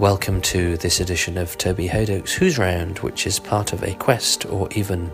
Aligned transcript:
Welcome 0.00 0.40
to 0.40 0.78
this 0.78 0.98
edition 0.98 1.36
of 1.36 1.58
Toby 1.58 1.86
Hadoke's 1.86 2.32
Who's 2.32 2.56
Round, 2.56 3.00
which 3.00 3.26
is 3.26 3.38
part 3.38 3.74
of 3.74 3.82
a 3.82 3.92
quest 3.96 4.46
or 4.46 4.66
even 4.72 5.10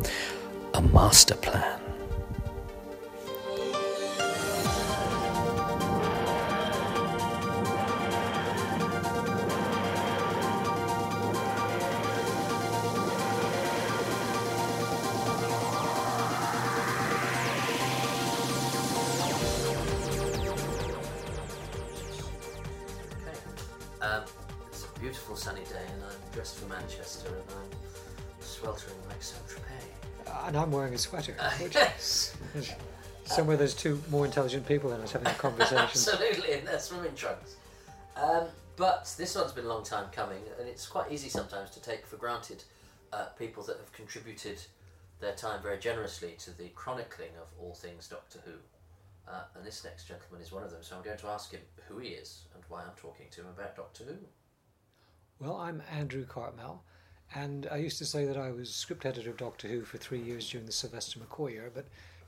a 0.75 0.81
master 0.81 1.35
plan. 1.35 1.76
Somewhere 33.47 33.57
there's 33.57 33.75
two 33.75 34.03
more 34.11 34.25
intelligent 34.25 34.67
people 34.67 34.91
than 34.91 35.01
us 35.03 35.13
having 35.13 35.29
a 35.29 35.35
conversation. 35.39 35.79
absolutely, 35.79 36.53
in 36.53 36.65
their 36.65 36.81
swimming 36.81 37.15
trunks. 37.15 37.55
Um, 38.17 38.49
but 38.75 39.15
this 39.17 39.37
one's 39.37 39.53
been 39.53 39.67
a 39.67 39.69
long 39.69 39.85
time 39.85 40.07
coming, 40.11 40.43
and 40.59 40.69
it's 40.69 40.89
quite 40.89 41.13
easy 41.13 41.29
sometimes 41.29 41.71
to 41.71 41.81
take 41.81 42.05
for 42.05 42.17
granted 42.17 42.65
uh, 43.13 43.27
people 43.39 43.63
that 43.63 43.77
have 43.77 43.93
contributed 43.93 44.59
their 45.21 45.35
time 45.35 45.63
very 45.63 45.79
generously 45.79 46.35
to 46.41 46.59
the 46.59 46.71
chronicling 46.71 47.31
of 47.41 47.47
all 47.61 47.73
things 47.73 48.09
Doctor 48.09 48.41
Who. 48.45 48.55
Uh, 49.31 49.43
and 49.55 49.65
this 49.65 49.85
next 49.85 50.09
gentleman 50.09 50.41
is 50.41 50.51
one 50.51 50.65
of 50.65 50.73
them, 50.73 50.83
so 50.83 50.97
I'm 50.97 51.05
going 51.05 51.19
to 51.19 51.29
ask 51.29 51.53
him 51.53 51.61
who 51.89 51.99
he 51.99 52.09
is 52.09 52.47
and 52.53 52.65
why 52.69 52.83
I'm 52.83 52.97
talking 52.97 53.27
to 53.31 53.43
him 53.43 53.49
about 53.57 53.77
Doctor 53.77 54.03
Who. 54.03 54.17
Well, 55.39 55.55
I'm 55.55 55.85
Andrew 55.93 56.27
Cartmel, 56.27 56.83
and 57.33 57.69
I 57.71 57.77
used 57.77 57.99
to 57.99 58.07
say 58.07 58.25
that 58.25 58.37
I 58.37 58.51
was 58.51 58.75
script 58.75 59.07
editor 59.07 59.31
of 59.31 59.37
Doctor 59.37 59.69
Who 59.69 59.83
for 59.83 59.99
three 59.99 60.21
years 60.21 60.51
during 60.51 60.67
the 60.67 60.73
Sylvester 60.73 61.21
McCoy 61.21 61.53
era, 61.53 61.71
but 61.73 61.87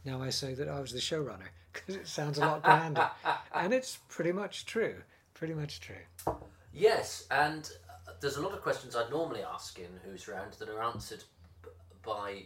now 0.09 0.23
I 0.23 0.31
say 0.31 0.55
that 0.55 0.69
I 0.69 0.81
was 0.81 0.93
the 0.93 0.99
showrunner 0.99 1.49
because 1.73 1.97
it 1.97 2.09
sounds 2.09 2.39
a 2.39 2.41
lot 2.41 2.63
grander. 2.63 3.11
and 3.55 3.73
it's 3.75 3.99
pretty 4.09 4.33
much 4.33 4.65
true. 4.67 4.95
Pretty 5.35 5.55
much 5.55 5.81
true. 5.81 6.35
Yes, 6.73 7.27
and 7.31 7.71
uh, 7.89 8.13
there's 8.21 8.37
a 8.37 8.43
lot 8.43 8.53
of 8.53 8.63
questions 8.63 8.97
I'd 8.97 9.11
normally 9.11 9.43
ask 9.43 9.79
in 9.79 9.89
Who's 10.05 10.27
Round 10.27 10.53
that 10.55 10.69
are 10.69 10.83
answered 10.83 11.23
b- 11.63 11.69
by 12.03 12.45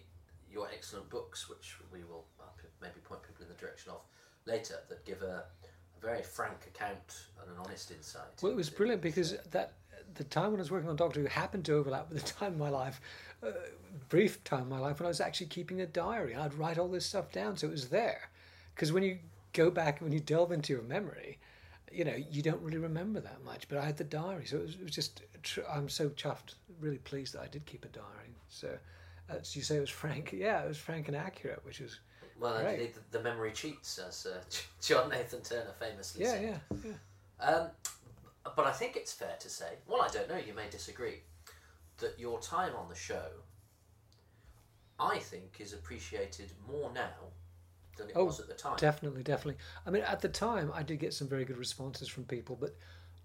your 0.52 0.68
excellent 0.74 1.08
books, 1.08 1.48
which 1.48 1.76
we 1.92 2.00
will 2.04 2.24
uh, 2.40 2.44
maybe 2.82 3.00
point 3.04 3.22
people 3.22 3.42
in 3.42 3.48
the 3.48 3.54
direction 3.54 3.92
of 3.92 4.00
later, 4.44 4.74
that 4.88 5.04
give 5.04 5.22
a, 5.22 5.44
a 5.64 6.00
very 6.06 6.22
frank 6.22 6.58
account 6.66 7.26
and 7.40 7.50
an 7.50 7.56
honest 7.64 7.90
insight. 7.90 8.42
Well, 8.42 8.52
it 8.52 8.56
was 8.56 8.68
brilliant 8.68 9.00
because 9.00 9.36
that 9.52 9.72
the 10.14 10.24
time 10.24 10.50
when 10.52 10.60
I 10.60 10.62
was 10.62 10.70
working 10.70 10.88
on 10.88 10.96
Doctor 10.96 11.20
Who 11.20 11.26
happened 11.26 11.64
to 11.66 11.74
overlap 11.74 12.10
with 12.10 12.22
the 12.24 12.32
time 12.38 12.52
in 12.54 12.58
my 12.58 12.68
life, 12.68 13.00
uh, 13.46 13.50
brief 14.08 14.42
time 14.44 14.62
in 14.62 14.68
my 14.68 14.78
life 14.78 14.98
when 15.00 15.06
I 15.06 15.08
was 15.08 15.20
actually 15.20 15.46
keeping 15.46 15.80
a 15.80 15.86
diary. 15.86 16.34
I'd 16.34 16.54
write 16.54 16.78
all 16.78 16.88
this 16.88 17.06
stuff 17.06 17.32
down, 17.32 17.56
so 17.56 17.66
it 17.68 17.70
was 17.70 17.88
there. 17.88 18.30
Because 18.74 18.92
when 18.92 19.02
you 19.02 19.18
go 19.52 19.70
back, 19.70 20.00
when 20.00 20.12
you 20.12 20.20
delve 20.20 20.52
into 20.52 20.72
your 20.72 20.82
memory, 20.82 21.38
you 21.90 22.04
know 22.04 22.16
you 22.30 22.42
don't 22.42 22.60
really 22.62 22.78
remember 22.78 23.20
that 23.20 23.44
much. 23.44 23.68
But 23.68 23.78
I 23.78 23.84
had 23.84 23.96
the 23.96 24.04
diary, 24.04 24.46
so 24.46 24.56
it 24.56 24.62
was, 24.62 24.74
it 24.76 24.82
was 24.84 24.92
just. 24.94 25.22
tr- 25.42 25.60
I'm 25.70 25.88
so 25.88 26.08
chuffed, 26.10 26.54
really 26.80 26.98
pleased 26.98 27.34
that 27.34 27.42
I 27.42 27.48
did 27.48 27.66
keep 27.66 27.84
a 27.84 27.88
diary. 27.88 28.36
So, 28.48 28.78
as 29.28 29.54
you 29.56 29.62
say, 29.62 29.76
it 29.76 29.80
was 29.80 29.90
frank. 29.90 30.32
Yeah, 30.36 30.62
it 30.62 30.68
was 30.68 30.78
frank 30.78 31.08
and 31.08 31.16
accurate, 31.16 31.60
which 31.64 31.80
is 31.80 32.00
Well, 32.40 32.56
indeed, 32.66 32.94
the, 32.94 33.18
the 33.18 33.24
memory 33.24 33.52
cheats, 33.52 33.98
as 33.98 34.26
uh, 34.26 34.40
John 34.80 35.10
Nathan 35.10 35.42
Turner 35.42 35.74
famously 35.78 36.24
yeah, 36.24 36.30
said. 36.30 36.60
yeah, 36.72 36.78
yeah. 37.40 37.44
Um, 37.46 37.68
but 38.44 38.66
I 38.66 38.72
think 38.72 38.96
it's 38.96 39.12
fair 39.12 39.36
to 39.40 39.48
say, 39.48 39.74
well, 39.86 40.02
I 40.02 40.08
don't 40.08 40.28
know, 40.28 40.36
you 40.36 40.54
may 40.54 40.68
disagree, 40.70 41.20
that 41.98 42.18
your 42.18 42.40
time 42.40 42.72
on 42.76 42.88
the 42.88 42.94
show, 42.94 43.26
I 44.98 45.18
think, 45.18 45.56
is 45.60 45.72
appreciated 45.72 46.52
more 46.66 46.90
now 46.92 47.32
than 47.96 48.08
it 48.08 48.12
Oh, 48.16 48.24
was 48.24 48.40
at 48.40 48.48
the 48.48 48.54
time. 48.54 48.76
Definitely, 48.76 49.22
definitely. 49.22 49.62
I 49.86 49.90
mean, 49.90 50.02
at 50.02 50.20
the 50.20 50.28
time, 50.28 50.70
I 50.74 50.82
did 50.82 50.98
get 50.98 51.14
some 51.14 51.28
very 51.28 51.44
good 51.44 51.58
responses 51.58 52.08
from 52.08 52.24
people, 52.24 52.56
but 52.56 52.76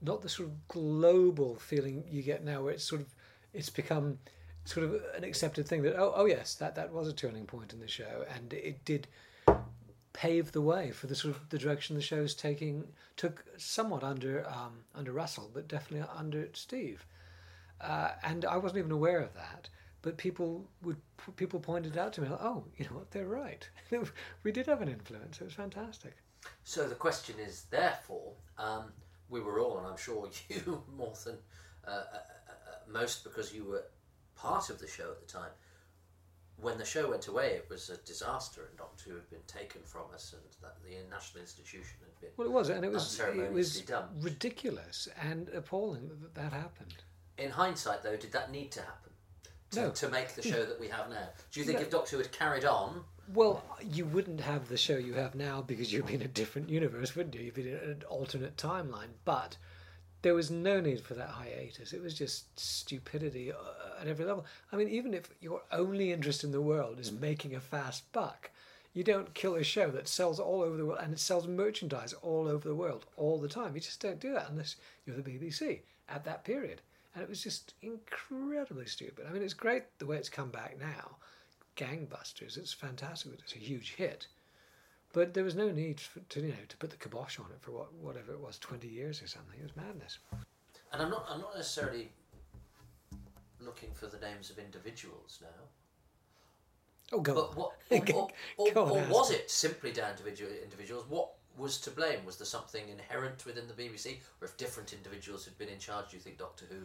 not 0.01 0.21
the 0.21 0.29
sort 0.29 0.49
of 0.49 0.67
global 0.67 1.55
feeling 1.55 2.03
you 2.09 2.21
get 2.21 2.43
now, 2.43 2.63
where 2.63 2.73
it's 2.73 2.83
sort 2.83 3.01
of 3.01 3.07
it's 3.53 3.69
become 3.69 4.19
sort 4.65 4.85
of 4.85 5.01
an 5.15 5.23
accepted 5.23 5.67
thing 5.67 5.81
that 5.83 5.95
oh, 5.95 6.13
oh 6.15 6.25
yes, 6.25 6.55
that 6.55 6.75
that 6.75 6.91
was 6.91 7.07
a 7.07 7.13
turning 7.13 7.45
point 7.45 7.73
in 7.73 7.79
the 7.79 7.87
show, 7.87 8.25
and 8.35 8.53
it 8.53 8.83
did 8.85 9.07
pave 10.17 10.51
the 10.51 10.61
way 10.61 10.89
for 10.89 11.05
the 11.05 11.13
sort 11.13 11.35
of 11.35 11.47
the 11.49 11.59
direction 11.59 11.95
the 11.95 12.01
show's 12.01 12.33
taking. 12.33 12.87
Took 13.15 13.45
somewhat 13.57 14.03
under 14.03 14.45
um, 14.49 14.79
under 14.95 15.11
Russell, 15.11 15.49
but 15.53 15.67
definitely 15.67 16.07
under 16.13 16.49
Steve, 16.53 17.05
uh, 17.79 18.11
and 18.23 18.43
I 18.43 18.57
wasn't 18.57 18.79
even 18.79 18.91
aware 18.91 19.19
of 19.19 19.33
that. 19.35 19.69
But 20.01 20.17
people 20.17 20.67
would 20.81 20.97
people 21.35 21.59
pointed 21.59 21.97
out 21.97 22.13
to 22.13 22.21
me, 22.21 22.29
oh, 22.29 22.63
you 22.77 22.85
know 22.85 22.97
what, 22.97 23.11
they're 23.11 23.27
right. 23.27 23.69
we 24.43 24.51
did 24.51 24.65
have 24.65 24.81
an 24.81 24.89
influence. 24.89 25.39
It 25.39 25.43
was 25.43 25.53
fantastic. 25.53 26.15
So 26.63 26.87
the 26.87 26.95
question 26.95 27.35
is, 27.39 27.65
therefore, 27.69 28.33
um, 28.57 28.85
we 29.29 29.39
were 29.41 29.59
all, 29.59 29.77
and 29.77 29.87
I'm 29.87 29.97
sure 29.97 30.29
you 30.49 30.83
more 30.95 31.13
than 31.23 31.37
uh, 31.87 31.91
uh, 31.91 31.93
uh, 31.93 32.91
most 32.91 33.23
because 33.23 33.53
you 33.53 33.65
were 33.65 33.83
part 34.35 34.69
of 34.69 34.79
the 34.79 34.87
show 34.87 35.11
at 35.11 35.19
the 35.19 35.31
time. 35.31 35.51
When 36.59 36.77
the 36.79 36.85
show 36.85 37.09
went 37.11 37.27
away, 37.27 37.49
it 37.51 37.67
was 37.69 37.89
a 37.91 37.97
disaster, 37.97 38.65
and 38.67 38.77
Doctor 38.77 39.11
Who 39.11 39.15
had 39.15 39.29
been 39.29 39.43
taken 39.45 39.81
from 39.83 40.03
us, 40.13 40.33
and 40.33 40.41
that 40.61 40.75
the 40.83 40.95
National 41.09 41.41
Institution 41.41 41.97
had 41.99 42.19
been. 42.19 42.29
Well, 42.35 42.47
it 42.47 42.51
was, 42.51 42.69
and 42.69 42.83
it 42.83 42.91
was 42.91 43.19
it 43.19 43.51
was 43.53 43.81
done. 43.81 44.05
ridiculous 44.19 45.07
and 45.21 45.49
appalling 45.49 46.09
that 46.21 46.33
that 46.33 46.53
happened. 46.53 46.95
In 47.37 47.51
hindsight, 47.51 48.01
though, 48.01 48.15
did 48.17 48.31
that 48.31 48.51
need 48.51 48.71
to 48.71 48.81
happen 48.81 49.11
to, 49.71 49.81
No. 49.81 49.89
to 49.91 50.09
make 50.09 50.33
the 50.33 50.41
show 50.41 50.65
that 50.65 50.79
we 50.79 50.87
have 50.87 51.09
now? 51.11 51.29
Do 51.51 51.59
you 51.59 51.65
think 51.65 51.77
No. 51.77 51.85
if 51.85 51.91
Doctor 51.91 52.15
Who 52.17 52.23
had 52.23 52.31
carried 52.31 52.65
on, 52.65 53.05
Well, 53.31 53.63
you 53.83 54.05
wouldn't 54.05 54.39
have 54.41 54.67
the 54.69 54.77
show 54.77 54.95
you 54.97 55.13
have 55.13 55.35
now 55.35 55.61
because 55.61 55.93
you'd 55.93 56.07
be 56.07 56.15
in 56.15 56.21
a 56.23 56.27
different 56.27 56.69
universe, 56.69 57.15
wouldn't 57.15 57.35
you? 57.35 57.41
You'd 57.41 57.53
be 57.53 57.69
in 57.69 57.75
an 57.75 58.03
alternate 58.09 58.55
timeline. 58.57 59.09
But 59.25 59.57
there 60.21 60.33
was 60.33 60.49
no 60.49 60.79
need 60.79 61.01
for 61.01 61.13
that 61.13 61.29
hiatus. 61.29 61.93
It 61.93 62.01
was 62.01 62.13
just 62.13 62.59
stupidity 62.59 63.51
uh, 63.51 64.01
at 64.01 64.07
every 64.07 64.25
level. 64.25 64.45
I 64.71 64.75
mean, 64.75 64.89
even 64.89 65.13
if 65.13 65.29
your 65.41 65.61
only 65.71 66.11
interest 66.11 66.43
in 66.43 66.51
the 66.51 66.61
world 66.61 66.99
is 66.99 67.11
making 67.11 67.55
a 67.55 67.59
fast 67.59 68.11
buck, 68.11 68.49
you 68.93 69.03
don't 69.03 69.33
kill 69.33 69.55
a 69.55 69.63
show 69.63 69.91
that 69.91 70.07
sells 70.07 70.39
all 70.39 70.61
over 70.61 70.75
the 70.75 70.85
world 70.85 70.99
and 71.03 71.13
it 71.13 71.19
sells 71.19 71.47
merchandise 71.47 72.13
all 72.21 72.47
over 72.47 72.67
the 72.67 72.75
world 72.75 73.05
all 73.15 73.39
the 73.39 73.47
time. 73.47 73.75
You 73.75 73.81
just 73.81 74.01
don't 74.01 74.19
do 74.19 74.33
that 74.33 74.49
unless 74.49 74.75
you're 75.05 75.15
the 75.15 75.21
BBC 75.21 75.81
at 76.09 76.25
that 76.25 76.43
period. 76.43 76.81
And 77.13 77.23
it 77.23 77.29
was 77.29 77.43
just 77.43 77.73
incredibly 77.81 78.85
stupid. 78.85 79.25
I 79.27 79.31
mean, 79.31 79.43
it's 79.43 79.53
great 79.53 79.83
the 79.99 80.05
way 80.05 80.17
it's 80.17 80.29
come 80.29 80.49
back 80.49 80.79
now 80.79 81.17
gangbusters. 81.77 82.57
It's 82.57 82.73
fantastic. 82.73 83.33
It's 83.39 83.55
a 83.55 83.59
huge 83.59 83.93
hit, 83.95 84.27
but 85.17 85.33
there 85.33 85.43
was 85.43 85.55
no 85.55 85.71
need 85.71 85.99
for, 85.99 86.19
to 86.19 86.41
you 86.41 86.49
know 86.49 86.65
to 86.69 86.77
put 86.77 86.91
the 86.91 86.97
kibosh 86.97 87.39
on 87.39 87.45
it 87.51 87.59
for 87.59 87.71
what 87.71 87.91
whatever 87.95 88.31
it 88.33 88.39
was, 88.39 88.59
twenty 88.59 88.87
years 88.87 89.19
or 89.21 89.27
something. 89.27 89.59
It 89.59 89.63
was 89.63 89.75
madness. 89.75 90.19
and 90.93 91.01
I'm 91.01 91.09
not, 91.09 91.25
I'm 91.27 91.41
not 91.41 91.55
necessarily 91.55 92.09
looking 93.59 93.89
for 93.93 94.05
the 94.05 94.19
names 94.19 94.49
of 94.51 94.59
individuals 94.59 95.39
now. 95.41 95.63
Oh, 97.13 97.21
go 97.21 97.33
But 97.33 97.49
on. 97.49 97.55
what, 97.55 97.71
or, 97.89 98.15
or, 98.15 98.29
or, 98.57 98.71
Go 98.73 98.83
on, 98.85 98.91
or 98.91 99.07
was 99.09 99.31
it 99.31 99.49
simply 99.49 99.91
down 99.91 100.15
to 100.17 100.19
individual, 100.27 100.51
individuals? 100.63 101.05
What 101.09 101.29
was 101.57 101.79
to 101.79 101.89
blame? 101.91 102.23
Was 102.25 102.37
there 102.37 102.45
something 102.45 102.83
inherent 102.87 103.43
within 103.45 103.65
the 103.67 103.73
BBC, 103.73 104.17
or 104.41 104.45
if 104.45 104.55
different 104.57 104.93
individuals 104.93 105.45
had 105.45 105.57
been 105.57 105.69
in 105.69 105.79
charge, 105.79 106.11
do 106.11 106.17
you 106.17 106.21
think 106.21 106.37
Doctor 106.37 106.65
Who 106.69 106.77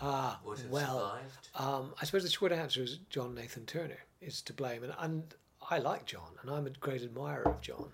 Ah, 0.00 0.38
would 0.44 0.58
have 0.58 0.70
well, 0.70 0.98
survived? 1.00 1.48
um, 1.56 1.94
I 2.00 2.04
suppose 2.04 2.22
the 2.22 2.30
short 2.30 2.52
answer 2.52 2.82
is 2.82 2.98
John 3.10 3.34
Nathan 3.34 3.66
Turner 3.66 3.98
is 4.20 4.40
to 4.42 4.52
blame, 4.52 4.84
and, 4.84 4.94
and 4.98 5.34
I 5.70 5.78
like 5.78 6.04
John, 6.04 6.32
and 6.42 6.50
I'm 6.50 6.66
a 6.66 6.70
great 6.70 7.02
admirer 7.02 7.48
of 7.48 7.60
John, 7.60 7.92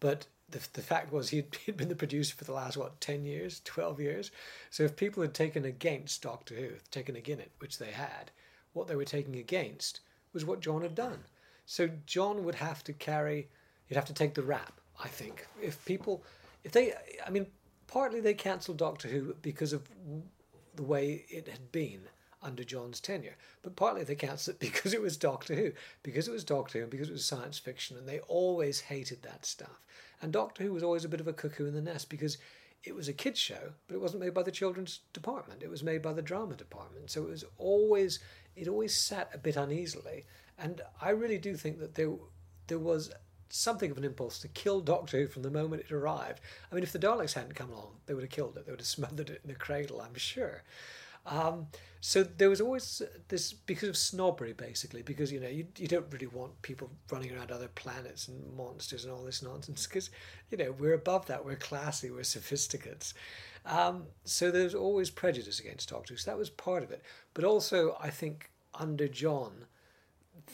but. 0.00 0.26
The, 0.50 0.66
the 0.72 0.80
fact 0.80 1.12
was 1.12 1.28
he'd, 1.28 1.54
he'd 1.66 1.76
been 1.76 1.90
the 1.90 1.94
producer 1.94 2.34
for 2.34 2.44
the 2.44 2.54
last 2.54 2.78
what 2.78 3.02
10 3.02 3.26
years 3.26 3.60
12 3.66 4.00
years 4.00 4.30
so 4.70 4.82
if 4.82 4.96
people 4.96 5.22
had 5.22 5.34
taken 5.34 5.66
against 5.66 6.22
doctor 6.22 6.54
who 6.54 6.68
taken 6.90 7.16
against 7.16 7.42
it 7.42 7.52
which 7.58 7.76
they 7.76 7.90
had 7.90 8.30
what 8.72 8.88
they 8.88 8.96
were 8.96 9.04
taking 9.04 9.36
against 9.36 10.00
was 10.32 10.44
what 10.44 10.60
John 10.60 10.82
had 10.82 10.94
done. 10.94 11.24
So 11.66 11.90
John 12.06 12.44
would 12.44 12.54
have 12.54 12.82
to 12.84 12.92
carry, 12.92 13.48
he'd 13.86 13.96
have 13.96 14.06
to 14.06 14.14
take 14.14 14.34
the 14.34 14.42
rap, 14.42 14.80
I 15.02 15.08
think. 15.08 15.46
If 15.60 15.84
people, 15.84 16.24
if 16.64 16.72
they, 16.72 16.94
I 17.26 17.30
mean, 17.30 17.46
partly 17.86 18.20
they 18.20 18.34
cancelled 18.34 18.78
Doctor 18.78 19.08
Who 19.08 19.34
because 19.42 19.72
of 19.72 19.82
the 20.76 20.82
way 20.82 21.24
it 21.28 21.48
had 21.48 21.72
been 21.72 22.02
under 22.42 22.64
John's 22.64 23.00
tenure, 23.00 23.36
but 23.62 23.76
partly 23.76 24.04
they 24.04 24.14
cancelled 24.14 24.56
it 24.56 24.60
because 24.60 24.94
it 24.94 25.02
was 25.02 25.16
Doctor 25.16 25.54
Who, 25.54 25.72
because 26.02 26.28
it 26.28 26.32
was 26.32 26.44
Doctor 26.44 26.78
Who, 26.78 26.82
and 26.82 26.90
because 26.90 27.08
it 27.08 27.12
was 27.12 27.24
science 27.24 27.58
fiction, 27.58 27.96
and 27.96 28.08
they 28.08 28.20
always 28.20 28.80
hated 28.80 29.22
that 29.22 29.44
stuff. 29.44 29.82
And 30.20 30.32
Doctor 30.32 30.64
Who 30.64 30.72
was 30.72 30.82
always 30.82 31.04
a 31.04 31.08
bit 31.08 31.20
of 31.20 31.28
a 31.28 31.32
cuckoo 31.32 31.66
in 31.66 31.74
the 31.74 31.80
nest 31.80 32.08
because 32.08 32.38
it 32.84 32.94
was 32.94 33.08
a 33.08 33.12
kids 33.12 33.38
show, 33.38 33.72
but 33.86 33.94
it 33.94 34.00
wasn't 34.00 34.22
made 34.22 34.34
by 34.34 34.42
the 34.42 34.50
children's 34.50 35.00
department. 35.12 35.62
It 35.62 35.70
was 35.70 35.82
made 35.82 36.02
by 36.02 36.12
the 36.12 36.22
drama 36.22 36.54
department. 36.54 37.10
So 37.10 37.22
it 37.22 37.30
was 37.30 37.44
always 37.56 38.20
it 38.56 38.68
always 38.68 38.94
sat 38.94 39.30
a 39.32 39.38
bit 39.38 39.56
uneasily. 39.56 40.24
And 40.58 40.80
I 41.00 41.10
really 41.10 41.38
do 41.38 41.56
think 41.56 41.78
that 41.80 41.94
there 41.94 42.12
there 42.66 42.78
was 42.78 43.10
something 43.50 43.90
of 43.90 43.98
an 43.98 44.04
impulse 44.04 44.38
to 44.40 44.48
kill 44.48 44.80
Doctor 44.80 45.18
Who 45.18 45.26
from 45.26 45.42
the 45.42 45.50
moment 45.50 45.82
it 45.82 45.92
arrived. 45.92 46.40
I 46.70 46.74
mean, 46.74 46.84
if 46.84 46.92
the 46.92 46.98
Daleks 46.98 47.32
hadn't 47.32 47.54
come 47.54 47.70
along, 47.70 47.96
they 48.06 48.14
would 48.14 48.22
have 48.22 48.30
killed 48.30 48.56
it. 48.56 48.66
They 48.66 48.72
would 48.72 48.80
have 48.80 48.86
smothered 48.86 49.30
it 49.30 49.40
in 49.42 49.48
the 49.48 49.54
cradle, 49.54 50.00
I'm 50.00 50.14
sure. 50.14 50.62
Um, 51.26 51.66
so 52.00 52.22
there 52.22 52.48
was 52.48 52.60
always 52.60 53.02
this 53.28 53.52
because 53.52 53.88
of 53.88 53.96
snobbery, 53.96 54.52
basically, 54.52 55.02
because 55.02 55.32
you 55.32 55.40
know 55.40 55.48
you, 55.48 55.66
you 55.76 55.88
don't 55.88 56.10
really 56.12 56.26
want 56.26 56.60
people 56.62 56.90
running 57.10 57.34
around 57.36 57.50
other 57.50 57.68
planets 57.68 58.28
and 58.28 58.56
monsters 58.56 59.04
and 59.04 59.12
all 59.12 59.24
this 59.24 59.42
nonsense 59.42 59.86
because 59.86 60.10
you 60.50 60.58
know 60.58 60.72
we're 60.78 60.94
above 60.94 61.26
that, 61.26 61.44
we're 61.44 61.56
classy, 61.56 62.10
we're 62.10 62.22
sophisticates. 62.22 63.14
Um, 63.66 64.04
so 64.24 64.50
there's 64.50 64.74
always 64.74 65.10
prejudice 65.10 65.60
against 65.60 65.90
Doctor 65.90 66.14
Who. 66.14 66.18
So 66.18 66.30
that 66.30 66.38
was 66.38 66.50
part 66.50 66.82
of 66.82 66.90
it, 66.90 67.02
but 67.34 67.44
also 67.44 67.96
I 68.00 68.10
think 68.10 68.50
under 68.74 69.08
John, 69.08 69.66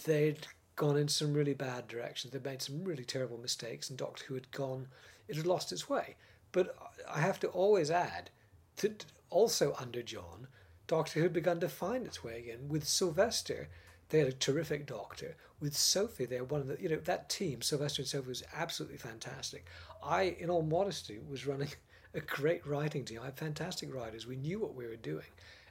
they'd 0.05 0.47
gone 0.77 0.97
in 0.97 1.09
some 1.09 1.35
really 1.35 1.55
bad 1.55 1.87
directions. 1.89 2.33
They'd 2.33 2.45
made 2.45 2.63
some 2.63 2.85
really 2.85 3.05
terrible 3.05 3.39
mistakes, 3.39 3.91
and 3.91 3.99
Doctor 3.99 4.25
Who 4.27 4.35
had 4.35 4.51
gone, 4.51 4.89
it 5.29 5.37
had 5.37 5.47
lost 5.47 5.73
its 5.73 5.89
way. 5.89 6.17
But 6.53 6.75
I 7.13 7.21
have 7.21 7.39
to 7.41 7.49
always 7.49 7.91
add 7.91 8.31
that 8.77 9.05
also 9.31 9.75
under 9.79 10.03
John, 10.03 10.49
Doctor 10.87 11.19
Who 11.19 11.23
had 11.25 11.33
begun 11.33 11.61
to 11.61 11.69
find 11.69 12.07
its 12.07 12.23
way 12.23 12.39
again. 12.39 12.69
With 12.69 12.87
Sylvester, 12.87 13.69
they 14.11 14.19
had 14.19 14.29
a 14.29 14.33
terrific 14.33 14.87
Doctor. 14.87 15.37
With 15.61 15.77
Sophie, 15.77 16.27
they 16.27 16.37
had 16.37 16.51
one 16.51 16.61
of 16.61 16.69
the, 16.69 16.81
you 16.81 16.89
know, 16.89 16.97
that 16.97 17.31
team, 17.31 17.63
Sylvester 17.63 18.03
and 18.03 18.09
Sophie, 18.09 18.29
was 18.29 18.43
absolutely 18.55 18.99
fantastic. 18.99 19.67
I, 20.03 20.37
in 20.39 20.51
all 20.51 20.63
modesty, 20.63 21.19
was 21.29 21.47
running 21.47 21.71
a 22.15 22.21
great 22.21 22.67
writing 22.67 23.05
team. 23.05 23.21
I 23.23 23.27
had 23.27 23.39
fantastic 23.39 23.95
writers. 23.95 24.27
We 24.27 24.37
knew 24.37 24.59
what 24.59 24.75
we 24.75 24.87
were 24.87 24.97
doing, 24.97 25.27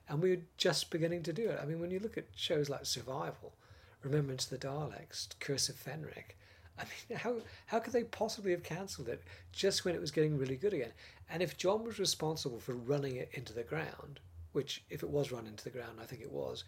and 0.09 0.21
we 0.21 0.31
were 0.31 0.41
just 0.57 0.89
beginning 0.89 1.23
to 1.23 1.33
do 1.33 1.49
it. 1.49 1.59
I 1.61 1.65
mean, 1.65 1.79
when 1.79 1.91
you 1.91 1.99
look 1.99 2.17
at 2.17 2.25
shows 2.35 2.69
like 2.69 2.85
Survival, 2.85 3.53
Remembrance 4.01 4.51
of 4.51 4.59
the 4.59 4.67
Daleks, 4.67 5.27
Curse 5.39 5.69
of 5.69 5.75
Fenric, 5.75 6.35
I 6.77 6.83
mean, 6.83 7.17
how 7.19 7.35
how 7.67 7.79
could 7.79 7.93
they 7.93 8.03
possibly 8.03 8.51
have 8.51 8.63
cancelled 8.63 9.09
it 9.09 9.21
just 9.51 9.85
when 9.85 9.95
it 9.95 10.01
was 10.01 10.11
getting 10.11 10.37
really 10.37 10.55
good 10.55 10.73
again? 10.73 10.93
And 11.29 11.43
if 11.43 11.57
John 11.57 11.83
was 11.83 11.99
responsible 11.99 12.59
for 12.59 12.73
running 12.73 13.15
it 13.15 13.29
into 13.33 13.53
the 13.53 13.63
ground, 13.63 14.19
which 14.53 14.83
if 14.89 15.03
it 15.03 15.09
was 15.09 15.31
run 15.31 15.45
into 15.45 15.63
the 15.63 15.69
ground, 15.69 15.99
I 16.01 16.05
think 16.05 16.21
it 16.21 16.31
was, 16.31 16.63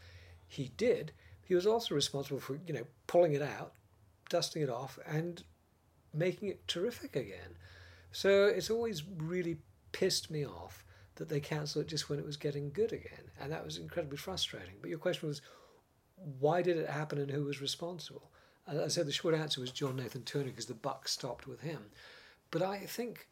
he 0.47 0.71
did. 0.77 1.11
He 1.43 1.55
was 1.55 1.65
also 1.65 1.95
responsible 1.95 2.39
for 2.39 2.59
you 2.67 2.73
know 2.73 2.85
pulling 3.07 3.33
it 3.33 3.41
out, 3.41 3.73
dusting 4.29 4.61
it 4.61 4.69
off, 4.69 4.99
and 5.05 5.43
making 6.13 6.49
it 6.49 6.67
terrific 6.67 7.15
again. 7.15 7.57
So 8.11 8.45
it's 8.45 8.69
always 8.69 9.03
really 9.17 9.57
pissed 9.91 10.29
me 10.29 10.45
off 10.45 10.83
that 11.15 11.29
they 11.29 11.39
cancelled 11.39 11.85
it 11.85 11.89
just 11.89 12.09
when 12.09 12.19
it 12.19 12.25
was 12.25 12.37
getting 12.37 12.71
good 12.71 12.91
again, 12.91 13.31
and 13.39 13.51
that 13.51 13.63
was 13.63 13.77
incredibly 13.77 14.17
frustrating. 14.17 14.75
But 14.81 14.89
your 14.89 14.99
question 14.99 15.27
was, 15.27 15.41
why 16.39 16.61
did 16.61 16.77
it 16.77 16.89
happen 16.89 17.19
and 17.19 17.31
who 17.31 17.43
was 17.43 17.61
responsible? 17.61 18.31
I 18.67 18.87
said, 18.87 19.05
the 19.05 19.11
short 19.11 19.35
answer 19.35 19.61
was 19.61 19.71
John 19.71 19.95
Nathan 19.95 20.23
Turner 20.23 20.45
because 20.45 20.65
the 20.65 20.73
buck 20.73 21.07
stopped 21.07 21.47
with 21.47 21.61
him. 21.61 21.85
But 22.49 22.63
I 22.63 22.79
think 22.79 23.27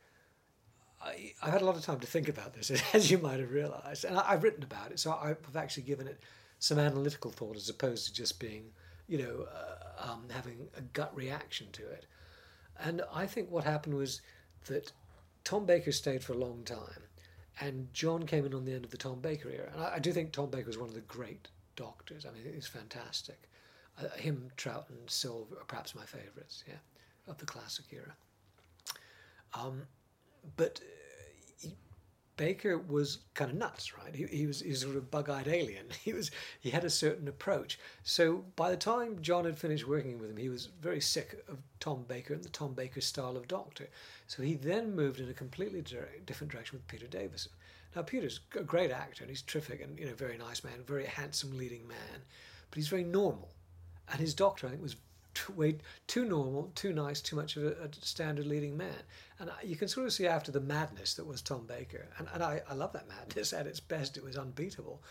I, 1.04 1.34
I've 1.42 1.54
had 1.54 1.62
a 1.62 1.66
lot 1.66 1.76
of 1.76 1.84
time 1.84 2.00
to 2.00 2.08
think 2.08 2.30
about 2.30 2.54
this, 2.54 2.72
as 2.94 3.12
you 3.12 3.18
might 3.18 3.40
have 3.40 3.52
realised, 3.52 4.06
and 4.06 4.18
I, 4.18 4.32
have 4.32 4.44
written 4.44 4.64
about 4.64 4.92
it, 4.92 5.00
so 5.00 5.12
I've 5.12 5.56
actually 5.56 5.84
given 5.84 6.08
it 6.08 6.20
some 6.60 6.80
analytical 6.80 7.32
thought 7.32 7.58
as 7.58 7.70
opposed 7.70 8.08
to 8.08 8.14
just 8.14 8.40
being, 8.40 8.66
you 9.08 9.18
know, 9.18 9.46
uh, 9.54 10.12
um, 10.12 10.24
having 10.32 10.68
a 10.78 10.82
gut 10.82 11.16
reaction 11.16 11.68
to 11.74 11.86
it. 11.88 12.06
And 12.80 13.02
I 13.14 13.26
think 13.26 13.52
what 13.52 13.64
happened 13.64 13.96
was 13.96 14.22
that 14.66 14.92
Tom 15.44 15.66
Baker 15.66 15.92
stayed 15.92 16.24
for 16.24 16.34
a 16.34 16.38
long 16.38 16.64
time, 16.64 17.04
and 17.60 17.94
John 17.94 18.26
came 18.26 18.46
in 18.46 18.54
on 18.54 18.66
the 18.66 18.74
end 18.74 18.86
of 18.86 18.92
the 18.92 18.98
Tom 18.98 19.20
Baker 19.20 19.50
era. 19.50 19.70
And 19.74 19.84
I, 19.84 19.96
I 19.96 20.00
do 20.00 20.12
think 20.12 20.32
Tom 20.32 20.50
Baker 20.50 20.68
was 20.68 20.78
one 20.78 20.90
of 20.90 20.96
the 20.96 21.02
great 21.02 21.50
doctors. 21.76 22.26
I 22.26 22.32
mean, 22.32 22.54
he's 22.54 22.68
fantastic. 22.68 23.50
Uh, 24.02 24.10
him, 24.18 24.50
Troughton, 24.58 25.08
Silver 25.08 25.58
are 25.58 25.66
perhaps 25.66 25.94
my 25.94 26.06
favourites, 26.06 26.64
yeah, 26.68 26.76
of 27.28 27.38
the 27.38 27.46
classic 27.46 27.86
era. 27.92 28.16
Um, 29.54 29.84
but 30.58 30.82
Baker 32.36 32.78
was 32.78 33.20
kind 33.36 33.52
of 33.52 33.58
nuts, 33.58 33.96
right? 33.98 34.16
He, 34.16 34.26
he 34.26 34.48
was 34.48 34.62
he 34.62 34.70
was 34.70 34.82
sort 34.82 34.96
of 34.96 35.12
bug-eyed 35.12 35.48
alien. 35.48 35.86
He 36.04 36.14
was 36.14 36.32
he 36.60 36.72
had 36.72 36.84
a 36.84 36.90
certain 36.90 37.28
approach. 37.28 37.80
So 38.04 38.44
by 38.56 38.70
the 38.72 38.78
time 38.78 39.22
John 39.22 39.46
had 39.46 39.58
finished 39.58 39.88
working 39.88 40.20
with 40.20 40.30
him, 40.32 40.38
he 40.38 40.50
was 40.50 40.70
very 40.82 41.00
sick 41.00 41.44
of 41.48 41.60
Tom 41.80 42.06
Baker 42.08 42.34
and 42.34 42.44
the 42.44 42.50
Tom 42.50 42.74
Baker 42.74 43.02
style 43.02 43.38
of 43.38 43.48
Doctor. 43.48 43.88
So 44.28 44.44
he 44.44 44.56
then 44.56 44.96
moved 44.96 45.20
in 45.20 45.30
a 45.30 45.34
completely 45.34 45.84
different 46.26 46.52
direction 46.52 46.78
with 46.78 46.88
Peter 46.88 47.08
Davison. 47.08 47.52
Now 47.96 48.02
Peter's 48.02 48.40
a 48.56 48.64
great 48.64 48.92
actor 48.92 49.24
and 49.24 49.30
he's 49.30 49.44
terrific 49.44 49.82
and 49.82 49.98
you 50.00 50.06
know 50.06 50.16
very 50.16 50.38
nice 50.38 50.64
man, 50.64 50.84
very 50.86 51.06
handsome 51.06 51.58
leading 51.58 51.88
man, 51.88 52.22
but 52.70 52.78
he's 52.78 52.88
very 52.88 53.04
normal. 53.04 53.50
And 54.12 54.20
his 54.20 54.34
doctor, 54.34 54.68
I 54.68 54.72
think, 54.72 54.82
was 54.82 54.96
too, 55.34 55.54
way 55.54 55.78
too 56.08 56.26
normal, 56.26 56.72
too 56.76 56.94
nice, 56.94 57.22
too 57.22 57.36
much 57.36 57.58
of 57.58 57.64
a, 57.64 57.72
a, 57.84 57.90
standard 58.02 58.46
leading 58.46 58.78
man. 58.78 59.04
And 59.40 59.50
you 59.64 59.76
can 59.76 59.88
sort 59.88 60.06
of 60.06 60.14
see 60.14 60.28
after 60.28 60.52
the 60.52 60.60
madness 60.60 61.14
that 61.16 61.26
was 61.26 61.42
Tom 61.42 61.66
Baker, 61.66 62.08
and, 62.18 62.28
and 62.34 62.44
I, 62.44 62.62
I 62.70 62.74
love 62.74 62.94
that 62.94 63.08
madness. 63.08 63.54
At 63.54 63.68
its 63.68 63.80
best, 63.80 64.18
it 64.18 64.24
was 64.24 64.38
unbeatable. 64.38 65.02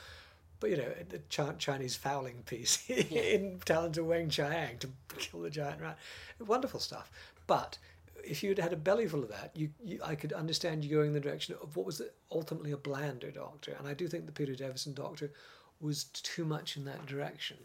But 0.60 0.70
you 0.70 0.76
know, 0.76 0.92
the 1.08 1.20
Chinese 1.58 1.96
fowling 1.96 2.44
piece 2.46 2.84
in 2.88 3.60
Talons 3.64 3.98
of 3.98 4.06
Weng-Chiang 4.06 4.78
to 4.78 4.88
kill 5.18 5.40
the 5.40 5.50
giant 5.50 5.80
rat, 5.80 5.98
wonderful 6.38 6.78
stuff. 6.78 7.10
But 7.48 7.78
if 8.24 8.42
you'd 8.42 8.58
had 8.58 8.72
a 8.72 8.76
belly 8.76 9.08
full 9.08 9.24
of 9.24 9.30
that, 9.30 9.50
you, 9.54 9.70
you, 9.82 9.98
I 10.04 10.14
could 10.14 10.32
understand 10.32 10.84
you 10.84 10.94
going 10.94 11.08
in 11.08 11.14
the 11.14 11.20
direction 11.20 11.56
of 11.60 11.76
what 11.76 11.86
was 11.86 12.00
ultimately 12.30 12.70
a 12.70 12.76
blander 12.76 13.30
doctor. 13.30 13.74
And 13.76 13.88
I 13.88 13.94
do 13.94 14.06
think 14.06 14.26
the 14.26 14.32
Peter 14.32 14.54
Davison 14.54 14.94
doctor 14.94 15.32
was 15.80 16.04
too 16.04 16.44
much 16.44 16.76
in 16.76 16.84
that 16.84 17.06
direction. 17.06 17.56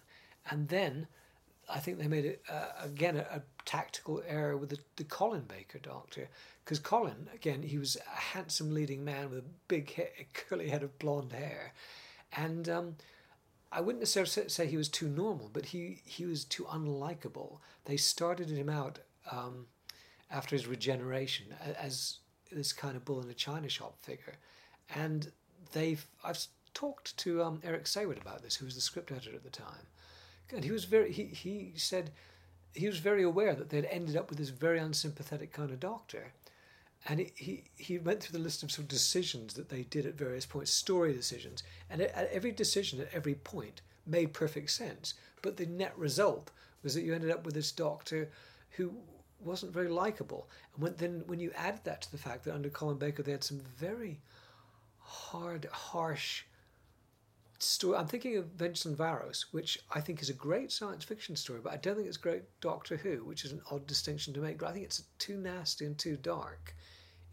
And 0.50 0.68
then 0.68 1.08
I 1.70 1.80
think 1.80 2.00
they 2.00 2.08
made 2.08 2.26
it 2.26 2.42
uh, 2.50 2.84
again 2.84 3.18
a, 3.18 3.38
a, 3.38 3.42
tactical 3.66 4.24
error 4.26 4.56
with 4.56 4.70
the, 4.70 4.78
the 4.96 5.04
Colin 5.04 5.42
Baker 5.42 5.80
doctor 5.80 6.30
because 6.64 6.80
Colin 6.80 7.28
again 7.34 7.62
he 7.64 7.78
was 7.78 7.98
a 7.98 8.20
handsome 8.20 8.74
leading 8.74 9.04
man 9.04 9.30
with 9.30 9.40
a 9.40 9.44
big 9.68 9.94
curly 10.34 10.70
head 10.70 10.84
of 10.84 10.98
blonde 11.00 11.34
hair, 11.34 11.74
and 12.32 12.70
um, 12.70 12.96
I 13.72 13.82
wouldn't 13.82 14.02
necessarily 14.02 14.50
say 14.50 14.68
he 14.68 14.78
was 14.78 14.88
too 14.88 15.10
normal, 15.10 15.50
but 15.52 15.66
he 15.66 16.02
he 16.06 16.26
was 16.26 16.46
too 16.46 16.64
unlikable. 16.66 17.60
They 17.86 17.98
started 17.98 18.50
him 18.50 18.70
out 18.70 19.00
um, 19.30 19.68
after 20.32 20.56
his 20.56 20.68
regeneration 20.68 21.48
as 21.78 22.20
this 22.50 22.72
kind 22.72 22.96
of 22.96 23.04
bull 23.04 23.22
in 23.22 23.30
a 23.30 23.34
china 23.34 23.68
shop 23.68 23.98
figure, 24.02 24.38
and 24.96 25.32
they've 25.74 26.06
I've 26.24 26.40
talked 26.74 27.18
to 27.18 27.44
um, 27.44 27.60
Eric 27.66 27.84
Saward 27.84 28.22
about 28.22 28.44
this, 28.44 28.56
who 28.56 28.66
was 28.66 28.76
the 28.76 28.82
script 28.82 29.12
editor 29.12 29.36
at 29.36 29.44
the 29.44 29.50
time 29.50 29.88
and 30.54 30.64
he 30.64 30.72
was 30.72 30.86
very 30.86 31.12
he, 31.12 31.26
he 31.26 31.74
said 31.76 32.12
he 32.74 32.88
was 32.88 33.00
very 33.00 33.24
aware 33.24 33.56
that 33.56 33.70
they'd 33.70 33.86
ended 33.86 34.16
up 34.16 34.30
with 34.30 34.38
this 34.38 34.50
very 34.50 34.80
unsympathetic 34.80 35.52
kind 35.52 35.72
of 35.72 35.80
doctor. 35.80 36.34
And 37.08 37.20
he, 37.20 37.32
he, 37.36 37.64
he 37.76 37.98
went 37.98 38.22
through 38.22 38.38
the 38.38 38.44
list 38.44 38.64
of 38.64 38.72
sort 38.72 38.84
of 38.84 38.88
decisions 38.90 39.54
that 39.54 39.70
they 39.70 39.84
did 39.84 40.06
at 40.06 40.16
various 40.16 40.46
points 40.46 40.72
story 40.72 41.14
decisions. 41.14 41.64
And 41.90 42.02
at 42.02 42.30
every 42.32 42.52
decision 42.52 43.00
at 43.00 43.14
every 43.14 43.36
point 43.36 43.82
made 44.06 44.34
perfect 44.34 44.72
sense. 44.72 45.14
But 45.42 45.58
the 45.58 45.66
net 45.66 45.98
result 45.98 46.52
was 46.84 46.94
that 46.94 47.04
you 47.04 47.14
ended 47.14 47.32
up 47.32 47.46
with 47.46 47.54
this 47.54 47.72
doctor 47.72 48.30
who 48.72 48.94
wasn't 49.40 49.74
very 49.74 49.90
likable. 49.90 50.50
And 50.74 50.84
when, 50.84 50.96
then 50.98 51.24
when 51.28 51.40
you 51.40 51.52
add 51.56 51.84
that 51.84 52.02
to 52.04 52.12
the 52.12 52.18
fact 52.18 52.44
that 52.46 52.56
under 52.56 52.70
colin 52.70 52.98
baker 52.98 53.24
they 53.24 53.32
had 53.32 53.44
some 53.44 53.62
very 53.78 54.20
hard 55.00 55.68
harsh 55.72 56.44
story. 57.60 57.98
I'm 57.98 58.08
thinking 58.08 58.38
of 58.38 58.46
Vincent 58.48 58.98
Varos, 58.98 59.46
which 59.52 59.80
I 59.94 60.02
think 60.02 60.22
is 60.22 60.30
a 60.30 60.34
great 60.34 60.72
science 60.72 61.04
fiction 61.04 61.36
story, 61.36 61.60
but 61.64 61.74
I 61.74 61.78
don't 61.78 61.96
think 61.96 62.08
it's 62.08 62.18
great 62.18 62.44
Doctor 62.62 62.98
Who, 62.98 63.24
which 63.26 63.46
is 63.46 63.52
an 63.52 63.62
odd 63.72 63.88
distinction 63.88 64.34
to 64.34 64.40
make. 64.40 64.60
But 64.60 64.70
I 64.70 64.74
think 64.74 64.86
it's 64.86 65.04
too 65.20 65.38
nasty 65.38 65.86
and 65.86 65.98
too 65.98 66.18
dark 66.18 66.76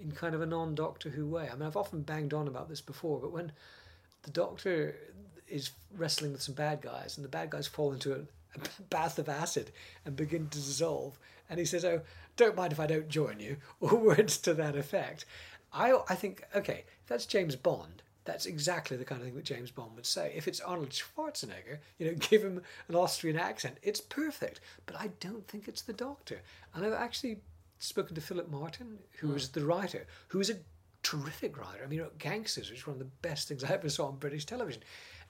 in 0.00 0.12
kind 0.12 0.34
of 0.34 0.42
a 0.42 0.46
non 0.46 0.74
Doctor 0.74 1.10
Who 1.10 1.26
way. 1.26 1.48
I 1.50 1.54
mean, 1.54 1.66
I've 1.66 1.76
often 1.76 2.02
banged 2.02 2.34
on 2.34 2.48
about 2.48 2.68
this 2.68 2.80
before, 2.80 3.20
but 3.20 3.32
when 3.32 3.52
the 4.22 4.30
Doctor 4.30 4.96
is 5.48 5.70
wrestling 5.96 6.32
with 6.32 6.42
some 6.42 6.54
bad 6.54 6.80
guys 6.80 7.16
and 7.16 7.24
the 7.24 7.28
bad 7.28 7.50
guys 7.50 7.66
fall 7.66 7.92
into 7.92 8.12
a, 8.14 8.18
a 8.18 8.82
bath 8.90 9.18
of 9.18 9.28
acid 9.28 9.70
and 10.04 10.16
begin 10.16 10.48
to 10.48 10.58
dissolve, 10.58 11.18
and 11.50 11.58
he 11.58 11.66
says, 11.66 11.84
Oh, 11.84 12.00
don't 12.36 12.56
mind 12.56 12.72
if 12.72 12.80
I 12.80 12.86
don't 12.86 13.08
join 13.08 13.40
you, 13.40 13.56
or 13.80 13.96
words 13.96 14.38
to 14.38 14.54
that 14.54 14.76
effect. 14.76 15.24
I, 15.72 15.98
I 16.08 16.14
think, 16.14 16.44
okay, 16.54 16.84
that's 17.08 17.26
James 17.26 17.56
Bond 17.56 18.03
that's 18.24 18.46
exactly 18.46 18.96
the 18.96 19.04
kind 19.04 19.20
of 19.20 19.26
thing 19.26 19.36
that 19.36 19.44
James 19.44 19.70
Bond 19.70 19.94
would 19.96 20.06
say. 20.06 20.32
If 20.34 20.48
it's 20.48 20.60
Arnold 20.60 20.90
Schwarzenegger, 20.90 21.78
you 21.98 22.06
know, 22.06 22.14
give 22.18 22.42
him 22.42 22.62
an 22.88 22.94
Austrian 22.94 23.38
accent, 23.38 23.78
it's 23.82 24.00
perfect. 24.00 24.60
But 24.86 24.96
I 24.96 25.10
don't 25.20 25.46
think 25.46 25.68
it's 25.68 25.82
the 25.82 25.92
Doctor. 25.92 26.40
And 26.74 26.84
I've 26.84 26.92
actually 26.92 27.38
spoken 27.78 28.14
to 28.14 28.20
Philip 28.20 28.50
Martin, 28.50 28.98
who 29.18 29.28
was 29.28 29.48
hmm. 29.48 29.60
the 29.60 29.66
writer, 29.66 30.06
who 30.28 30.40
is 30.40 30.50
a 30.50 30.56
terrific 31.02 31.58
writer. 31.58 31.84
I 31.84 31.86
mean, 31.86 32.04
Gangsters, 32.18 32.70
which 32.70 32.80
is 32.80 32.86
one 32.86 32.94
of 32.94 32.98
the 32.98 33.10
best 33.22 33.48
things 33.48 33.62
I 33.62 33.72
ever 33.72 33.88
saw 33.88 34.06
on 34.06 34.16
British 34.16 34.46
television, 34.46 34.82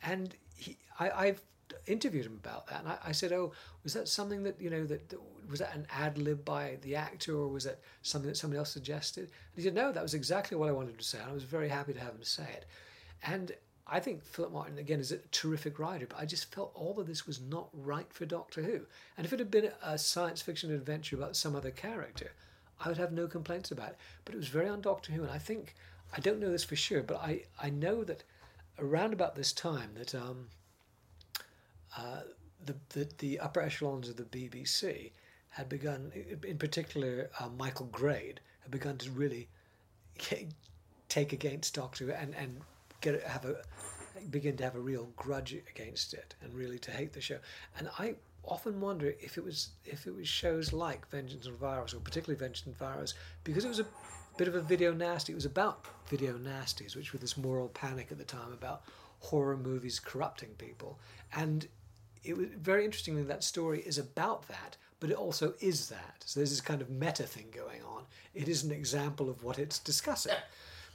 and 0.02 0.34
he, 0.56 0.78
I, 0.98 1.26
have 1.26 1.42
interviewed 1.86 2.26
him 2.26 2.40
about 2.42 2.66
that, 2.68 2.80
and 2.80 2.88
I, 2.88 2.98
I, 3.06 3.12
said, 3.12 3.32
"Oh, 3.32 3.52
was 3.82 3.94
that 3.94 4.08
something 4.08 4.42
that 4.44 4.60
you 4.60 4.70
know 4.70 4.84
that, 4.86 5.08
that 5.08 5.18
was 5.48 5.60
that 5.60 5.74
an 5.74 5.86
ad 5.90 6.18
lib 6.18 6.44
by 6.44 6.78
the 6.82 6.96
actor, 6.96 7.36
or 7.36 7.48
was 7.48 7.64
that 7.64 7.80
something 8.02 8.28
that 8.28 8.36
somebody 8.36 8.58
else 8.58 8.70
suggested?" 8.70 9.24
And 9.24 9.30
he 9.56 9.62
said, 9.62 9.74
"No, 9.74 9.92
that 9.92 10.02
was 10.02 10.14
exactly 10.14 10.56
what 10.56 10.68
I 10.68 10.72
wanted 10.72 10.98
to 10.98 11.04
say, 11.04 11.18
and 11.18 11.30
I 11.30 11.32
was 11.32 11.44
very 11.44 11.68
happy 11.68 11.92
to 11.92 12.00
have 12.00 12.14
him 12.14 12.22
say 12.22 12.44
it." 12.44 12.66
And 13.22 13.52
I 13.86 14.00
think 14.00 14.24
Philip 14.24 14.52
Martin 14.52 14.78
again 14.78 15.00
is 15.00 15.12
a 15.12 15.18
terrific 15.30 15.78
writer, 15.78 16.06
but 16.06 16.18
I 16.18 16.24
just 16.24 16.54
felt 16.54 16.72
all 16.74 16.98
of 16.98 17.06
this 17.06 17.26
was 17.26 17.40
not 17.40 17.68
right 17.72 18.10
for 18.12 18.24
Doctor 18.24 18.62
Who. 18.62 18.80
And 19.16 19.26
if 19.26 19.32
it 19.32 19.38
had 19.38 19.50
been 19.50 19.70
a 19.82 19.98
science 19.98 20.40
fiction 20.40 20.72
adventure 20.72 21.16
about 21.16 21.36
some 21.36 21.54
other 21.54 21.70
character, 21.70 22.32
I 22.80 22.88
would 22.88 22.98
have 22.98 23.12
no 23.12 23.26
complaints 23.26 23.70
about 23.70 23.90
it. 23.90 23.98
But 24.24 24.34
it 24.34 24.38
was 24.38 24.48
very 24.48 24.68
on 24.68 24.80
Doctor 24.80 25.12
Who, 25.12 25.22
and 25.22 25.30
I 25.30 25.38
think 25.38 25.74
I 26.16 26.20
don't 26.20 26.40
know 26.40 26.50
this 26.50 26.64
for 26.64 26.76
sure, 26.76 27.02
but 27.02 27.16
I, 27.16 27.42
I 27.60 27.70
know 27.70 28.04
that 28.04 28.24
around 28.78 29.12
about 29.12 29.36
this 29.36 29.52
time 29.52 29.90
that 29.96 30.14
um, 30.14 30.48
uh, 31.96 32.20
the, 32.64 32.74
the 32.90 33.08
the 33.18 33.40
upper 33.40 33.60
echelons 33.60 34.08
of 34.08 34.16
the 34.16 34.24
BBC 34.24 35.12
had 35.50 35.68
begun, 35.68 36.10
in 36.42 36.58
particular 36.58 37.30
uh, 37.38 37.48
Michael 37.56 37.86
Grade, 37.86 38.40
had 38.62 38.70
begun 38.70 38.98
to 38.98 39.10
really 39.10 39.48
take 41.08 41.32
against 41.32 41.74
Doctor 41.74 42.10
and 42.10 42.34
and 42.34 42.60
get 43.00 43.22
have 43.24 43.44
a 43.44 43.56
begin 44.30 44.56
to 44.56 44.64
have 44.64 44.74
a 44.74 44.80
real 44.80 45.08
grudge 45.16 45.54
against 45.70 46.14
it 46.14 46.34
and 46.42 46.54
really 46.54 46.78
to 46.78 46.90
hate 46.90 47.12
the 47.12 47.20
show. 47.20 47.38
And 47.78 47.88
I 47.98 48.14
often 48.44 48.80
wonder 48.80 49.14
if 49.20 49.38
it 49.38 49.44
was 49.44 49.70
if 49.84 50.06
it 50.06 50.14
was 50.14 50.28
shows 50.28 50.72
like 50.72 51.08
Vengeance 51.10 51.46
on 51.46 51.54
Varos 51.54 51.94
or 51.94 52.00
particularly 52.00 52.38
Vengeance 52.38 52.64
on 52.66 52.74
Varos 52.74 53.14
because 53.44 53.64
it 53.64 53.68
was 53.68 53.80
a 53.80 53.86
bit 54.36 54.48
of 54.48 54.54
a 54.54 54.60
video 54.60 54.92
nasty. 54.92 55.32
It 55.32 55.36
was 55.36 55.44
about 55.44 55.84
video 56.08 56.34
nasties, 56.34 56.96
which 56.96 57.12
were 57.12 57.18
this 57.18 57.36
moral 57.36 57.68
panic 57.68 58.08
at 58.10 58.18
the 58.18 58.24
time 58.24 58.52
about 58.52 58.82
horror 59.20 59.56
movies 59.56 60.00
corrupting 60.00 60.50
people. 60.58 60.98
And 61.34 61.66
it 62.24 62.36
was 62.36 62.48
very 62.56 62.84
interestingly 62.84 63.22
that 63.22 63.44
story 63.44 63.80
is 63.80 63.98
about 63.98 64.48
that, 64.48 64.76
but 65.00 65.10
it 65.10 65.16
also 65.16 65.54
is 65.60 65.88
that. 65.90 66.24
So 66.24 66.40
there's 66.40 66.50
this 66.50 66.60
kind 66.60 66.80
of 66.80 66.90
meta 66.90 67.24
thing 67.24 67.46
going 67.54 67.82
on. 67.82 68.04
It 68.34 68.48
is 68.48 68.64
an 68.64 68.72
example 68.72 69.28
of 69.28 69.44
what 69.44 69.58
it's 69.58 69.78
discussing. 69.78 70.34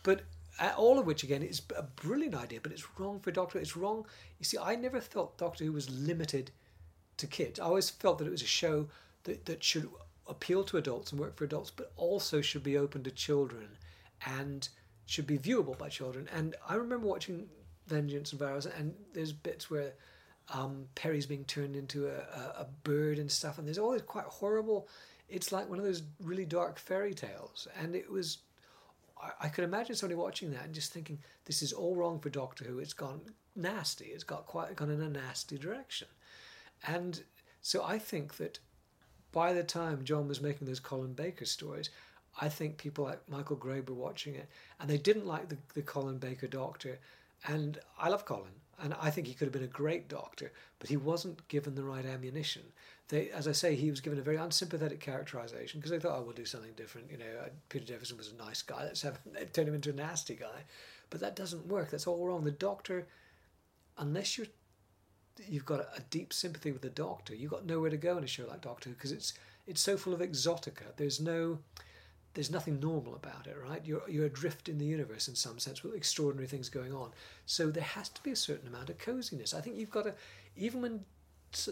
But 0.03 0.21
uh, 0.59 0.71
all 0.75 0.99
of 0.99 1.05
which 1.05 1.23
again 1.23 1.43
is 1.43 1.61
a 1.77 1.83
brilliant 1.83 2.35
idea, 2.35 2.59
but 2.61 2.71
it's 2.71 2.99
wrong 2.99 3.19
for 3.19 3.31
Doctor. 3.31 3.59
It's 3.59 3.77
wrong. 3.77 4.05
You 4.39 4.45
see, 4.45 4.57
I 4.57 4.75
never 4.75 4.99
felt 4.99 5.37
Doctor 5.37 5.63
Who 5.63 5.71
was 5.71 5.89
limited 5.89 6.51
to 7.17 7.27
kids. 7.27 7.59
I 7.59 7.65
always 7.65 7.89
felt 7.89 8.17
that 8.17 8.27
it 8.27 8.31
was 8.31 8.41
a 8.41 8.47
show 8.47 8.87
that, 9.23 9.45
that 9.45 9.63
should 9.63 9.89
appeal 10.27 10.63
to 10.63 10.77
adults 10.77 11.11
and 11.11 11.19
work 11.19 11.35
for 11.35 11.45
adults, 11.45 11.71
but 11.71 11.91
also 11.95 12.41
should 12.41 12.63
be 12.63 12.77
open 12.77 13.03
to 13.03 13.11
children 13.11 13.67
and 14.25 14.69
should 15.05 15.27
be 15.27 15.37
viewable 15.37 15.77
by 15.77 15.89
children. 15.89 16.29
And 16.33 16.55
I 16.67 16.75
remember 16.75 17.07
watching 17.07 17.47
Vengeance 17.87 18.31
and 18.31 18.39
Varos, 18.39 18.65
and 18.77 18.93
there's 19.13 19.33
bits 19.33 19.69
where 19.69 19.93
um, 20.53 20.85
Peri's 20.95 21.25
being 21.25 21.45
turned 21.45 21.75
into 21.75 22.07
a, 22.07 22.17
a, 22.17 22.61
a, 22.61 22.67
bird 22.83 23.19
and 23.19 23.31
stuff, 23.31 23.57
and 23.57 23.67
there's 23.67 23.77
all 23.77 23.87
always 23.87 24.01
quite 24.01 24.25
horrible. 24.25 24.87
It's 25.27 25.51
like 25.51 25.69
one 25.69 25.77
of 25.77 25.85
those 25.85 26.03
really 26.19 26.45
dark 26.45 26.79
fairy 26.79 27.13
tales, 27.13 27.67
and 27.79 27.95
it 27.95 28.09
was. 28.09 28.39
I, 29.21 29.45
I 29.45 29.49
could 29.49 29.63
imagine 29.63 29.95
somebody 29.95 30.15
watching 30.15 30.51
that 30.51 30.65
and 30.65 30.73
just 30.73 30.91
thinking, 30.91 31.19
"This 31.45 31.61
is 31.61 31.71
all 31.71 31.95
wrong 31.95 32.19
for 32.19 32.29
Doctor 32.29 32.65
Who. 32.65 32.79
It's 32.79 32.93
gone 32.93 33.21
nasty. 33.55 34.05
It's 34.05 34.23
got 34.23 34.47
quite 34.47 34.75
gone 34.75 34.89
in 34.89 35.01
a 35.01 35.09
nasty 35.09 35.57
direction," 35.57 36.07
and 36.87 37.21
so 37.61 37.83
I 37.83 37.99
think 37.99 38.37
that 38.37 38.59
by 39.31 39.53
the 39.53 39.63
time 39.63 40.03
John 40.03 40.27
was 40.27 40.41
making 40.41 40.65
those 40.65 40.79
Colin 40.79 41.13
Baker 41.13 41.45
stories, 41.45 41.89
I 42.41 42.49
think 42.49 42.77
people 42.77 43.05
like 43.05 43.27
Michael 43.29 43.55
Grade 43.55 43.89
were 43.89 43.95
watching 43.95 44.35
it 44.35 44.47
and 44.79 44.89
they 44.89 44.97
didn't 44.97 45.27
like 45.27 45.49
the, 45.49 45.57
the 45.75 45.81
Colin 45.81 46.17
Baker 46.17 46.47
doctor. 46.47 46.99
And 47.45 47.79
I 47.97 48.09
love 48.09 48.25
Colin 48.25 48.51
and 48.81 48.93
I 48.99 49.09
think 49.09 49.27
he 49.27 49.33
could 49.33 49.45
have 49.45 49.53
been 49.53 49.63
a 49.63 49.67
great 49.67 50.07
doctor, 50.07 50.51
but 50.79 50.89
he 50.89 50.97
wasn't 50.97 51.47
given 51.47 51.75
the 51.75 51.83
right 51.83 52.05
ammunition. 52.05 52.63
They, 53.09 53.29
as 53.31 53.47
I 53.47 53.51
say, 53.53 53.75
he 53.75 53.89
was 53.89 54.01
given 54.01 54.19
a 54.19 54.23
very 54.23 54.37
unsympathetic 54.37 54.99
characterization 54.99 55.79
because 55.79 55.91
they 55.91 55.99
thought, 55.99 56.17
oh, 56.19 56.21
we'll 56.21 56.33
do 56.33 56.45
something 56.45 56.73
different. 56.75 57.09
You 57.11 57.17
know, 57.17 57.39
uh, 57.43 57.49
Peter 57.69 57.85
Jefferson 57.85 58.17
was 58.17 58.31
a 58.31 58.43
nice 58.43 58.61
guy. 58.61 58.83
Let's 58.83 59.01
have 59.01 59.19
turn 59.53 59.67
him 59.67 59.73
into 59.75 59.89
a 59.89 59.93
nasty 59.93 60.35
guy. 60.35 60.63
But 61.09 61.19
that 61.21 61.35
doesn't 61.35 61.67
work. 61.67 61.89
That's 61.89 62.07
all 62.07 62.25
wrong. 62.25 62.43
The 62.43 62.51
doctor, 62.51 63.07
unless 63.97 64.37
you're 64.37 64.47
you've 65.47 65.65
got 65.65 65.79
a, 65.79 66.01
deep 66.09 66.33
sympathy 66.33 66.71
with 66.71 66.81
the 66.81 66.89
Doctor. 66.89 67.35
You've 67.35 67.51
got 67.51 67.65
nowhere 67.65 67.89
to 67.89 67.97
go 67.97 68.17
in 68.17 68.23
a 68.23 68.27
show 68.27 68.45
like 68.47 68.61
Doctor 68.61 68.89
because 68.89 69.11
it's 69.11 69.33
it's 69.67 69.81
so 69.81 69.97
full 69.97 70.13
of 70.13 70.19
exotica. 70.19 70.95
There's 70.97 71.19
no 71.19 71.59
there's 72.33 72.51
nothing 72.51 72.79
normal 72.79 73.15
about 73.15 73.47
it, 73.47 73.57
right? 73.61 73.81
You're 73.83 74.07
you're 74.07 74.25
adrift 74.25 74.69
in 74.69 74.77
the 74.77 74.85
universe 74.85 75.27
in 75.27 75.35
some 75.35 75.59
sense 75.59 75.83
with 75.83 75.95
extraordinary 75.95 76.47
things 76.47 76.69
going 76.69 76.93
on. 76.93 77.11
So 77.45 77.69
there 77.71 77.83
has 77.83 78.09
to 78.09 78.23
be 78.23 78.31
a 78.31 78.35
certain 78.35 78.67
amount 78.67 78.89
of 78.89 78.97
coziness. 78.97 79.53
I 79.53 79.61
think 79.61 79.77
you've 79.77 79.89
got 79.89 80.03
to 80.03 80.13
even 80.55 80.81
when 80.81 81.05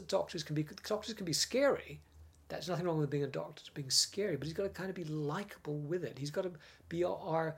doctors 0.08 0.44
can 0.44 0.56
be 0.56 0.66
doctors 0.88 1.14
can 1.14 1.26
be 1.26 1.34
scary. 1.34 2.02
That's 2.50 2.68
nothing 2.68 2.86
wrong 2.86 2.98
with 2.98 3.10
being 3.10 3.26
a 3.26 3.28
doctor 3.28 3.64
to 3.66 3.72
being 3.74 3.90
scary, 3.90 4.38
but 4.38 4.48
he's 4.48 4.54
got 4.54 4.64
to 4.64 4.70
kind 4.70 4.90
of 4.90 4.96
be 4.96 5.04
likable 5.04 5.80
with 5.80 6.04
it. 6.06 6.18
He's 6.18 6.32
got 6.32 6.44
to 6.44 6.52
be 6.88 7.04
our, 7.04 7.58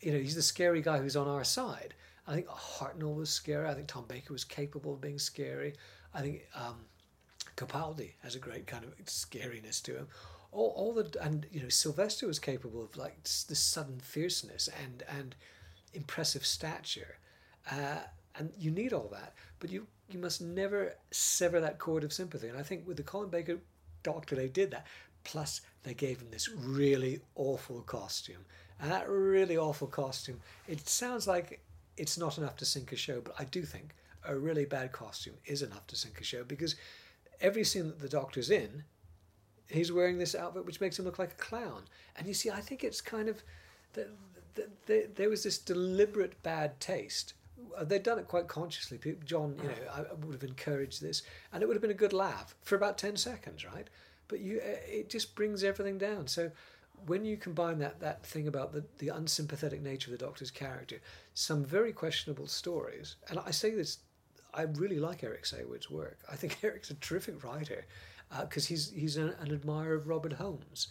you 0.00 0.10
know, 0.10 0.18
he's 0.18 0.34
the 0.34 0.42
scary 0.42 0.82
guy 0.82 0.98
who's 0.98 1.14
on 1.14 1.28
our 1.28 1.44
side. 1.44 1.94
I 2.26 2.34
think 2.34 2.48
Hartnell 2.48 3.14
was 3.14 3.30
scary. 3.30 3.68
I 3.68 3.74
think 3.74 3.86
Tom 3.86 4.04
Baker 4.08 4.32
was 4.32 4.42
capable 4.42 4.94
of 4.94 5.00
being 5.00 5.20
scary. 5.20 5.74
I 6.12 6.22
think 6.22 6.42
um, 6.56 6.74
Capaldi 7.56 8.14
has 8.24 8.34
a 8.34 8.40
great 8.40 8.66
kind 8.66 8.84
of 8.84 8.96
scariness 9.04 9.80
to 9.84 9.94
him. 9.94 10.08
All, 10.52 10.72
all 10.76 10.94
the 10.94 11.16
and 11.20 11.46
you 11.50 11.62
know 11.62 11.68
Sylvester 11.68 12.26
was 12.26 12.38
capable 12.38 12.82
of 12.82 12.96
like 12.96 13.22
this 13.22 13.58
sudden 13.58 14.00
fierceness 14.00 14.68
and 14.82 15.02
and 15.08 15.34
impressive 15.94 16.44
stature, 16.46 17.18
uh, 17.70 17.98
and 18.36 18.52
you 18.58 18.70
need 18.70 18.92
all 18.92 19.08
that. 19.12 19.34
But 19.58 19.70
you 19.70 19.86
you 20.08 20.18
must 20.18 20.40
never 20.40 20.94
sever 21.10 21.60
that 21.60 21.78
cord 21.78 22.04
of 22.04 22.12
sympathy. 22.12 22.48
And 22.48 22.58
I 22.58 22.62
think 22.62 22.86
with 22.86 22.96
the 22.96 23.02
Colin 23.02 23.30
Baker 23.30 23.58
Doctor, 24.02 24.36
they 24.36 24.48
did 24.48 24.70
that. 24.70 24.86
Plus, 25.24 25.62
they 25.82 25.94
gave 25.94 26.20
him 26.20 26.30
this 26.30 26.48
really 26.48 27.20
awful 27.34 27.80
costume. 27.82 28.44
And 28.80 28.92
that 28.92 29.08
really 29.08 29.56
awful 29.56 29.88
costume, 29.88 30.40
it 30.68 30.88
sounds 30.88 31.26
like 31.26 31.60
it's 31.96 32.18
not 32.18 32.38
enough 32.38 32.56
to 32.58 32.64
sink 32.64 32.92
a 32.92 32.96
show, 32.96 33.20
but 33.20 33.34
I 33.38 33.44
do 33.44 33.62
think 33.62 33.94
a 34.24 34.36
really 34.36 34.64
bad 34.64 34.92
costume 34.92 35.34
is 35.46 35.62
enough 35.62 35.86
to 35.88 35.96
sink 35.96 36.20
a 36.20 36.24
show 36.24 36.44
because 36.44 36.76
every 37.40 37.64
scene 37.64 37.86
that 37.88 38.00
the 38.00 38.08
doctor's 38.08 38.50
in, 38.50 38.84
he's 39.68 39.92
wearing 39.92 40.18
this 40.18 40.34
outfit 40.34 40.64
which 40.64 40.80
makes 40.80 40.98
him 40.98 41.04
look 41.04 41.18
like 41.18 41.32
a 41.32 41.42
clown. 41.42 41.82
And 42.16 42.26
you 42.26 42.34
see, 42.34 42.50
I 42.50 42.60
think 42.60 42.84
it's 42.84 43.00
kind 43.00 43.28
of 43.28 43.42
the, 43.92 44.08
the, 44.54 44.68
the, 44.86 45.08
there 45.14 45.28
was 45.28 45.42
this 45.42 45.58
deliberate 45.58 46.42
bad 46.42 46.78
taste. 46.80 47.34
Uh, 47.76 47.84
they'd 47.84 48.02
done 48.02 48.18
it 48.18 48.28
quite 48.28 48.48
consciously. 48.48 48.98
John, 49.24 49.56
you 49.62 49.68
know, 49.68 49.74
I 49.92 50.14
would 50.24 50.34
have 50.34 50.44
encouraged 50.44 51.02
this, 51.02 51.22
and 51.52 51.62
it 51.62 51.66
would 51.66 51.74
have 51.74 51.82
been 51.82 51.90
a 51.90 51.94
good 51.94 52.12
laugh 52.12 52.54
for 52.62 52.76
about 52.76 52.98
ten 52.98 53.16
seconds, 53.16 53.64
right? 53.64 53.88
But 54.28 54.40
you, 54.40 54.58
uh, 54.58 54.76
it 54.86 55.08
just 55.08 55.34
brings 55.34 55.64
everything 55.64 55.98
down. 55.98 56.26
So 56.26 56.50
when 57.06 57.24
you 57.24 57.36
combine 57.36 57.78
that 57.78 58.00
that 58.00 58.24
thing 58.24 58.48
about 58.48 58.72
the, 58.72 58.84
the 58.98 59.08
unsympathetic 59.08 59.82
nature 59.82 60.12
of 60.12 60.18
the 60.18 60.24
doctor's 60.24 60.50
character, 60.50 61.00
some 61.34 61.64
very 61.64 61.92
questionable 61.92 62.46
stories, 62.46 63.16
and 63.28 63.38
I 63.44 63.50
say 63.50 63.70
this, 63.70 63.98
I 64.54 64.62
really 64.62 64.98
like 64.98 65.22
Eric 65.22 65.46
Saward's 65.46 65.90
work. 65.90 66.18
I 66.30 66.36
think 66.36 66.58
Eric's 66.62 66.90
a 66.90 66.94
terrific 66.94 67.42
writer 67.44 67.84
because 68.40 68.66
uh, 68.66 68.68
he's 68.68 68.90
he's 68.90 69.16
an, 69.16 69.34
an, 69.40 69.52
admirer 69.52 69.94
of 69.94 70.08
Robert 70.08 70.34
Holmes, 70.34 70.88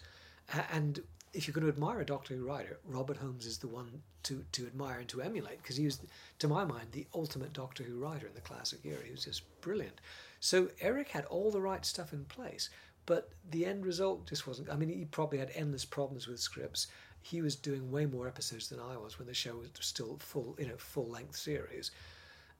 and 0.71 1.01
if 1.35 1.47
you're 1.47 1.53
going 1.53 1.65
to 1.65 1.71
admire 1.71 1.99
a 1.99 2.05
Doctor 2.05 2.33
Who 2.33 2.45
writer, 2.45 2.79
Robert 2.85 3.17
Holmes 3.17 3.45
is 3.45 3.57
the 3.57 3.67
one 3.67 4.01
to, 4.23 4.43
to 4.53 4.65
admire 4.65 4.99
and 4.99 5.09
to 5.09 5.21
emulate 5.21 5.61
because 5.61 5.75
he 5.75 5.85
was, 5.85 5.99
to 6.39 6.47
my 6.47 6.63
mind, 6.63 6.87
the 6.91 7.05
ultimate 7.13 7.53
Doctor 7.53 7.83
Who 7.83 7.97
writer 7.97 8.27
in 8.27 8.33
the 8.33 8.41
classic 8.41 8.79
era. 8.85 8.99
He 9.03 9.11
was 9.11 9.25
just 9.25 9.43
brilliant. 9.61 9.99
So 10.39 10.69
Eric 10.79 11.09
had 11.09 11.25
all 11.25 11.51
the 11.51 11.61
right 11.61 11.85
stuff 11.85 12.13
in 12.13 12.23
place, 12.25 12.69
but 13.05 13.31
the 13.51 13.65
end 13.65 13.85
result 13.85 14.27
just 14.27 14.47
wasn't. 14.47 14.69
I 14.69 14.75
mean, 14.75 14.89
he 14.89 15.05
probably 15.05 15.39
had 15.39 15.51
endless 15.53 15.85
problems 15.85 16.27
with 16.27 16.39
scripts. 16.39 16.87
He 17.21 17.41
was 17.41 17.55
doing 17.55 17.91
way 17.91 18.05
more 18.05 18.27
episodes 18.27 18.69
than 18.69 18.79
I 18.79 18.95
was 18.97 19.19
when 19.19 19.27
the 19.27 19.33
show 19.33 19.57
was 19.57 19.69
still 19.81 20.17
full, 20.19 20.55
you 20.57 20.67
know, 20.67 20.77
full 20.77 21.09
length 21.09 21.35
series, 21.35 21.91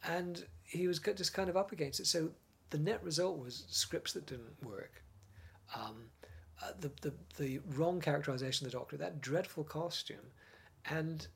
and 0.04 0.44
he 0.64 0.88
was 0.88 1.00
just 1.00 1.34
kind 1.34 1.50
of 1.50 1.56
up 1.56 1.72
against 1.72 2.00
it. 2.00 2.08
So 2.08 2.30
the 2.70 2.78
net 2.78 3.04
result 3.04 3.38
was 3.38 3.66
scripts 3.70 4.14
that 4.14 4.26
didn't 4.26 4.64
work. 4.64 5.04
Um, 5.76 6.06
uh, 6.64 6.72
the, 6.80 6.92
the 7.02 7.14
the 7.38 7.60
wrong 7.76 8.00
characterization 8.00 8.66
of 8.66 8.72
the 8.72 8.78
Doctor, 8.78 8.98
that 8.98 9.22
dreadful 9.22 9.64
costume, 9.64 10.32
and 10.90 11.28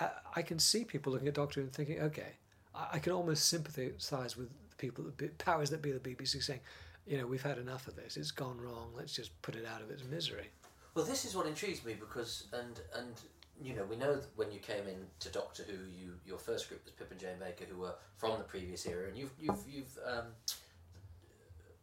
I, 0.00 0.10
I 0.36 0.42
can 0.42 0.58
see 0.58 0.84
people 0.84 1.12
looking 1.12 1.28
at 1.28 1.34
Doctor 1.34 1.60
and 1.60 1.72
thinking, 1.72 2.00
okay, 2.00 2.36
I, 2.74 2.88
I 2.94 2.98
can 2.98 3.12
almost 3.12 3.48
sympathise 3.48 4.36
with 4.36 4.48
the 4.70 4.76
people, 4.76 5.04
the 5.16 5.28
powers 5.38 5.70
that 5.70 5.82
be 5.82 5.92
the 5.92 5.98
BBC, 5.98 6.42
saying, 6.42 6.60
you 7.06 7.18
know, 7.18 7.26
we've 7.26 7.42
had 7.42 7.58
enough 7.58 7.86
of 7.86 7.96
this. 7.96 8.16
It's 8.16 8.30
gone 8.30 8.60
wrong. 8.60 8.90
Let's 8.94 9.14
just 9.14 9.40
put 9.42 9.56
it 9.56 9.64
out 9.64 9.80
of 9.80 9.90
its 9.90 10.04
misery. 10.04 10.50
Well, 10.94 11.04
this 11.04 11.24
is 11.24 11.34
what 11.34 11.46
intrigues 11.46 11.84
me 11.84 11.94
because, 11.94 12.48
and 12.52 12.80
and 12.94 13.14
you 13.62 13.74
know, 13.74 13.84
we 13.84 13.96
know 13.96 14.14
that 14.14 14.26
when 14.36 14.52
you 14.52 14.58
came 14.58 14.86
in 14.86 15.06
to 15.20 15.28
Doctor 15.30 15.64
Who, 15.64 15.72
you 15.72 16.12
your 16.26 16.38
first 16.38 16.68
group 16.68 16.84
was 16.84 16.92
Pip 16.92 17.10
and 17.10 17.20
Jane 17.20 17.38
Baker, 17.40 17.64
who 17.70 17.80
were 17.80 17.94
from 18.16 18.38
the 18.38 18.44
previous 18.44 18.86
era, 18.86 19.08
and 19.08 19.16
you've 19.16 19.32
you've 19.40 19.64
you've 19.68 19.98
um, 20.06 20.26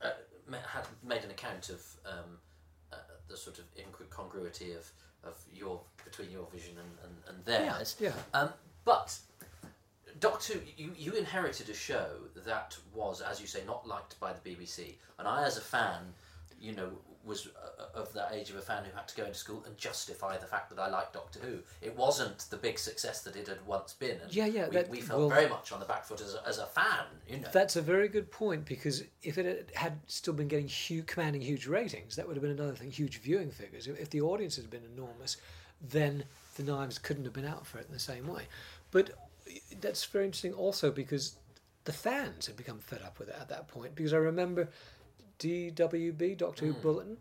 uh, 0.01 0.09
had 0.67 0.85
made 1.03 1.23
an 1.23 1.31
account 1.31 1.69
of 1.69 1.81
um, 2.05 2.37
uh, 2.91 2.97
the 3.27 3.37
sort 3.37 3.59
of 3.59 3.65
incongruity 3.77 4.73
of 4.73 4.91
of 5.23 5.35
your 5.53 5.81
between 6.03 6.29
your 6.31 6.47
vision 6.51 6.75
and 6.77 7.09
and, 7.09 7.35
and 7.35 7.45
theirs. 7.45 7.95
Yeah. 7.99 8.11
yeah. 8.33 8.39
Um, 8.39 8.49
but 8.85 9.17
Doctor, 10.19 10.59
you, 10.77 10.91
you 10.95 11.13
inherited 11.13 11.69
a 11.69 11.73
show 11.73 12.07
that 12.45 12.77
was, 12.93 13.21
as 13.21 13.41
you 13.41 13.47
say, 13.47 13.61
not 13.65 13.87
liked 13.87 14.19
by 14.19 14.31
the 14.33 14.49
BBC, 14.49 14.95
and 15.17 15.27
I, 15.27 15.43
as 15.43 15.57
a 15.57 15.61
fan, 15.61 16.13
you 16.59 16.73
know, 16.73 16.91
was 17.25 17.47
uh, 17.47 17.97
of 17.99 18.11
that 18.13 18.31
age 18.33 18.49
of 18.49 18.57
a 18.57 18.61
fan 18.61 18.83
who 18.83 18.91
had 18.95 19.07
to 19.07 19.15
go 19.15 19.23
into 19.23 19.37
school 19.37 19.63
and 19.65 19.77
justify 19.77 20.37
the 20.37 20.45
fact 20.45 20.69
that 20.69 20.77
I 20.79 20.89
liked 20.89 21.13
Doctor 21.13 21.39
Who. 21.39 21.59
It 21.81 21.95
wasn't 21.95 22.39
the 22.49 22.57
big 22.57 22.77
success 22.77 23.21
that 23.21 23.35
it 23.35 23.47
had 23.47 23.65
once 23.65 23.93
been. 23.93 24.19
And 24.21 24.33
Yeah, 24.35 24.45
yeah, 24.45 24.67
We, 24.67 24.73
that- 24.75 24.89
we 24.89 24.99
felt 25.01 25.19
well- 25.19 25.29
very 25.29 25.47
much 25.47 25.71
on 25.71 25.79
the 25.79 25.85
back 25.85 26.03
foot 26.03 26.19
as 26.21 26.35
a, 26.35 26.45
as 26.47 26.57
a 26.57 26.65
fan. 26.65 27.05
You 27.29 27.37
know. 27.39 27.47
That's 27.53 27.75
a 27.77 27.81
very 27.81 28.07
good 28.09 28.29
point 28.29 28.65
because 28.65 29.03
if 29.21 29.37
it 29.37 29.69
had- 29.75 29.99
still 30.07 30.33
been 30.33 30.47
getting 30.49 30.67
huge, 30.67 31.05
commanding 31.07 31.41
huge 31.41 31.65
ratings, 31.67 32.15
that 32.17 32.27
would 32.27 32.35
have 32.35 32.41
been 32.43 32.51
another 32.51 32.75
thing. 32.75 32.91
Huge 32.91 33.19
viewing 33.19 33.51
figures. 33.51 33.87
If 33.87 33.99
if 33.99 34.09
the 34.09 34.21
audience 34.21 34.55
had 34.57 34.69
been 34.69 34.83
enormous, 34.93 35.37
then 35.81 36.25
the 36.55 36.63
knives 36.63 36.97
couldn't 36.99 37.23
have 37.23 37.33
been 37.33 37.45
out 37.45 37.65
for 37.65 37.79
it 37.79 37.85
in 37.87 37.93
the 37.93 37.99
same 37.99 38.27
way. 38.27 38.43
But 38.91 39.11
that's 39.81 40.03
very 40.05 40.25
interesting 40.25 40.53
also 40.53 40.91
because 40.91 41.35
the 41.85 41.93
fans 41.93 42.47
had 42.47 42.55
become 42.55 42.79
fed 42.79 43.01
up 43.01 43.17
with 43.19 43.29
it 43.29 43.35
at 43.39 43.49
that 43.49 43.67
point. 43.67 43.95
Because 43.95 44.13
I 44.13 44.17
remember 44.17 44.69
DWB 45.39 46.37
Doctor 46.37 46.65
Who 46.65 46.73
hmm. 46.73 46.81
Bulletin, 46.81 47.17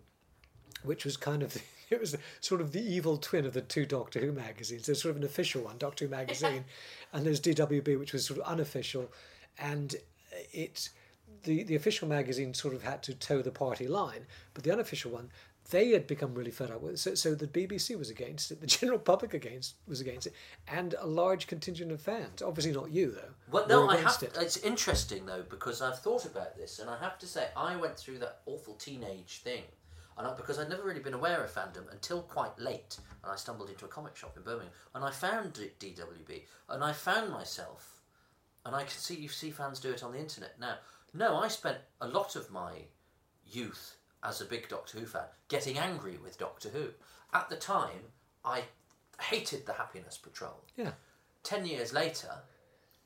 which 0.83 1.05
was 1.05 1.17
kind 1.17 1.43
of 1.43 1.57
it 1.91 2.01
was 2.01 2.17
sort 2.41 2.61
of 2.61 2.73
the 2.73 2.83
evil 2.83 3.17
twin 3.19 3.47
of 3.47 3.55
the 3.55 3.61
two 3.61 3.87
Doctor 3.87 4.21
Who 4.21 4.33
magazines. 4.33 4.87
There's 4.87 5.03
sort 5.03 5.11
of 5.11 5.17
an 5.17 5.25
official 5.25 5.63
one, 5.63 5.79
Doctor 5.79 6.07
Who 6.07 6.11
magazine, 6.11 6.65
and 7.13 7.25
there's 7.25 7.41
DWB, 7.41 7.99
which 7.99 8.13
was 8.13 8.27
sort 8.27 8.41
of 8.41 8.47
unofficial, 8.47 9.13
and 9.59 9.95
it 10.53 10.91
the 11.45 11.63
the 11.65 11.75
official 11.75 12.09
magazine 12.09 12.55
sort 12.55 12.75
of 12.75 12.83
had 12.83 13.03
to 13.05 13.15
toe 13.15 13.43
the 13.43 13.51
party 13.51 13.89
line, 13.89 14.27
but 14.55 14.65
the 14.65 14.73
unofficial 14.73 15.11
one. 15.11 15.31
They 15.71 15.91
had 15.91 16.07
become 16.07 16.35
really 16.35 16.51
fed 16.51 16.71
up 16.71 16.83
with 16.83 16.95
it. 16.95 16.99
So, 16.99 17.15
so 17.15 17.35
the 17.35 17.47
BBC 17.47 17.97
was 17.99 18.11
against 18.11 18.51
it, 18.51 18.61
the 18.61 18.67
general 18.79 18.99
public 18.99 19.33
against 19.33 19.77
was 19.87 20.01
against 20.01 20.27
it, 20.27 20.35
and 20.69 20.95
a 20.99 21.07
large 21.07 21.47
contingent 21.47 21.93
of 21.93 22.01
fans. 22.01 22.43
Obviously 22.43 22.73
not 22.73 22.91
you 22.91 23.13
though. 23.13 23.31
Well, 23.51 23.67
no, 23.69 23.89
I 23.89 23.97
have. 23.97 24.23
it. 24.23 24.37
It's 24.41 24.59
interesting 24.59 25.27
though 25.27 25.45
because 25.49 25.81
I've 25.81 25.99
thought 25.99 26.25
about 26.25 26.57
this, 26.57 26.79
and 26.79 26.91
I 26.91 26.99
have 26.99 27.19
to 27.21 27.27
say 27.27 27.49
I 27.57 27.77
went 27.77 27.97
through 27.97 28.19
that 28.19 28.41
awful 28.47 28.75
teenage 28.75 29.39
thing, 29.43 29.63
and 30.19 30.27
I, 30.27 30.35
because 30.35 30.59
I'd 30.59 30.69
never 30.69 30.83
really 30.83 31.01
been 31.01 31.15
aware 31.15 31.43
of 31.43 31.51
fandom 31.53 31.91
until 31.91 32.23
quite 32.23 32.59
late, 32.59 32.99
and 33.23 33.33
I 33.33 33.37
stumbled 33.37 33.71
into 33.71 33.85
a 33.85 33.89
comic 33.89 34.17
shop 34.17 34.37
in 34.37 34.43
Birmingham, 34.43 34.73
and 34.95 35.05
I 35.05 35.11
found 35.11 35.55
DWB, 35.55 36.43
and 36.69 36.83
I 36.83 36.93
found 36.93 37.31
myself, 37.31 38.03
and 38.67 38.75
I 38.75 38.81
can 38.81 38.91
see 38.91 39.15
you 39.15 39.29
see 39.29 39.51
fans 39.51 39.81
do 39.81 39.91
it 39.91 40.03
on 40.03 40.13
the 40.13 40.19
internet 40.19 40.59
now. 40.61 40.77
No, 41.15 41.37
I 41.37 41.49
spent 41.49 41.79
a 42.01 42.09
lot 42.09 42.37
of 42.37 42.51
my 42.51 42.73
youth 43.45 43.97
as 44.25 44.41
a 44.41 44.45
big 44.45 44.69
Doctor 44.69 44.99
Who 44.99 45.07
fan 45.07 45.25
getting 45.49 45.79
angry 45.79 46.19
with 46.23 46.39
Doctor 46.39 46.69
Who. 46.69 46.89
At 47.33 47.49
the 47.49 47.57
time, 47.57 48.11
I 48.45 48.63
hated 49.21 49.67
the 49.67 49.73
Happiness 49.73 50.19
Patrol. 50.19 50.63
Yeah. 50.77 50.93
Ten 51.43 51.67
years 51.67 51.93
later, 51.93 52.31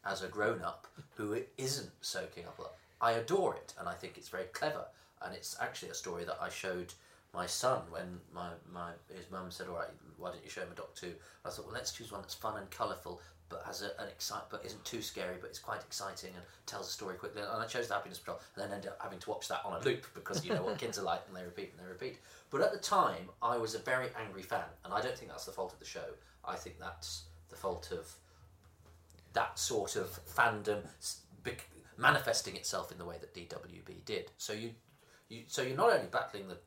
as 0.04 0.23
a 0.23 0.28
grown 0.28 0.62
up 0.62 0.87
who 1.16 1.38
isn't 1.58 1.90
soaking 2.00 2.46
up 2.46 2.58
a 2.58 2.62
lot, 2.62 2.75
I 3.00 3.12
adore 3.12 3.54
it 3.54 3.75
and 3.78 3.88
I 3.88 3.94
think 3.94 4.16
it's 4.16 4.28
very 4.28 4.46
clever. 4.52 4.87
And 5.23 5.35
it's 5.35 5.56
actually 5.61 5.90
a 5.90 5.94
story 5.94 6.25
that 6.25 6.38
I 6.40 6.49
showed 6.49 6.92
my 7.35 7.46
son 7.46 7.82
when 7.90 8.20
my, 8.35 8.50
my 8.73 8.90
his 9.14 9.30
mum 9.30 9.50
said, 9.50 9.68
"All 9.68 9.76
right, 9.76 9.88
why 10.16 10.30
don't 10.30 10.44
you 10.44 10.50
show 10.50 10.62
him 10.62 10.73
a 10.73 10.75
Doctor 10.75 11.06
Who?" 11.06 11.12
I 11.44 11.50
thought, 11.50 11.66
well, 11.66 11.75
let's 11.75 11.92
choose 11.92 12.12
one 12.12 12.23
that's 12.23 12.35
fun 12.35 12.58
and 12.58 12.70
colourful, 12.70 13.20
but 13.48 13.62
has 13.64 13.82
a, 13.82 13.86
an 14.00 14.08
excite, 14.08 14.42
but 14.50 14.64
isn't 14.64 14.84
too 14.84 15.02
scary, 15.02 15.36
but 15.40 15.48
it's 15.50 15.58
quite 15.58 15.80
exciting 15.80 16.30
and 16.34 16.44
tells 16.66 16.88
a 16.88 16.92
story 16.92 17.14
quickly. 17.16 17.42
And 17.42 17.62
I 17.62 17.66
chose 17.66 17.88
the 17.88 17.94
Happiness 17.94 18.18
Patrol, 18.18 18.40
and 18.54 18.64
then 18.64 18.74
ended 18.74 18.90
up 18.90 18.98
having 19.02 19.18
to 19.20 19.30
watch 19.30 19.48
that 19.48 19.60
on 19.64 19.80
a 19.80 19.84
loop 19.84 20.06
because 20.14 20.44
you 20.44 20.52
know 20.52 20.62
what 20.62 20.78
kids 20.84 20.98
are 20.98 21.02
like, 21.02 21.22
and 21.28 21.36
they 21.36 21.44
repeat 21.44 21.72
and 21.76 21.86
they 21.86 21.90
repeat. 21.90 22.18
But 22.50 22.60
at 22.60 22.72
the 22.72 22.78
time, 22.78 23.30
I 23.42 23.56
was 23.56 23.74
a 23.74 23.78
very 23.78 24.08
angry 24.20 24.42
fan, 24.42 24.64
and 24.84 24.92
I 24.92 25.00
don't 25.00 25.16
think 25.16 25.30
that's 25.30 25.46
the 25.46 25.52
fault 25.52 25.72
of 25.72 25.78
the 25.78 25.84
show. 25.84 26.06
I 26.44 26.56
think 26.56 26.78
that's 26.78 27.24
the 27.48 27.56
fault 27.56 27.90
of 27.92 28.12
that 29.32 29.58
sort 29.58 29.96
of 29.96 30.08
fandom 30.26 30.82
manifesting 31.98 32.56
itself 32.56 32.92
in 32.92 32.98
the 32.98 33.04
way 33.04 33.16
that 33.20 33.34
DWB 33.34 34.04
did. 34.04 34.30
So 34.36 34.52
you, 34.52 34.70
you, 35.28 35.42
so 35.46 35.62
you're 35.62 35.76
not 35.76 35.92
only 35.92 36.08
battling 36.10 36.48
the 36.48 36.58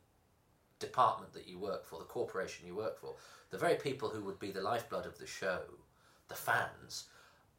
department 0.78 1.32
that 1.34 1.46
you 1.46 1.58
work 1.58 1.84
for, 1.84 1.98
the 1.98 2.04
corporation 2.04 2.66
you 2.66 2.74
work 2.74 3.00
for, 3.00 3.14
the 3.50 3.58
very 3.58 3.76
people 3.76 4.08
who 4.08 4.22
would 4.24 4.38
be 4.38 4.50
the 4.50 4.60
lifeblood 4.60 5.06
of 5.06 5.18
the 5.18 5.26
show, 5.26 5.60
the 6.30 6.34
fans, 6.34 7.04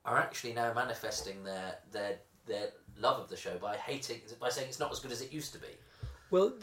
are 0.04 0.18
actually 0.18 0.54
now 0.54 0.74
manifesting 0.74 1.44
their 1.44 1.76
their 1.92 2.16
their 2.48 2.70
love 3.00 3.20
of 3.20 3.30
the 3.30 3.38
show 3.38 3.58
by 3.58 3.78
hating 3.78 4.22
by 4.40 4.50
saying 4.50 4.68
it's 4.68 4.80
not 4.80 4.92
as 4.92 5.00
good 5.00 5.12
as 5.12 5.22
it 5.22 5.32
used 5.32 5.54
to 5.54 5.60
be. 5.60 5.68
Well, 6.32 6.54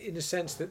in 0.00 0.16
a 0.16 0.20
sense 0.20 0.54
that 0.54 0.70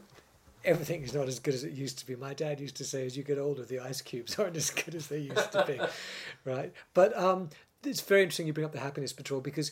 everything 0.64 1.04
is 1.04 1.14
not 1.14 1.28
as 1.28 1.40
good 1.40 1.54
as 1.54 1.64
it 1.64 1.74
used 1.74 2.00
to 2.00 2.08
be. 2.08 2.16
My 2.16 2.34
dad 2.34 2.60
used 2.60 2.76
to 2.78 2.84
say, 2.84 3.06
as 3.06 3.18
you 3.18 3.24
get 3.24 3.38
older, 3.38 3.64
the 3.64 3.80
ice 3.80 4.02
cubes 4.02 4.38
aren't 4.40 4.56
as 4.56 4.70
good 4.70 4.96
as 4.96 5.08
they 5.08 5.20
used 5.20 5.52
to 5.52 5.66
be, 5.66 5.80
right? 6.50 6.74
But 6.94 7.18
um, 7.18 7.50
it's 7.84 8.02
very 8.02 8.22
interesting 8.22 8.48
you 8.48 8.54
bring 8.54 8.66
up 8.66 8.72
the 8.72 8.80
Happiness 8.80 9.14
Patrol 9.14 9.42
because 9.42 9.72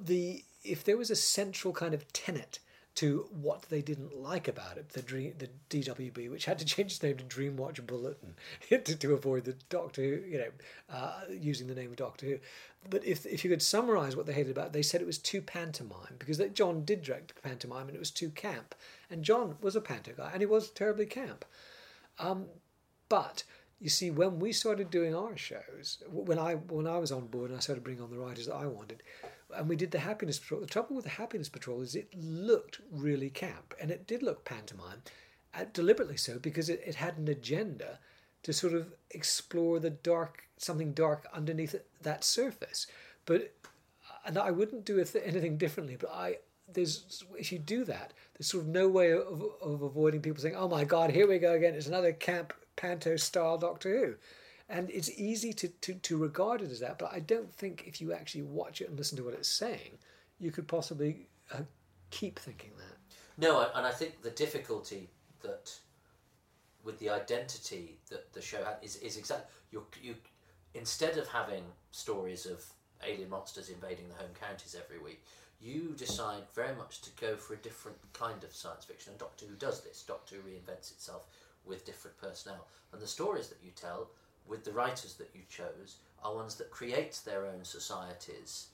the 0.00 0.42
if 0.64 0.84
there 0.84 0.96
was 0.96 1.10
a 1.10 1.16
central 1.16 1.74
kind 1.74 1.92
of 1.92 2.10
tenet 2.12 2.58
to 2.94 3.26
what 3.30 3.62
they 3.62 3.80
didn't 3.80 4.14
like 4.14 4.48
about 4.48 4.76
it, 4.76 4.90
the 4.90 5.02
dream, 5.02 5.34
the 5.38 5.48
DWB, 5.70 6.30
which 6.30 6.44
had 6.44 6.58
to 6.58 6.64
change 6.64 6.92
its 6.92 7.02
name 7.02 7.16
to 7.16 7.24
Dreamwatch 7.24 7.84
Bulletin 7.86 8.34
to, 8.68 8.78
to 8.78 9.14
avoid 9.14 9.44
the 9.44 9.56
Doctor 9.70 10.02
Who, 10.02 10.28
you 10.28 10.38
know, 10.38 10.50
uh, 10.90 11.20
using 11.30 11.68
the 11.68 11.74
name 11.74 11.90
of 11.90 11.96
Doctor 11.96 12.26
Who. 12.26 12.38
But 12.88 13.04
if 13.04 13.24
if 13.26 13.44
you 13.44 13.50
could 13.50 13.62
summarise 13.62 14.16
what 14.16 14.26
they 14.26 14.32
hated 14.32 14.50
about 14.50 14.68
it, 14.68 14.72
they 14.72 14.82
said 14.82 15.00
it 15.00 15.06
was 15.06 15.18
too 15.18 15.40
pantomime 15.40 16.16
because 16.18 16.38
that 16.38 16.54
John 16.54 16.84
did 16.84 17.02
direct 17.02 17.40
pantomime 17.42 17.86
and 17.86 17.96
it 17.96 18.00
was 18.00 18.10
too 18.10 18.30
camp. 18.30 18.74
And 19.08 19.22
John 19.22 19.56
was 19.60 19.76
a 19.76 19.80
panto 19.80 20.12
guy 20.16 20.30
and 20.32 20.42
he 20.42 20.46
was 20.46 20.70
terribly 20.70 21.06
camp. 21.06 21.44
Um, 22.18 22.46
but 23.08 23.44
you 23.80 23.88
see, 23.88 24.10
when 24.10 24.38
we 24.38 24.52
started 24.52 24.90
doing 24.90 25.14
our 25.14 25.36
shows, 25.36 26.02
when 26.10 26.38
I 26.38 26.54
when 26.54 26.86
I 26.86 26.98
was 26.98 27.12
on 27.12 27.26
board 27.26 27.50
and 27.50 27.56
I 27.56 27.60
started 27.60 27.84
bringing 27.84 28.02
on 28.02 28.10
the 28.10 28.18
writers 28.18 28.46
that 28.46 28.54
I 28.54 28.66
wanted, 28.66 29.02
and 29.56 29.68
we 29.68 29.76
did 29.76 29.90
the 29.90 30.00
Happiness 30.00 30.38
Patrol. 30.38 30.60
The 30.60 30.66
trouble 30.66 30.96
with 30.96 31.04
the 31.04 31.10
Happiness 31.10 31.48
Patrol 31.48 31.80
is 31.80 31.94
it 31.94 32.12
looked 32.14 32.80
really 32.90 33.30
camp, 33.30 33.74
and 33.80 33.90
it 33.90 34.06
did 34.06 34.22
look 34.22 34.44
pantomime, 34.44 35.02
uh, 35.54 35.64
deliberately 35.72 36.16
so 36.16 36.38
because 36.38 36.68
it, 36.68 36.82
it 36.84 36.96
had 36.96 37.18
an 37.18 37.28
agenda 37.28 37.98
to 38.42 38.52
sort 38.52 38.74
of 38.74 38.92
explore 39.10 39.78
the 39.78 39.90
dark, 39.90 40.44
something 40.56 40.92
dark 40.92 41.26
underneath 41.32 41.74
that 42.02 42.24
surface. 42.24 42.86
But 43.24 43.54
and 44.24 44.38
I 44.38 44.50
wouldn't 44.50 44.84
do 44.84 44.98
anything 44.98 45.56
differently. 45.56 45.96
But 45.98 46.10
I 46.10 46.38
there's 46.72 47.24
if 47.38 47.52
you 47.52 47.58
do 47.58 47.84
that, 47.84 48.12
there's 48.34 48.48
sort 48.48 48.64
of 48.64 48.68
no 48.68 48.88
way 48.88 49.12
of, 49.12 49.42
of 49.60 49.82
avoiding 49.82 50.20
people 50.20 50.40
saying, 50.40 50.56
"Oh 50.56 50.68
my 50.68 50.84
God, 50.84 51.10
here 51.10 51.28
we 51.28 51.38
go 51.38 51.52
again! 51.52 51.74
It's 51.74 51.86
another 51.86 52.12
camp 52.12 52.52
panto 52.76 53.16
style 53.16 53.58
Doctor 53.58 53.98
Who." 53.98 54.14
And 54.72 54.88
it's 54.90 55.10
easy 55.10 55.52
to, 55.52 55.68
to, 55.68 55.94
to 55.94 56.16
regard 56.16 56.62
it 56.62 56.70
as 56.70 56.80
that, 56.80 56.98
but 56.98 57.12
I 57.12 57.20
don't 57.20 57.52
think 57.52 57.84
if 57.86 58.00
you 58.00 58.14
actually 58.14 58.44
watch 58.44 58.80
it 58.80 58.88
and 58.88 58.96
listen 58.96 59.18
to 59.18 59.24
what 59.24 59.34
it's 59.34 59.46
saying, 59.46 59.98
you 60.40 60.50
could 60.50 60.66
possibly 60.66 61.28
uh, 61.52 61.58
keep 62.10 62.38
thinking 62.38 62.70
that. 62.78 62.96
No, 63.36 63.68
and 63.74 63.86
I 63.86 63.90
think 63.90 64.22
the 64.22 64.30
difficulty 64.30 65.10
that 65.42 65.74
with 66.84 66.98
the 67.00 67.10
identity 67.10 67.98
that 68.08 68.32
the 68.32 68.40
show 68.40 68.64
had 68.64 68.76
is, 68.80 68.96
is 68.96 69.18
exactly 69.18 69.46
you 69.70 69.84
you 70.02 70.14
instead 70.74 71.18
of 71.18 71.28
having 71.28 71.64
stories 71.90 72.46
of 72.46 72.64
alien 73.06 73.28
monsters 73.28 73.68
invading 73.68 74.08
the 74.08 74.14
home 74.14 74.32
counties 74.40 74.74
every 74.74 74.98
week, 74.98 75.22
you 75.60 75.94
decide 75.98 76.44
very 76.54 76.74
much 76.76 77.02
to 77.02 77.10
go 77.20 77.36
for 77.36 77.52
a 77.52 77.58
different 77.58 77.98
kind 78.14 78.42
of 78.42 78.54
science 78.54 78.86
fiction. 78.86 79.10
And 79.12 79.20
Doctor 79.20 79.44
Who 79.44 79.54
does 79.56 79.82
this. 79.82 80.02
Doctor 80.02 80.36
Who 80.36 80.48
reinvents 80.48 80.92
itself 80.92 81.24
with 81.66 81.84
different 81.84 82.16
personnel, 82.16 82.66
and 82.92 83.02
the 83.02 83.06
stories 83.06 83.48
that 83.48 83.62
you 83.62 83.70
tell 83.76 84.08
with 84.46 84.64
the 84.64 84.72
writers 84.72 85.14
that 85.14 85.30
you 85.34 85.42
chose 85.48 85.96
are 86.22 86.34
ones 86.34 86.54
that 86.56 86.70
create 86.70 87.20
their 87.24 87.46
own 87.46 87.64
societies 87.64 88.68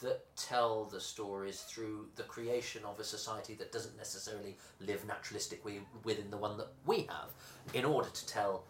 that 0.00 0.24
tell 0.36 0.84
the 0.84 1.00
stories 1.00 1.62
through 1.62 2.06
the 2.16 2.22
creation 2.22 2.82
of 2.84 3.00
a 3.00 3.04
society 3.04 3.54
that 3.54 3.72
doesn't 3.72 3.96
necessarily 3.96 4.56
live 4.80 5.04
naturalistically 5.06 5.80
within 6.04 6.30
the 6.30 6.36
one 6.36 6.56
that 6.56 6.68
we 6.86 6.98
have 7.08 7.30
in 7.74 7.84
order 7.84 8.08
to 8.10 8.26
tell 8.26 8.62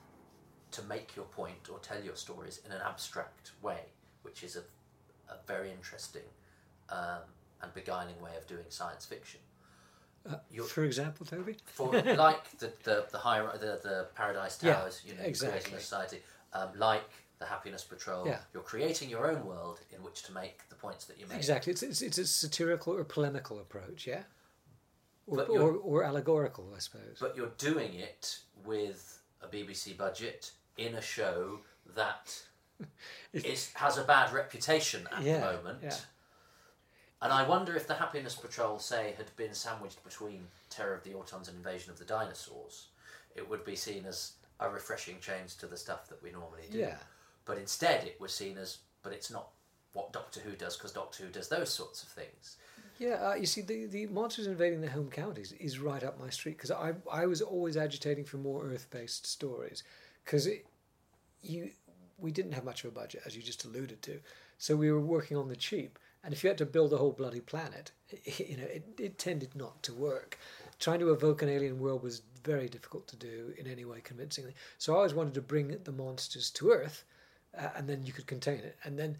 to 0.70 0.82
make 0.84 1.14
your 1.16 1.26
point 1.26 1.68
or 1.70 1.78
tell 1.80 2.02
your 2.02 2.16
stories 2.16 2.60
in 2.64 2.72
an 2.72 2.80
abstract 2.86 3.52
way 3.62 3.80
which 4.22 4.42
is 4.42 4.56
a, 4.56 4.60
a 5.32 5.36
very 5.46 5.70
interesting 5.70 6.22
um, 6.90 7.20
and 7.62 7.72
beguiling 7.74 8.18
way 8.22 8.30
of 8.38 8.46
doing 8.46 8.64
science 8.70 9.04
fiction 9.04 9.40
You're- 10.50 10.68
For 10.68 10.84
example, 10.84 11.24
Toby? 11.26 11.56
for 11.66 11.92
like 12.16 12.58
the 12.58 12.72
the 12.84 13.06
the 13.10 13.18
high 13.18 13.40
the, 13.56 13.80
the 13.82 14.06
paradise 14.14 14.58
Yeah, 14.62 14.74
towers 14.74 15.02
you 15.06 15.14
know 15.14 15.22
exactly. 15.22 15.60
creating 15.60 15.74
a 15.74 15.80
society 15.80 16.18
um, 16.52 16.68
like 16.76 17.08
the 17.38 17.44
happiness 17.46 17.84
patrol 17.84 18.26
Yeah. 18.26 18.38
you're 18.52 18.62
creating 18.64 19.08
your 19.10 19.30
own 19.30 19.44
world 19.46 19.80
in 19.94 20.02
which 20.02 20.22
to 20.24 20.32
make 20.32 20.68
the 20.68 20.74
points 20.74 21.04
that 21.04 21.18
you 21.20 21.26
make 21.26 21.36
Exactly. 21.36 21.72
It's, 21.72 21.82
it's, 21.82 22.02
it's 22.02 22.18
a 22.18 22.26
satirical 22.26 22.94
or 22.94 23.04
polemical 23.04 23.60
approach, 23.60 24.06
yeah? 24.06 24.22
Or, 25.26 25.42
or, 25.42 25.72
or 25.74 26.04
allegorical, 26.04 26.72
I 26.74 26.78
suppose. 26.78 27.18
but 27.20 27.36
you're 27.36 27.52
doing 27.58 27.94
it 27.94 28.38
with 28.64 29.20
a 29.42 29.46
BBC 29.46 29.96
budget 29.96 30.52
in 30.78 30.94
a 30.94 31.02
show 31.02 31.60
that 31.94 32.40
is, 33.32 33.70
has 33.74 33.98
a 33.98 34.04
bad 34.04 34.32
reputation 34.32 35.06
at 35.14 35.22
Yeah, 35.22 35.38
the 35.40 35.56
moment. 35.56 35.78
yeah. 35.82 35.94
And 37.20 37.32
I 37.32 37.46
wonder 37.46 37.74
if 37.76 37.86
the 37.88 37.94
Happiness 37.94 38.36
Patrol, 38.36 38.78
say, 38.78 39.12
had 39.16 39.26
been 39.36 39.52
sandwiched 39.52 40.02
between 40.04 40.46
Terror 40.70 40.94
of 40.94 41.02
the 41.02 41.10
Autons 41.10 41.48
and 41.48 41.56
Invasion 41.56 41.90
of 41.90 41.98
the 41.98 42.04
Dinosaurs, 42.04 42.86
it 43.34 43.48
would 43.48 43.64
be 43.64 43.74
seen 43.76 44.06
as 44.06 44.32
a 44.60 44.68
refreshing 44.68 45.16
change 45.20 45.56
to 45.56 45.66
the 45.66 45.76
stuff 45.76 46.08
that 46.08 46.22
we 46.22 46.30
normally 46.30 46.64
do. 46.70 46.78
Yeah. 46.78 46.96
But 47.44 47.58
instead, 47.58 48.04
it 48.04 48.20
was 48.20 48.34
seen 48.34 48.58
as, 48.58 48.78
but 49.02 49.12
it's 49.12 49.30
not 49.30 49.48
what 49.92 50.12
Doctor 50.12 50.40
Who 50.40 50.52
does 50.52 50.76
because 50.76 50.92
Doctor 50.92 51.24
Who 51.24 51.30
does 51.30 51.48
those 51.48 51.70
sorts 51.70 52.02
of 52.02 52.08
things. 52.08 52.56
Yeah, 52.98 53.30
uh, 53.30 53.34
you 53.34 53.46
see, 53.46 53.60
the, 53.60 53.86
the 53.86 54.06
monsters 54.06 54.48
invading 54.48 54.80
the 54.80 54.90
home 54.90 55.08
counties 55.08 55.52
is 55.52 55.78
right 55.78 56.02
up 56.02 56.18
my 56.18 56.30
street 56.30 56.56
because 56.56 56.72
I 56.72 56.94
I 57.10 57.26
was 57.26 57.40
always 57.40 57.76
agitating 57.76 58.24
for 58.24 58.38
more 58.38 58.64
Earth 58.64 58.88
based 58.90 59.26
stories 59.26 59.84
because 60.24 60.48
you 61.42 61.70
we 62.18 62.32
didn't 62.32 62.52
have 62.52 62.64
much 62.64 62.82
of 62.82 62.90
a 62.90 62.94
budget 62.94 63.22
as 63.24 63.36
you 63.36 63.42
just 63.42 63.64
alluded 63.64 64.02
to, 64.02 64.18
so 64.58 64.74
we 64.74 64.90
were 64.90 65.00
working 65.00 65.36
on 65.36 65.48
the 65.48 65.56
cheap. 65.56 65.98
And 66.24 66.34
if 66.34 66.42
you 66.42 66.48
had 66.48 66.58
to 66.58 66.66
build 66.66 66.92
a 66.92 66.96
whole 66.96 67.12
bloody 67.12 67.40
planet, 67.40 67.92
you 68.24 68.56
know, 68.56 68.64
it, 68.64 68.84
it 68.98 69.18
tended 69.18 69.54
not 69.54 69.82
to 69.84 69.94
work. 69.94 70.36
Trying 70.80 70.98
to 71.00 71.12
evoke 71.12 71.42
an 71.42 71.48
alien 71.48 71.78
world 71.78 72.02
was 72.02 72.22
very 72.44 72.68
difficult 72.68 73.06
to 73.08 73.16
do 73.16 73.52
in 73.58 73.66
any 73.66 73.84
way 73.84 74.00
convincingly. 74.02 74.54
So 74.78 74.92
I 74.92 74.96
always 74.96 75.14
wanted 75.14 75.34
to 75.34 75.42
bring 75.42 75.76
the 75.84 75.92
monsters 75.92 76.50
to 76.50 76.70
Earth, 76.70 77.04
uh, 77.56 77.68
and 77.76 77.88
then 77.88 78.02
you 78.04 78.12
could 78.12 78.26
contain 78.26 78.58
it. 78.58 78.76
And 78.84 78.98
then 78.98 79.18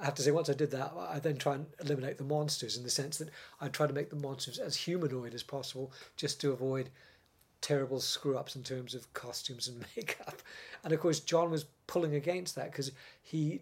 I 0.00 0.04
have 0.06 0.14
to 0.14 0.22
say, 0.22 0.30
once 0.30 0.48
I 0.48 0.54
did 0.54 0.70
that, 0.70 0.92
I 0.96 1.18
then 1.18 1.36
try 1.36 1.54
and 1.54 1.66
eliminate 1.80 2.18
the 2.18 2.24
monsters 2.24 2.76
in 2.76 2.82
the 2.82 2.90
sense 2.90 3.18
that 3.18 3.30
I 3.60 3.68
try 3.68 3.86
to 3.86 3.92
make 3.92 4.10
the 4.10 4.16
monsters 4.16 4.58
as 4.58 4.76
humanoid 4.76 5.34
as 5.34 5.42
possible, 5.42 5.92
just 6.16 6.40
to 6.40 6.52
avoid 6.52 6.90
terrible 7.60 8.00
screw 8.00 8.36
ups 8.36 8.56
in 8.56 8.62
terms 8.62 8.94
of 8.94 9.12
costumes 9.12 9.68
and 9.68 9.84
makeup. 9.96 10.42
And 10.84 10.92
of 10.92 11.00
course, 11.00 11.20
John 11.20 11.50
was 11.50 11.66
pulling 11.86 12.14
against 12.14 12.54
that 12.54 12.70
because 12.70 12.92
he 13.22 13.60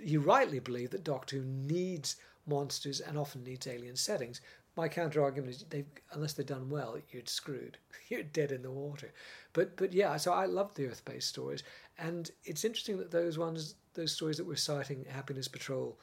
he 0.00 0.16
rightly 0.16 0.58
believed 0.58 0.92
that 0.92 1.04
Doctor 1.04 1.36
Who 1.36 1.44
needs 1.44 2.16
monsters 2.46 3.00
and 3.00 3.16
often 3.16 3.44
needs 3.44 3.66
alien 3.66 3.96
settings. 3.96 4.40
My 4.76 4.88
counter 4.88 5.22
argument 5.22 5.54
is 5.54 5.64
they 5.70 5.84
unless 6.12 6.32
they're 6.32 6.44
done 6.44 6.68
well, 6.68 6.98
you're 7.10 7.22
screwed. 7.26 7.78
You're 8.08 8.22
dead 8.22 8.52
in 8.52 8.62
the 8.62 8.70
water. 8.70 9.12
But 9.52 9.76
but 9.76 9.92
yeah, 9.92 10.16
so 10.16 10.32
I 10.32 10.46
love 10.46 10.74
the 10.74 10.86
Earth 10.86 11.04
based 11.04 11.28
stories. 11.28 11.62
And 11.98 12.30
it's 12.44 12.64
interesting 12.64 12.98
that 12.98 13.10
those 13.10 13.38
ones 13.38 13.76
those 13.94 14.12
stories 14.12 14.36
that 14.38 14.46
we're 14.46 14.56
citing 14.56 15.04
Happiness 15.08 15.48
Patrol 15.48 15.98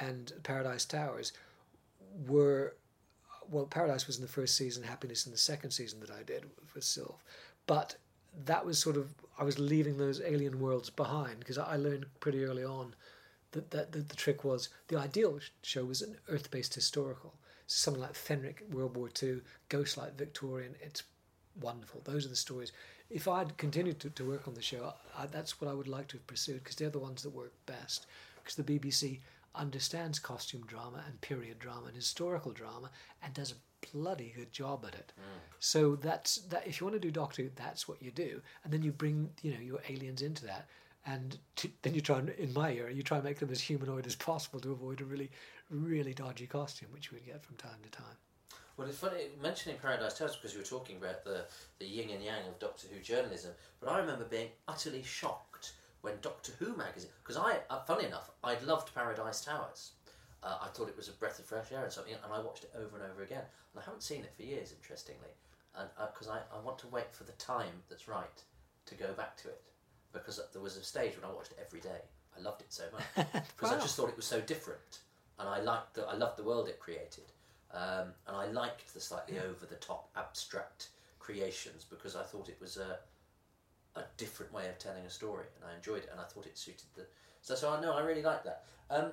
and 0.00 0.32
Paradise 0.42 0.84
Towers 0.84 1.32
were 2.26 2.74
well, 3.48 3.66
Paradise 3.66 4.08
was 4.08 4.16
in 4.16 4.22
the 4.22 4.28
first 4.28 4.56
season, 4.56 4.82
Happiness 4.82 5.24
in 5.24 5.32
the 5.32 5.38
second 5.38 5.70
season 5.70 6.00
that 6.00 6.10
I 6.10 6.22
did 6.24 6.44
with 6.74 6.82
Sylph. 6.84 7.22
But 7.66 7.96
that 8.44 8.66
was 8.66 8.78
sort 8.78 8.96
of 8.96 9.14
I 9.38 9.44
was 9.44 9.58
leaving 9.58 9.96
those 9.96 10.20
alien 10.20 10.60
worlds 10.60 10.90
behind 10.90 11.38
because 11.38 11.58
I 11.58 11.76
learned 11.76 12.06
pretty 12.20 12.44
early 12.44 12.64
on 12.64 12.94
that, 13.52 13.70
that, 13.70 13.92
that 13.92 14.08
the 14.08 14.16
trick 14.16 14.44
was 14.44 14.68
the 14.88 14.98
ideal 14.98 15.38
show 15.62 15.84
was 15.84 16.02
an 16.02 16.16
Earth 16.28 16.50
based 16.50 16.74
historical. 16.74 17.34
So 17.66 17.90
something 17.90 18.02
like 18.02 18.14
Fenric, 18.14 18.72
World 18.72 18.96
War 18.96 19.10
II, 19.20 19.40
Ghostlight, 19.70 20.14
Victorian. 20.14 20.74
It's 20.80 21.02
wonderful. 21.60 22.00
Those 22.04 22.26
are 22.26 22.30
the 22.30 22.36
stories. 22.36 22.72
If 23.10 23.28
I'd 23.28 23.56
continued 23.56 24.00
to, 24.00 24.10
to 24.10 24.28
work 24.28 24.48
on 24.48 24.54
the 24.54 24.62
show, 24.62 24.94
I, 25.16 25.26
that's 25.26 25.60
what 25.60 25.70
I 25.70 25.74
would 25.74 25.88
like 25.88 26.08
to 26.08 26.16
have 26.16 26.26
pursued 26.26 26.62
because 26.62 26.76
they're 26.76 26.90
the 26.90 26.98
ones 26.98 27.22
that 27.22 27.30
work 27.30 27.52
best. 27.66 28.06
Because 28.36 28.56
the 28.56 28.62
BBC 28.78 29.20
understands 29.54 30.18
costume 30.18 30.62
drama 30.66 31.02
and 31.06 31.20
period 31.20 31.58
drama 31.58 31.86
and 31.86 31.96
historical 31.96 32.52
drama 32.52 32.90
and 33.22 33.32
does 33.34 33.52
a 33.52 33.86
bloody 33.92 34.32
good 34.36 34.52
job 34.52 34.84
at 34.86 34.94
it. 34.94 35.12
Mm. 35.18 35.40
So 35.58 35.96
that's 35.96 36.36
that. 36.48 36.66
If 36.66 36.80
you 36.80 36.86
want 36.86 36.94
to 36.94 37.00
do 37.00 37.10
Doctor 37.10 37.42
Who, 37.42 37.50
that's 37.54 37.88
what 37.88 38.02
you 38.02 38.10
do, 38.10 38.40
and 38.64 38.72
then 38.72 38.82
you 38.82 38.92
bring 38.92 39.30
you 39.42 39.52
know 39.52 39.60
your 39.60 39.80
aliens 39.88 40.22
into 40.22 40.44
that, 40.46 40.68
and 41.06 41.38
to, 41.56 41.70
then 41.82 41.94
you 41.94 42.00
try 42.00 42.18
and 42.18 42.30
in 42.30 42.52
my 42.52 42.72
era 42.72 42.92
you 42.92 43.02
try 43.02 43.16
and 43.16 43.24
make 43.24 43.38
them 43.38 43.50
as 43.50 43.60
humanoid 43.60 44.06
as 44.06 44.16
possible 44.16 44.60
to 44.60 44.72
avoid 44.72 45.00
a 45.00 45.04
really 45.04 45.30
really 45.70 46.12
dodgy 46.12 46.46
costume, 46.46 46.88
which 46.92 47.10
you 47.10 47.16
would 47.16 47.26
get 47.26 47.42
from 47.42 47.56
time 47.56 47.78
to 47.82 47.90
time. 47.90 48.16
Well, 48.76 48.86
it's 48.88 48.98
funny 48.98 49.28
mentioning 49.42 49.78
Paradise 49.80 50.18
Towers 50.18 50.36
because 50.36 50.52
you 50.52 50.58
were 50.60 50.66
talking 50.66 50.98
about 50.98 51.24
the, 51.24 51.46
the 51.78 51.86
yin 51.86 52.10
and 52.10 52.22
yang 52.22 52.46
of 52.46 52.58
Doctor 52.58 52.88
Who 52.92 53.00
journalism. 53.00 53.52
But 53.80 53.88
I 53.88 53.98
remember 53.98 54.24
being 54.24 54.50
utterly 54.68 55.02
shocked 55.02 55.72
when 56.02 56.14
Doctor 56.20 56.52
Who 56.58 56.76
magazine, 56.76 57.10
because 57.22 57.38
I, 57.38 57.60
uh, 57.70 57.80
funny 57.80 58.04
enough, 58.04 58.30
I'd 58.44 58.62
loved 58.62 58.94
Paradise 58.94 59.40
Towers. 59.40 59.92
Uh, 60.42 60.58
I 60.60 60.68
thought 60.68 60.90
it 60.90 60.96
was 60.96 61.08
a 61.08 61.12
breath 61.12 61.38
of 61.38 61.46
fresh 61.46 61.72
air 61.72 61.84
and 61.84 61.92
something, 61.92 62.14
and 62.22 62.32
I 62.32 62.38
watched 62.38 62.64
it 62.64 62.72
over 62.76 62.96
and 62.96 63.10
over 63.10 63.22
again. 63.22 63.42
And 63.72 63.82
I 63.82 63.84
haven't 63.84 64.02
seen 64.02 64.20
it 64.20 64.34
for 64.36 64.42
years, 64.42 64.74
interestingly, 64.76 65.30
because 65.96 66.28
I, 66.28 66.40
I 66.54 66.60
want 66.62 66.78
to 66.80 66.88
wait 66.88 67.12
for 67.12 67.24
the 67.24 67.32
time 67.32 67.82
that's 67.88 68.08
right 68.08 68.42
to 68.84 68.94
go 68.94 69.12
back 69.14 69.38
to 69.38 69.48
it. 69.48 69.62
Because 70.18 70.40
there 70.52 70.62
was 70.62 70.76
a 70.76 70.82
stage 70.82 71.14
when 71.20 71.30
I 71.30 71.34
watched 71.34 71.52
it 71.52 71.58
every 71.64 71.80
day. 71.80 72.00
I 72.36 72.42
loved 72.42 72.60
it 72.60 72.72
so 72.72 72.84
much 72.92 73.26
because 73.56 73.72
I 73.72 73.80
just 73.80 73.96
thought 73.96 74.08
it 74.08 74.16
was 74.16 74.26
so 74.26 74.40
different, 74.40 75.00
and 75.38 75.48
I 75.48 75.60
liked 75.60 75.94
the 75.94 76.02
I 76.02 76.14
loved 76.14 76.38
the 76.38 76.42
world 76.42 76.68
it 76.68 76.78
created, 76.78 77.24
um, 77.72 78.12
and 78.26 78.36
I 78.36 78.46
liked 78.46 78.92
the 78.92 79.00
slightly 79.00 79.38
over 79.38 79.64
the 79.66 79.76
top 79.76 80.10
abstract 80.16 80.88
creations 81.18 81.84
because 81.88 82.14
I 82.14 82.22
thought 82.22 82.48
it 82.48 82.58
was 82.60 82.76
a 82.76 82.98
a 83.96 84.04
different 84.16 84.52
way 84.52 84.68
of 84.68 84.78
telling 84.78 85.04
a 85.04 85.10
story, 85.10 85.46
and 85.56 85.70
I 85.70 85.74
enjoyed 85.74 86.04
it, 86.04 86.08
and 86.12 86.20
I 86.20 86.24
thought 86.24 86.46
it 86.46 86.58
suited 86.58 86.86
the. 86.94 87.06
So, 87.40 87.54
so 87.54 87.70
I 87.70 87.80
know 87.80 87.94
I 87.94 88.02
really 88.02 88.22
like 88.22 88.44
that. 88.44 88.64
Um, 88.90 89.12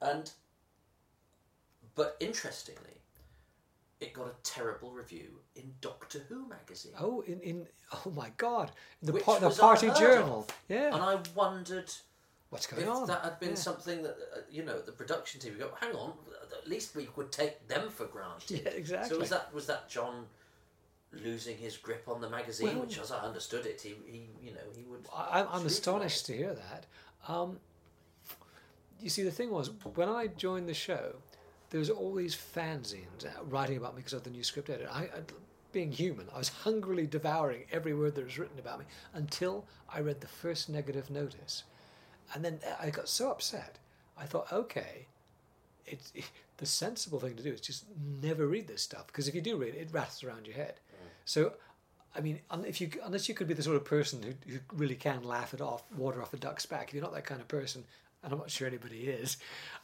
and, 0.00 0.30
but 1.94 2.16
interestingly, 2.20 3.01
it 4.02 4.12
got 4.12 4.26
a 4.26 4.34
terrible 4.42 4.90
review 4.90 5.38
in 5.54 5.72
Doctor 5.80 6.20
Who 6.28 6.48
magazine, 6.48 6.92
Oh, 6.98 7.20
in, 7.26 7.40
in 7.40 7.66
oh 8.06 8.10
my 8.10 8.30
God, 8.36 8.72
the 9.02 9.12
the 9.12 9.20
party 9.20 9.90
journal. 9.98 10.46
of. 10.48 10.56
Yeah, 10.68 10.94
and 10.94 11.02
I 11.02 11.18
wondered 11.34 11.90
what's 12.50 12.66
going 12.66 12.82
if 12.82 12.88
on? 12.88 13.06
that 13.06 13.22
had 13.22 13.38
been 13.40 13.50
Yeah. 13.50 13.54
something 13.68 14.02
that 14.02 14.16
uh, 14.36 14.40
you 14.50 14.64
know 14.64 14.78
the 14.80 14.92
production 14.92 15.40
team 15.40 15.52
would 15.52 15.60
go. 15.60 15.70
Hang 15.80 15.94
on, 15.94 16.12
at 16.60 16.68
least 16.68 16.94
we 16.96 17.08
would 17.16 17.30
take 17.32 17.66
them 17.68 17.88
for 17.90 18.06
granted. 18.06 18.60
Yeah, 18.64 18.70
exactly. 18.70 19.10
So 19.10 19.18
was 19.20 19.30
that 19.30 19.54
was 19.54 19.66
that 19.66 19.88
John 19.88 20.26
losing 21.12 21.58
his 21.58 21.76
grip 21.76 22.04
on 22.08 22.20
the 22.20 22.28
magazine, 22.30 22.68
Well- 22.68 22.80
which, 22.86 22.98
as 22.98 23.12
I 23.12 23.20
understood 23.20 23.66
it, 23.66 23.80
he, 23.82 23.94
he 24.06 24.20
you 24.42 24.52
know 24.52 24.66
he 24.76 24.84
would. 24.84 25.06
I, 25.14 25.38
I'm- 25.38 25.48
I'm 25.52 25.66
astonished 25.66 26.26
to 26.26 26.32
hear 26.36 26.54
that. 26.54 26.86
Um, 27.28 27.58
you 29.00 29.10
see, 29.10 29.22
the 29.24 29.30
thing 29.32 29.50
was, 29.50 29.68
when 29.94 30.08
I 30.08 30.28
joined 30.28 30.68
the 30.68 30.74
show, 30.74 31.16
there 31.72 31.78
was 31.78 31.88
all 31.88 32.14
these 32.14 32.36
fanzines 32.36 33.24
uh, 33.24 33.42
writing 33.48 33.78
about 33.78 33.94
me 33.94 34.00
because 34.00 34.12
of 34.12 34.24
the 34.24 34.30
new 34.30 34.44
script 34.44 34.68
editor. 34.68 34.90
I, 34.92 35.04
I, 35.04 35.20
being 35.72 35.90
human, 35.90 36.26
I 36.34 36.36
was 36.36 36.50
hungrily 36.50 37.06
devouring 37.06 37.62
every 37.72 37.94
word 37.94 38.14
that 38.14 38.24
was 38.24 38.38
written 38.38 38.58
about 38.58 38.78
me 38.78 38.84
until 39.14 39.64
I 39.88 40.00
read 40.00 40.20
the 40.20 40.26
first 40.26 40.68
negative 40.68 41.08
notice, 41.08 41.64
and 42.34 42.44
then 42.44 42.60
I 42.78 42.90
got 42.90 43.08
so 43.08 43.30
upset. 43.30 43.78
I 44.18 44.26
thought, 44.26 44.52
okay, 44.52 45.06
it's 45.86 46.12
the 46.58 46.66
sensible 46.66 47.18
thing 47.18 47.36
to 47.36 47.42
do 47.42 47.50
is 47.50 47.62
just 47.62 47.86
never 48.20 48.46
read 48.46 48.68
this 48.68 48.82
stuff 48.82 49.06
because 49.06 49.26
if 49.26 49.34
you 49.34 49.40
do 49.40 49.56
read 49.56 49.74
it, 49.74 49.78
it 49.78 49.88
rattles 49.92 50.22
around 50.22 50.46
your 50.46 50.56
head. 50.56 50.74
So, 51.24 51.54
I 52.14 52.20
mean, 52.20 52.40
if 52.66 52.82
you 52.82 52.90
unless 53.02 53.30
you 53.30 53.34
could 53.34 53.48
be 53.48 53.54
the 53.54 53.62
sort 53.62 53.76
of 53.76 53.86
person 53.86 54.22
who, 54.22 54.34
who 54.52 54.58
really 54.74 54.94
can 54.94 55.22
laugh 55.22 55.54
it 55.54 55.62
off, 55.62 55.84
water 55.96 56.20
off 56.20 56.34
a 56.34 56.36
duck's 56.36 56.66
back, 56.66 56.88
if 56.88 56.94
you're 56.94 57.02
not 57.02 57.14
that 57.14 57.24
kind 57.24 57.40
of 57.40 57.48
person, 57.48 57.84
and 58.22 58.32
I'm 58.32 58.38
not 58.38 58.50
sure 58.50 58.66
anybody 58.66 59.08
is, 59.08 59.36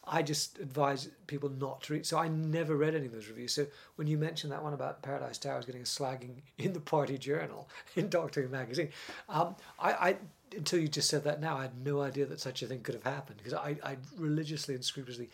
I 0.05 0.22
just 0.22 0.59
advise 0.59 1.09
people 1.27 1.51
not 1.51 1.83
to 1.83 1.94
read. 1.94 2.07
So 2.07 2.18
I 2.18 2.29
never 2.29 2.77
read 2.77 2.94
any 2.94 3.07
of 3.07 3.12
those 3.12 3.29
reviews. 3.29 3.53
So 3.53 3.66
when 3.96 4.07
you 4.07 4.16
mentioned 4.16 4.53
that 4.53 4.62
one 4.62 4.72
about 4.72 5.03
Paradise 5.03 5.38
Towers 5.38 5.66
getting 5.66 5.83
a 5.83 5.85
slagging 5.85 6.42
in 6.59 6.72
the 6.72 6.81
Party 6.81 7.18
Journal 7.18 7.68
in 7.96 8.09
Doctor 8.09 8.42
Who 8.42 8.48
magazine, 8.48 8.90
um, 9.29 9.57
I, 9.79 9.92
I 9.92 10.16
until 10.57 10.79
you 10.79 10.88
just 10.88 11.11
said 11.11 11.24
that 11.24 11.40
now, 11.40 11.59
I 11.59 11.62
had 11.62 11.85
no 11.85 12.01
idea 12.01 12.24
that 12.27 12.40
such 12.40 12.62
a 12.62 12.66
thing 12.66 12.81
could 12.81 12.94
have 12.94 13.05
happened 13.05 13.37
because 13.37 13.53
I, 13.53 13.77
I 13.85 13.96
religiously 14.16 14.74
and 14.74 14.83
scrupulously 14.83 15.29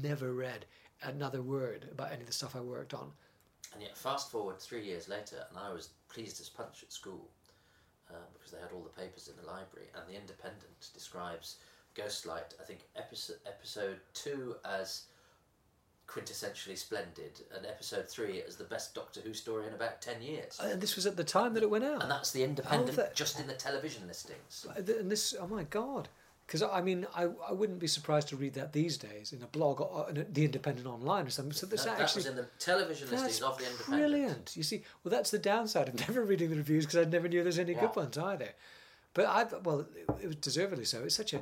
never 0.00 0.32
read 0.32 0.64
another 1.02 1.42
word 1.42 1.88
about 1.90 2.12
any 2.12 2.20
of 2.20 2.26
the 2.26 2.32
stuff 2.32 2.54
I 2.54 2.60
worked 2.60 2.94
on. 2.94 3.10
And 3.72 3.82
yet, 3.82 3.96
fast 3.96 4.30
forward 4.30 4.60
three 4.60 4.84
years 4.84 5.08
later, 5.08 5.44
and 5.48 5.58
I 5.58 5.72
was 5.72 5.90
pleased 6.08 6.40
as 6.40 6.48
punch 6.48 6.82
at 6.82 6.92
school 6.92 7.28
uh, 8.10 8.14
because 8.32 8.52
they 8.52 8.58
had 8.58 8.70
all 8.72 8.82
the 8.82 9.00
papers 9.00 9.28
in 9.28 9.36
the 9.42 9.50
library. 9.50 9.88
And 9.94 10.02
the 10.08 10.18
Independent 10.18 10.90
describes 10.92 11.56
Ghostlight, 11.94 12.54
I 12.60 12.64
think, 12.64 12.80
episode 12.96 13.36
episode 13.46 13.98
two 14.14 14.56
as 14.64 15.04
quintessentially 16.06 16.76
splendid, 16.76 17.40
and 17.56 17.64
episode 17.66 18.08
three 18.08 18.42
as 18.42 18.56
the 18.56 18.64
best 18.64 18.94
Doctor 18.94 19.20
Who 19.20 19.32
story 19.32 19.66
in 19.68 19.74
about 19.74 20.00
ten 20.00 20.20
years. 20.20 20.58
Oh, 20.60 20.68
and 20.70 20.80
this 20.80 20.96
was 20.96 21.06
at 21.06 21.16
the 21.16 21.24
time 21.24 21.54
that 21.54 21.62
it 21.62 21.70
went 21.70 21.84
out. 21.84 22.02
And 22.02 22.10
that's 22.10 22.32
the 22.32 22.42
Independent, 22.42 22.96
that- 22.96 23.14
just 23.14 23.38
in 23.38 23.46
the 23.46 23.54
television 23.54 24.06
listings. 24.08 24.66
And 24.76 25.10
this, 25.10 25.34
oh 25.40 25.46
my 25.46 25.62
god! 25.64 26.08
Because 26.46 26.62
I 26.62 26.80
mean, 26.80 27.06
I, 27.14 27.28
I 27.48 27.52
wouldn't 27.52 27.78
be 27.78 27.86
surprised 27.86 28.26
to 28.30 28.36
read 28.36 28.54
that 28.54 28.72
these 28.72 28.96
days 28.98 29.32
in 29.32 29.40
a 29.40 29.46
blog 29.46 29.80
or 29.80 30.10
in 30.10 30.16
a, 30.16 30.24
the 30.24 30.44
Independent 30.44 30.84
online 30.88 31.26
or 31.26 31.30
something. 31.30 31.52
So 31.52 31.66
this 31.66 31.84
That, 31.84 31.96
that 31.98 32.02
actually 32.02 32.20
was 32.20 32.26
in 32.26 32.34
the 32.36 32.46
television 32.58 33.08
listings 33.08 33.40
of 33.40 33.56
the 33.58 33.66
Independent. 33.66 34.00
brilliant. 34.10 34.56
You 34.56 34.64
see, 34.64 34.82
well, 35.04 35.10
that's 35.12 35.30
the 35.30 35.38
downside 35.38 35.88
of 35.88 35.94
never 36.08 36.24
reading 36.24 36.50
the 36.50 36.56
reviews 36.56 36.86
because 36.86 37.06
I 37.06 37.08
never 37.08 37.28
knew 37.28 37.44
there's 37.44 37.60
any 37.60 37.74
good 37.74 37.94
ones 37.94 38.18
either. 38.18 38.48
But 39.14 39.26
I, 39.26 39.44
well, 39.62 39.80
it, 39.80 40.10
it 40.22 40.26
was 40.26 40.36
deservedly 40.36 40.84
so. 40.84 41.04
It's 41.04 41.14
such 41.14 41.34
a. 41.34 41.40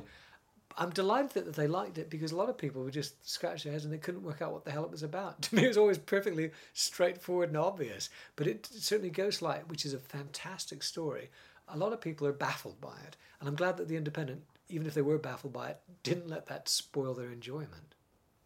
I'm 0.79 0.91
delighted 0.91 1.45
that, 1.45 1.55
they 1.55 1.67
liked 1.67 1.97
it 1.97 2.09
because 2.09 2.31
a 2.31 2.37
lot 2.37 2.47
of 2.47 2.57
people 2.57 2.83
would 2.83 2.93
just 2.93 3.29
scratch 3.29 3.63
their 3.63 3.73
heads 3.73 3.83
and 3.83 3.93
they 3.93 3.97
couldn't 3.97 4.23
work 4.23 4.41
out 4.41 4.53
what 4.53 4.63
the 4.63 4.71
hell 4.71 4.85
it 4.85 4.91
was 4.91 5.03
about. 5.03 5.41
To 5.49 5.55
me, 5.55 5.65
it 5.65 5.67
was 5.67 5.77
always 5.77 5.97
perfectly 5.97 6.51
straightforward 6.73 7.49
and 7.49 7.57
obvious. 7.57 8.09
But 8.37 8.47
it 8.47 8.65
certainly 8.65 9.09
Ghost 9.09 9.41
Light, 9.41 9.67
which 9.67 9.85
is 9.85 9.93
a 9.93 9.99
fantastic 9.99 10.81
story, 10.81 11.29
a 11.67 11.77
lot 11.77 11.91
of 11.91 11.99
people 11.99 12.25
are 12.25 12.33
baffled 12.33 12.79
by 12.79 12.95
it. 13.05 13.17
And 13.39 13.49
I'm 13.49 13.55
glad 13.55 13.75
that 13.77 13.89
the 13.89 13.97
Independent, 13.97 14.41
even 14.69 14.87
if 14.87 14.93
they 14.93 15.01
were 15.01 15.17
baffled 15.17 15.51
by 15.53 15.71
it, 15.71 15.79
didn't 16.03 16.29
let 16.29 16.47
that 16.47 16.69
spoil 16.69 17.13
their 17.13 17.31
enjoyment. 17.31 17.95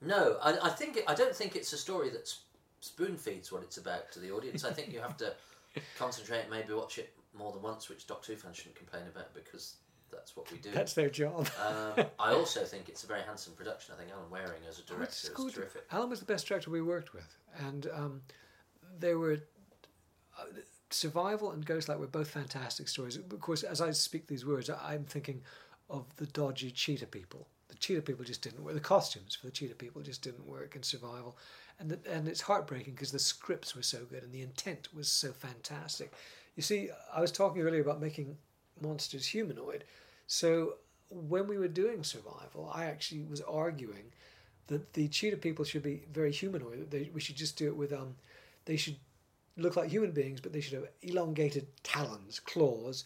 No, 0.01 0.37
I, 0.41 0.57
I 0.63 0.69
think 0.69 0.97
it, 0.97 1.03
I 1.07 1.13
don't 1.13 1.35
think 1.35 1.55
it's 1.55 1.71
a 1.71 1.77
story 1.77 2.09
that 2.09 2.27
sp- 2.27 2.49
spoon 2.81 3.15
feeds 3.15 3.51
what 3.51 3.61
it's 3.61 3.77
about 3.77 4.11
to 4.13 4.19
the 4.19 4.31
audience. 4.31 4.65
I 4.65 4.73
think 4.73 4.91
you 4.91 4.99
have 4.99 5.17
to 5.17 5.33
concentrate, 5.99 6.49
maybe 6.49 6.73
watch 6.73 6.97
it 6.97 7.13
more 7.37 7.51
than 7.51 7.61
once, 7.61 7.89
which 7.89 8.07
Doctor 8.07 8.33
Who 8.33 8.39
fans 8.39 8.57
shouldn't 8.57 8.75
complain 8.75 9.03
about 9.07 9.33
because 9.35 9.75
that's 10.13 10.35
what 10.35 10.51
we 10.51 10.57
do. 10.57 10.71
That's 10.71 10.93
their 10.93 11.09
job. 11.09 11.49
um, 11.65 12.05
I 12.19 12.33
also 12.33 12.63
think 12.63 12.89
it's 12.89 13.03
a 13.03 13.07
very 13.07 13.21
handsome 13.21 13.53
production. 13.53 13.95
I 13.95 13.99
think 13.99 14.11
Alan 14.11 14.29
Wareing 14.31 14.67
as 14.67 14.77
a 14.77 14.81
It's 14.81 14.89
director 14.89 15.47
is 15.47 15.53
terrific. 15.53 15.83
Alan 15.91 16.09
was 16.09 16.19
the 16.19 16.25
best 16.25 16.47
director 16.47 16.69
we 16.69 16.81
worked 16.81 17.13
with, 17.13 17.37
and 17.59 17.87
um, 17.93 18.21
they 18.99 19.15
were 19.15 19.39
uh, 20.39 20.43
Survival 20.89 21.51
and 21.51 21.65
Ghostlight 21.65 21.99
were 21.99 22.07
both 22.07 22.29
fantastic 22.29 22.87
stories. 22.87 23.17
Of 23.17 23.39
course, 23.39 23.63
as 23.63 23.81
I 23.81 23.91
speak 23.91 24.27
these 24.27 24.45
words, 24.45 24.69
I'm 24.69 25.05
thinking 25.05 25.41
of 25.89 26.05
the 26.17 26.27
dodgy 26.27 26.71
cheetah 26.71 27.07
people. 27.07 27.47
The 27.67 27.75
cheetah 27.75 28.03
people 28.03 28.23
just 28.23 28.41
didn't 28.43 28.63
work. 28.63 28.75
The 28.75 28.79
costumes 28.79 29.35
for 29.35 29.47
the 29.47 29.51
cheetah 29.51 29.75
people 29.75 30.01
just 30.01 30.21
didn't 30.21 30.45
work 30.45 30.75
in 30.75 30.83
Survival, 30.83 31.37
and 31.79 31.89
the, 31.89 31.99
and 32.11 32.27
it's 32.27 32.41
heartbreaking 32.41 32.93
because 32.93 33.11
the 33.11 33.19
scripts 33.19 33.75
were 33.75 33.81
so 33.81 34.05
good 34.05 34.23
and 34.23 34.31
the 34.31 34.41
intent 34.41 34.93
was 34.93 35.07
so 35.09 35.31
fantastic. 35.31 36.13
You 36.55 36.61
see, 36.61 36.89
I 37.13 37.19
was 37.19 37.31
talking 37.31 37.61
earlier 37.63 37.81
about 37.81 37.99
making 37.99 38.37
monsters 38.81 39.25
humanoid, 39.25 39.85
so 40.27 40.75
when 41.09 41.47
we 41.47 41.57
were 41.57 41.67
doing 41.67 42.03
Survival, 42.03 42.71
I 42.73 42.85
actually 42.85 43.23
was 43.23 43.41
arguing 43.41 44.11
that 44.67 44.93
the 44.93 45.07
cheetah 45.07 45.37
people 45.37 45.65
should 45.65 45.83
be 45.83 46.03
very 46.11 46.31
humanoid. 46.31 46.79
That 46.79 46.91
they, 46.91 47.09
we 47.13 47.21
should 47.21 47.35
just 47.35 47.57
do 47.57 47.67
it 47.67 47.75
with 47.75 47.93
um, 47.93 48.15
they 48.65 48.77
should 48.77 48.95
look 49.57 49.75
like 49.75 49.89
human 49.89 50.11
beings, 50.11 50.41
but 50.41 50.53
they 50.53 50.61
should 50.61 50.73
have 50.73 50.87
elongated 51.01 51.67
talons, 51.83 52.39
claws, 52.39 53.05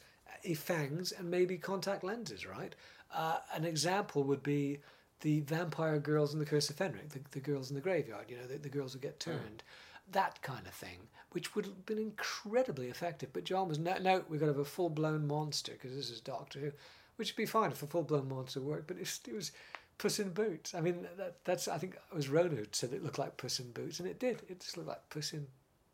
fangs, 0.56 1.12
and 1.12 1.30
maybe 1.30 1.58
contact 1.58 2.04
lenses. 2.04 2.46
Right. 2.46 2.76
Uh, 3.14 3.40
an 3.54 3.66
example 3.66 4.24
would 4.24 4.44
be 4.44 4.80
the 5.22 5.40
vampire 5.42 6.00
girls 6.00 6.34
in 6.34 6.40
the 6.40 6.46
Curse 6.46 6.70
of 6.70 6.76
Fenric, 6.76 7.10
the, 7.10 7.20
the 7.32 7.40
girls 7.40 7.70
in 7.70 7.76
the 7.76 7.82
graveyard. 7.82 8.26
You 8.30 8.38
know, 8.38 8.48
the, 8.48 8.58
the 8.58 8.70
girls 8.70 8.94
who 8.94 9.00
get 9.00 9.20
turned. 9.20 9.64
That 10.12 10.42
kind 10.42 10.66
of 10.66 10.74
thing, 10.74 11.10
which 11.32 11.54
would 11.54 11.66
have 11.66 11.86
been 11.86 11.98
incredibly 11.98 12.88
effective. 12.88 13.34
But 13.34 13.44
John 13.44 13.68
was 13.68 13.78
no, 13.78 13.98
no, 13.98 14.24
we've 14.30 14.40
got 14.40 14.46
to 14.46 14.54
have 14.54 14.62
a 14.62 14.66
full 14.66 14.90
blown 14.90 15.28
monster 15.28 15.74
because 15.74 15.94
this 15.94 16.10
is 16.10 16.22
Doctor 16.22 16.60
Who, 16.60 16.72
which 17.18 17.32
would 17.32 17.38
be 17.38 17.46
fine 17.46 17.72
if 17.72 17.84
a 17.84 17.88
full 17.88 18.04
blown 18.04 18.30
monster 18.30 18.62
worked. 18.62 18.88
But 18.88 18.98
it 18.98 19.34
was, 19.34 19.52
Puss 19.98 20.20
in 20.20 20.30
Boots. 20.30 20.76
I 20.76 20.82
mean, 20.82 21.08
that, 21.18 21.38
that's 21.44 21.68
I 21.68 21.78
think 21.78 21.96
it 21.96 22.16
was 22.16 22.30
Rona 22.30 22.56
who 22.56 22.66
said 22.72 22.94
it 22.94 23.04
looked 23.04 23.20
like 23.20 23.38
Puss 23.38 23.60
in 23.60 23.72
Boots, 23.72 24.00
and 24.00 24.08
it 24.08 24.20
did. 24.20 24.44
It 24.48 24.60
just 24.60 24.78
looked 24.78 24.90
like 24.90 25.10
Puss 25.10 25.34
in. 25.34 25.48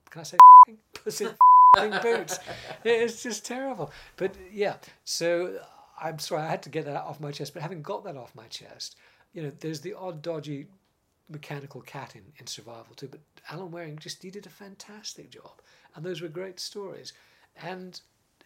Can 0.09 0.21
I 0.21 0.23
say 0.23 0.37
Puss 1.03 1.21
in 1.21 1.31
Boots? 2.01 2.39
It's 2.83 3.23
just 3.23 3.45
terrible. 3.45 3.91
But 4.17 4.35
yeah, 4.51 4.75
so 5.05 5.59
I'm 5.99 6.19
sorry 6.19 6.43
I 6.43 6.49
had 6.49 6.63
to 6.63 6.69
get 6.69 6.85
that 6.85 7.01
off 7.03 7.19
my 7.19 7.31
chest. 7.31 7.53
But 7.53 7.63
having 7.63 7.81
got 7.81 8.03
that 8.03 8.17
off 8.17 8.35
my 8.35 8.47
chest, 8.47 8.97
you 9.33 9.41
know, 9.41 9.51
there's 9.59 9.79
the 9.79 9.93
odd 9.93 10.21
dodgy 10.21 10.67
mechanical 11.29 11.81
cat 11.81 12.15
in, 12.15 12.23
in 12.37 12.47
survival 12.47 12.93
too. 12.95 13.07
But 13.07 13.21
Alan 13.49 13.71
Wareing 13.71 13.99
just 13.99 14.21
he 14.21 14.29
did 14.29 14.45
a 14.45 14.49
fantastic 14.49 15.29
job, 15.29 15.61
and 15.95 16.05
those 16.05 16.21
were 16.21 16.27
great 16.27 16.59
stories. 16.59 17.13
And 17.61 17.99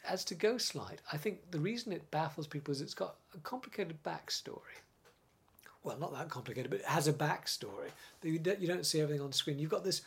as 0.08 0.24
to 0.26 0.36
Ghostlight, 0.36 1.00
I 1.12 1.18
think 1.18 1.52
the 1.52 1.60
reason 1.60 1.92
it 1.92 2.10
baffles 2.12 2.48
people 2.48 2.72
is 2.72 2.82
it's 2.82 2.94
got 2.94 3.16
a 3.34 3.40
complicated 3.40 4.04
backstory 4.04 4.82
well, 5.88 5.98
not 5.98 6.14
that 6.14 6.30
complicated, 6.30 6.70
but 6.70 6.82
it 6.82 6.86
has 6.86 7.08
a 7.08 7.14
backstory. 7.14 7.90
You 8.22 8.40
don't, 8.40 8.60
you 8.60 8.68
don't 8.68 8.86
see 8.86 9.00
everything 9.00 9.22
on 9.22 9.32
screen. 9.32 9.58
You've 9.58 9.72
got 9.72 9.86
this 9.86 10.02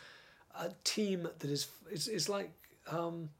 uh, 0.55 0.69
team 0.85 1.27
that 1.39 1.51
is 1.51 1.69
it's, 1.91 2.07
it's 2.07 2.29
like 2.29 2.51
um, 2.91 3.31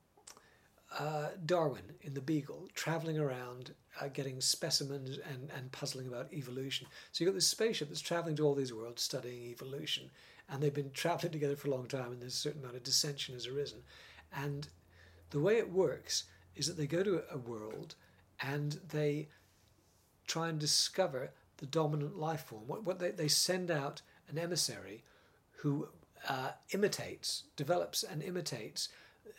uh, 0.99 1.29
Darwin 1.45 1.83
in 2.01 2.15
the 2.15 2.21
Beagle, 2.23 2.69
traveling 2.75 3.19
around, 3.19 3.75
uh, 4.01 4.09
getting 4.09 4.41
specimens 4.41 5.19
and, 5.19 5.51
and 5.55 5.71
puzzling 5.71 6.09
about 6.09 6.33
evolution. 6.33 6.87
So 7.13 7.23
you've 7.23 7.33
got 7.33 7.37
this 7.37 7.47
spaceship 7.47 7.89
that's 7.89 8.01
traveling 8.01 8.37
to 8.37 8.47
all 8.47 8.55
these 8.55 8.73
worlds, 8.73 9.03
studying 9.03 9.43
evolution, 9.51 10.11
and 10.49 10.63
they've 10.63 10.73
been 10.73 10.91
traveling 10.95 11.33
together 11.33 11.57
for 11.57 11.69
a 11.69 11.73
long 11.73 11.87
time, 11.87 12.13
and 12.13 12.23
there's 12.23 12.35
a 12.35 12.39
certain 12.39 12.61
amount 12.61 12.77
of 12.77 12.85
dissension 12.85 13.35
has 13.35 13.47
arisen. 13.47 13.81
And 14.35 14.67
the 15.29 15.41
way 15.41 15.59
it 15.59 15.71
works 15.71 16.25
is 16.57 16.67
that 16.67 16.77
they 16.77 16.87
go 16.87 17.03
to 17.03 17.23
a 17.31 17.39
world 17.39 17.95
and 18.41 18.81
they 18.89 19.29
try 20.27 20.49
and 20.49 20.59
discover 20.59 21.33
the 21.59 21.67
dominant 21.67 22.19
life 22.19 22.45
form. 22.45 22.63
What, 22.67 22.85
what 22.85 22.99
they, 22.99 23.11
they 23.11 23.29
send 23.29 23.71
out 23.71 24.03
an 24.29 24.39
emissary 24.39 25.05
who 25.59 25.89
uh, 26.29 26.51
imitates, 26.73 27.45
develops 27.57 28.03
and 28.03 28.23
imitates, 28.23 28.89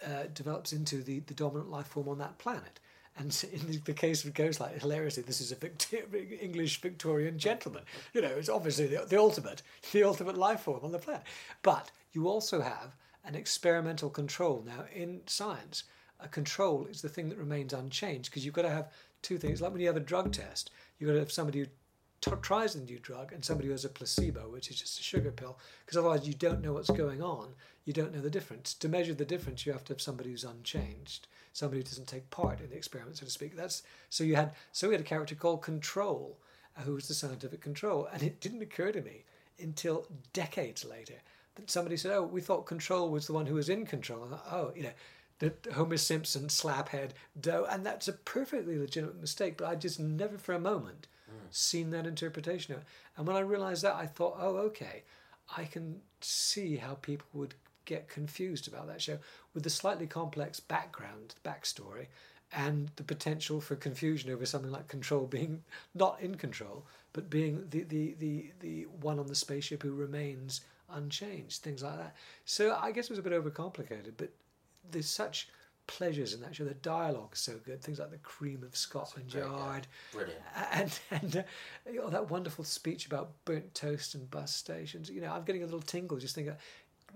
uh, 0.06 0.24
develops 0.34 0.74
into 0.74 1.04
the, 1.04 1.20
the 1.22 1.34
dominant 1.34 1.70
life 1.70 1.88
form 1.88 2.08
on 2.08 2.18
that 2.20 2.38
planet. 2.38 2.80
And 3.18 3.46
in 3.54 3.82
the, 3.86 3.94
case 3.94 4.24
of 4.24 4.34
Ghostlight, 4.34 4.82
hilariously, 4.82 5.24
this 5.24 5.42
is 5.42 5.52
a 5.52 5.56
Victor- 5.56 6.06
English 6.42 6.82
Victorian 6.82 7.38
gentleman. 7.38 7.84
You 8.14 8.22
know, 8.22 8.30
it's 8.30 8.50
obviously 8.50 8.88
the, 8.88 9.06
the 9.06 9.20
ultimate, 9.20 9.62
the 9.92 10.04
ultimate 10.04 10.38
life 10.38 10.62
form 10.62 10.82
on 10.84 10.92
the 10.92 11.00
planet. 11.00 11.24
But 11.62 11.92
you 12.14 12.28
also 12.28 12.62
have 12.62 12.96
an 13.24 13.36
experimental 13.36 14.10
control 14.10 14.64
now 14.66 14.86
in 14.94 15.22
science. 15.28 15.84
A 16.22 16.28
control 16.28 16.86
is 16.86 17.02
the 17.02 17.10
thing 17.10 17.30
that 17.30 17.38
remains 17.38 17.74
unchanged 17.74 18.30
because 18.30 18.46
you've 18.46 18.54
got 18.54 18.62
to 18.64 18.70
have 18.70 18.92
two 19.22 19.38
things. 19.38 19.62
Like 19.62 19.72
when 19.72 19.82
you 19.82 19.88
have 19.88 19.98
a 19.98 20.02
drug 20.02 20.32
test, 20.32 20.72
you've 20.98 21.08
got 21.08 21.14
to 21.14 21.20
have 21.20 21.32
somebody 21.32 21.60
who 21.60 21.66
t- 22.22 22.32
tries 22.42 22.74
the 22.74 22.82
new 22.82 23.00
drug 23.00 23.34
and 23.34 23.44
somebody 23.44 23.68
who 23.68 23.74
has 23.74 23.86
a 23.86 23.90
placebo, 23.90 24.50
which 24.50 24.70
is 24.70 24.80
just 24.80 25.00
a 25.00 25.04
sugar 25.04 25.32
pill, 25.32 25.58
because 25.86 25.98
otherwise 25.98 26.28
you 26.28 26.34
don't 26.34 26.62
know 26.62 26.74
what's 26.74 26.90
going 26.90 27.22
on. 27.22 27.50
You 27.86 27.94
don't 27.94 28.14
know 28.14 28.22
the 28.22 28.30
difference. 28.30 28.74
To 28.76 28.90
measure 28.90 29.14
the 29.14 29.26
difference, 29.26 29.66
you 29.66 29.74
have 29.74 29.84
to 29.86 29.94
have 29.94 30.02
somebody 30.02 30.30
who's 30.30 30.44
unchanged, 30.44 31.28
somebody 31.52 31.80
who 31.80 31.84
doesn't 31.88 32.08
take 32.08 32.30
part 32.30 32.62
in 32.62 32.70
the 32.70 32.78
experiment, 32.78 33.18
so 33.18 33.26
to 33.26 33.32
speak. 33.32 33.56
That's 33.56 33.84
so 34.10 34.24
you 34.24 34.36
had 34.36 34.54
so 34.72 34.88
we 34.88 34.94
had 34.94 35.02
a 35.02 35.06
character 35.06 35.36
called 35.36 35.64
Control, 35.64 36.38
uh, 36.78 36.82
who 36.82 36.94
was 36.94 37.08
the 37.08 37.16
scientific 37.16 37.62
control, 37.62 38.08
and 38.14 38.22
it 38.22 38.40
didn't 38.40 38.62
occur 38.62 38.92
to 38.92 39.02
me 39.02 39.24
until 39.60 40.08
decades 40.34 40.86
later 40.86 41.16
that 41.56 41.72
somebody 41.72 41.98
said, 41.98 42.12
"Oh, 42.12 42.24
we 42.24 42.42
thought 42.42 42.66
Control 42.68 43.10
was 43.10 43.26
the 43.26 43.34
one 43.34 43.48
who 43.48 43.56
was 43.56 43.70
in 43.70 43.86
control." 43.86 44.28
Thought, 44.28 44.48
oh, 44.52 44.74
you 44.76 44.84
know. 44.84 44.94
The 45.42 45.74
Homer 45.74 45.98
Simpson 45.98 46.50
slaphead 46.50 47.12
dough, 47.40 47.66
and 47.68 47.84
that's 47.84 48.08
a 48.08 48.14
perfectly 48.14 48.78
legitimate 48.78 49.20
mistake. 49.20 49.58
But 49.58 49.70
I 49.70 49.76
just 49.76 50.00
never 50.00 50.38
for 50.38 50.54
a 50.54 50.60
moment 50.60 51.08
hmm. 51.28 51.48
seen 51.50 51.90
that 51.90 52.06
interpretation 52.06 52.76
of 52.76 52.82
it. 52.82 52.86
And 53.18 53.26
when 53.26 53.36
I 53.36 53.40
realized 53.40 53.82
that, 53.84 53.96
I 53.96 54.06
thought, 54.06 54.38
oh, 54.40 54.58
okay, 54.58 55.02
I 55.58 55.64
can 55.64 56.02
see 56.22 56.76
how 56.76 56.94
people 56.94 57.26
would 57.34 57.56
get 57.86 58.08
confused 58.08 58.68
about 58.68 58.88
that 58.88 59.02
show 59.02 59.18
with 59.56 59.64
the 59.64 59.70
slightly 59.72 60.06
complex 60.06 60.60
background, 60.60 61.34
backstory, 61.44 62.06
and 62.54 62.92
the 62.98 63.04
potential 63.04 63.60
for 63.62 63.76
confusion 63.76 64.32
over 64.32 64.46
something 64.46 64.72
like 64.72 64.88
Control 64.88 65.26
being 65.26 65.64
not 65.96 66.22
in 66.22 66.36
control, 66.36 66.86
but 67.14 67.32
being 67.32 67.66
the, 67.72 67.82
the, 67.82 68.16
the, 68.20 68.52
the 68.60 68.84
one 69.02 69.18
on 69.18 69.26
the 69.26 69.34
spaceship 69.34 69.82
who 69.82 69.94
remains 69.94 70.62
unchanged, 70.94 71.64
things 71.64 71.82
like 71.82 71.98
that. 71.98 72.16
So 72.46 72.78
I 72.80 72.92
guess 72.92 73.06
it 73.06 73.12
was 73.12 73.20
a 73.20 73.24
bit 73.24 73.34
overcomplicated, 73.34 74.14
but 74.18 74.30
there's 74.90 75.10
such 75.10 75.50
pleasures 75.88 76.34
in 76.34 76.42
that 76.42 76.56
show. 76.56 76.64
The 76.64 76.74
dialogue's 76.76 77.40
so 77.40 77.54
good. 77.66 77.82
Things 77.82 78.00
like 78.00 78.12
the 78.12 78.18
cream 78.18 78.64
of 78.64 78.76
Scotland 78.76 79.32
good. 79.32 79.40
Yard, 79.40 79.88
Brilliant. 80.14 80.40
and 80.74 81.00
and 81.12 81.38
uh, 81.38 81.44
you 81.92 82.00
know, 82.00 82.10
that 82.10 82.30
wonderful 82.30 82.64
speech 82.64 83.06
about 83.06 83.32
burnt 83.46 83.74
toast 83.74 84.16
and 84.16 84.30
bus 84.30 84.54
stations. 84.54 85.10
You 85.10 85.22
know, 85.22 85.32
I'm 85.32 85.44
getting 85.44 85.64
a 85.64 85.66
little 85.66 85.82
tingle 85.82 86.18
just 86.18 86.36
thinking. 86.36 86.56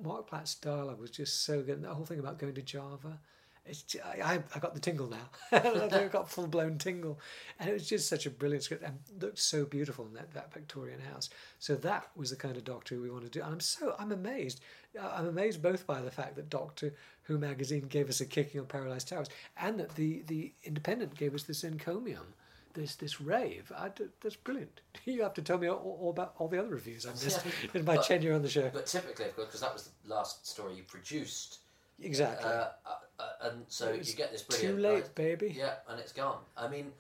Marc 0.04 0.28
Platt's 0.28 0.56
dialogue 0.56 1.00
was 1.00 1.10
just 1.10 1.46
so 1.46 1.62
good, 1.62 1.76
and 1.76 1.86
the 1.86 1.94
whole 1.94 2.04
thing 2.04 2.20
about 2.20 2.38
going 2.38 2.54
to 2.54 2.62
Java. 2.62 3.20
It's 3.66 3.96
I, 4.04 4.40
I, 4.54 4.60
got 4.60 4.76
the 4.76 4.80
tingle 4.80 5.08
now. 5.08 5.30
I 5.52 6.08
got 6.12 6.30
full 6.30 6.46
blown 6.46 6.78
tingle, 6.78 7.20
and 7.60 7.68
it 7.68 7.74
was 7.74 7.88
just 7.88 8.08
such 8.08 8.28
a 8.28 8.30
brilliant 8.30 8.64
script 8.64 8.84
and 8.84 9.00
looked 9.20 9.40
so 9.40 9.66
beautiful 9.66 10.06
in 10.06 10.14
that, 10.14 10.32
that 10.34 10.54
Victorian 10.54 11.00
house. 11.00 11.30
So 11.58 11.74
that 11.78 12.12
was 12.16 12.30
the 12.30 12.36
kind 12.36 12.58
of 12.58 12.64
Doctor 12.64 12.94
Who 12.94 13.02
we 13.02 13.10
want 13.10 13.24
to 13.24 13.30
do, 13.30 13.42
and 13.42 13.54
I'm 13.54 13.60
so 13.60 13.96
I'm 13.98 14.12
amazed. 14.12 14.62
Uh, 15.00 15.12
I'm 15.16 15.28
amazed 15.28 15.64
both 15.64 15.88
by 15.88 16.02
the 16.02 16.12
fact 16.12 16.36
that 16.36 16.50
Doctor 16.50 16.94
Who 17.26 17.38
magazine 17.40 17.82
gave 17.88 18.10
us 18.10 18.22
a 18.22 18.26
kicking 18.26 18.60
on 18.62 18.68
Paradise 18.68 19.04
Towers, 19.04 19.30
and 19.58 19.80
that 19.80 19.96
the 19.96 20.24
the 20.28 20.52
Independent 20.64 21.16
gave 21.16 21.34
us 21.34 21.44
this 21.44 21.64
encomium, 21.64 22.34
this 22.74 22.96
this 22.96 23.20
rave. 23.20 23.72
I 23.76 23.92
that's 24.22 24.36
brilliant. 24.36 24.82
You 25.06 25.22
have 25.24 25.34
to 25.36 25.42
tell 25.42 25.58
me 25.58 25.68
all, 25.68 25.98
all 26.02 26.10
about 26.12 26.34
all 26.38 26.48
the 26.48 26.60
other 26.60 26.70
reviews 26.70 27.06
I 27.06 27.12
missed 27.12 27.46
in 27.74 27.84
my 27.86 27.96
But- 27.96 28.06
tenure 28.06 28.34
on 28.34 28.42
the 28.42 28.50
show. 28.50 28.70
But 28.74 28.86
typically, 28.88 29.26
of 29.26 29.36
course, 29.36 29.48
because 29.48 29.62
that 29.62 29.74
was 29.74 29.90
the 30.04 30.14
last 30.14 30.48
story 30.48 30.76
you 30.76 30.84
produced, 30.84 31.60
Exactly. 32.02 32.48
uh, 32.50 32.68
uh, 32.86 32.98
uh, 33.20 33.30
and 33.44 33.66
so 33.70 33.92
you 33.94 34.14
get 34.14 34.32
this 34.32 34.44
brilliant. 34.44 34.76
Too 34.78 34.82
late, 34.82 34.94
like, 35.04 35.16
baby. 35.16 35.54
Yeah, 35.58 35.74
and 35.90 36.00
it's 36.00 36.12
gone. 36.14 36.40
I 36.58 36.68
mean, 36.68 36.92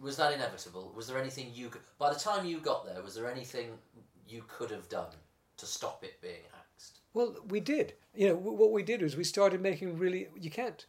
was 0.00 0.16
that 0.16 0.32
inevitable? 0.32 0.92
Was 0.96 1.06
there 1.06 1.18
anything 1.18 1.50
you 1.54 1.68
could, 1.68 1.82
by 1.98 2.12
the 2.12 2.18
time 2.18 2.44
you 2.46 2.58
got 2.58 2.84
there, 2.86 3.00
was 3.02 3.14
there 3.14 3.30
anything 3.30 3.70
you 4.28 4.42
could 4.48 4.70
have 4.72 4.88
done 4.88 5.10
to 5.58 5.66
stop 5.66 6.02
it 6.02 6.20
being 6.22 6.42
axed? 6.56 6.63
Well, 7.14 7.36
we 7.48 7.60
did. 7.60 7.94
You 8.14 8.28
know, 8.28 8.34
what 8.36 8.72
we 8.72 8.82
did 8.82 9.02
was 9.02 9.16
we 9.16 9.24
started 9.24 9.62
making 9.62 9.98
really. 9.98 10.28
You 10.38 10.50
can't. 10.50 10.84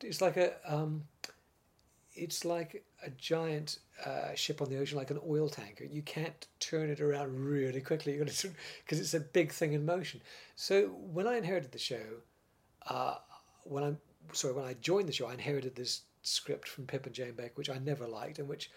It's 0.00 0.20
like 0.20 0.36
a. 0.36 0.54
Um, 0.66 1.04
it's 2.16 2.44
like 2.44 2.84
a 3.04 3.10
giant 3.10 3.80
uh, 4.06 4.34
ship 4.36 4.62
on 4.62 4.70
the 4.70 4.78
ocean, 4.78 4.96
like 4.96 5.10
an 5.10 5.18
oil 5.28 5.48
tanker. 5.48 5.84
You 5.84 6.00
can't 6.02 6.46
turn 6.60 6.88
it 6.88 7.00
around 7.00 7.34
really 7.36 7.80
quickly. 7.80 8.16
Because 8.16 9.00
it's 9.00 9.14
a 9.14 9.20
big 9.20 9.50
thing 9.50 9.72
in 9.72 9.84
motion. 9.84 10.22
So 10.54 10.86
when 11.12 11.26
I 11.26 11.36
inherited 11.36 11.72
the 11.72 11.78
show, 11.78 12.22
uh, 12.86 13.16
when 13.64 13.82
I'm 13.82 13.98
sorry 14.32 14.54
when 14.54 14.64
I 14.64 14.74
joined 14.80 15.08
the 15.08 15.12
show, 15.12 15.26
I 15.26 15.32
inherited 15.32 15.74
this 15.74 16.02
script 16.22 16.68
from 16.68 16.86
Pip 16.86 17.06
and 17.06 17.14
Jane 17.14 17.32
Baker, 17.32 17.52
which 17.56 17.70
I 17.70 17.78
never 17.78 18.06
liked, 18.06 18.38
and 18.38 18.48
which 18.48 18.70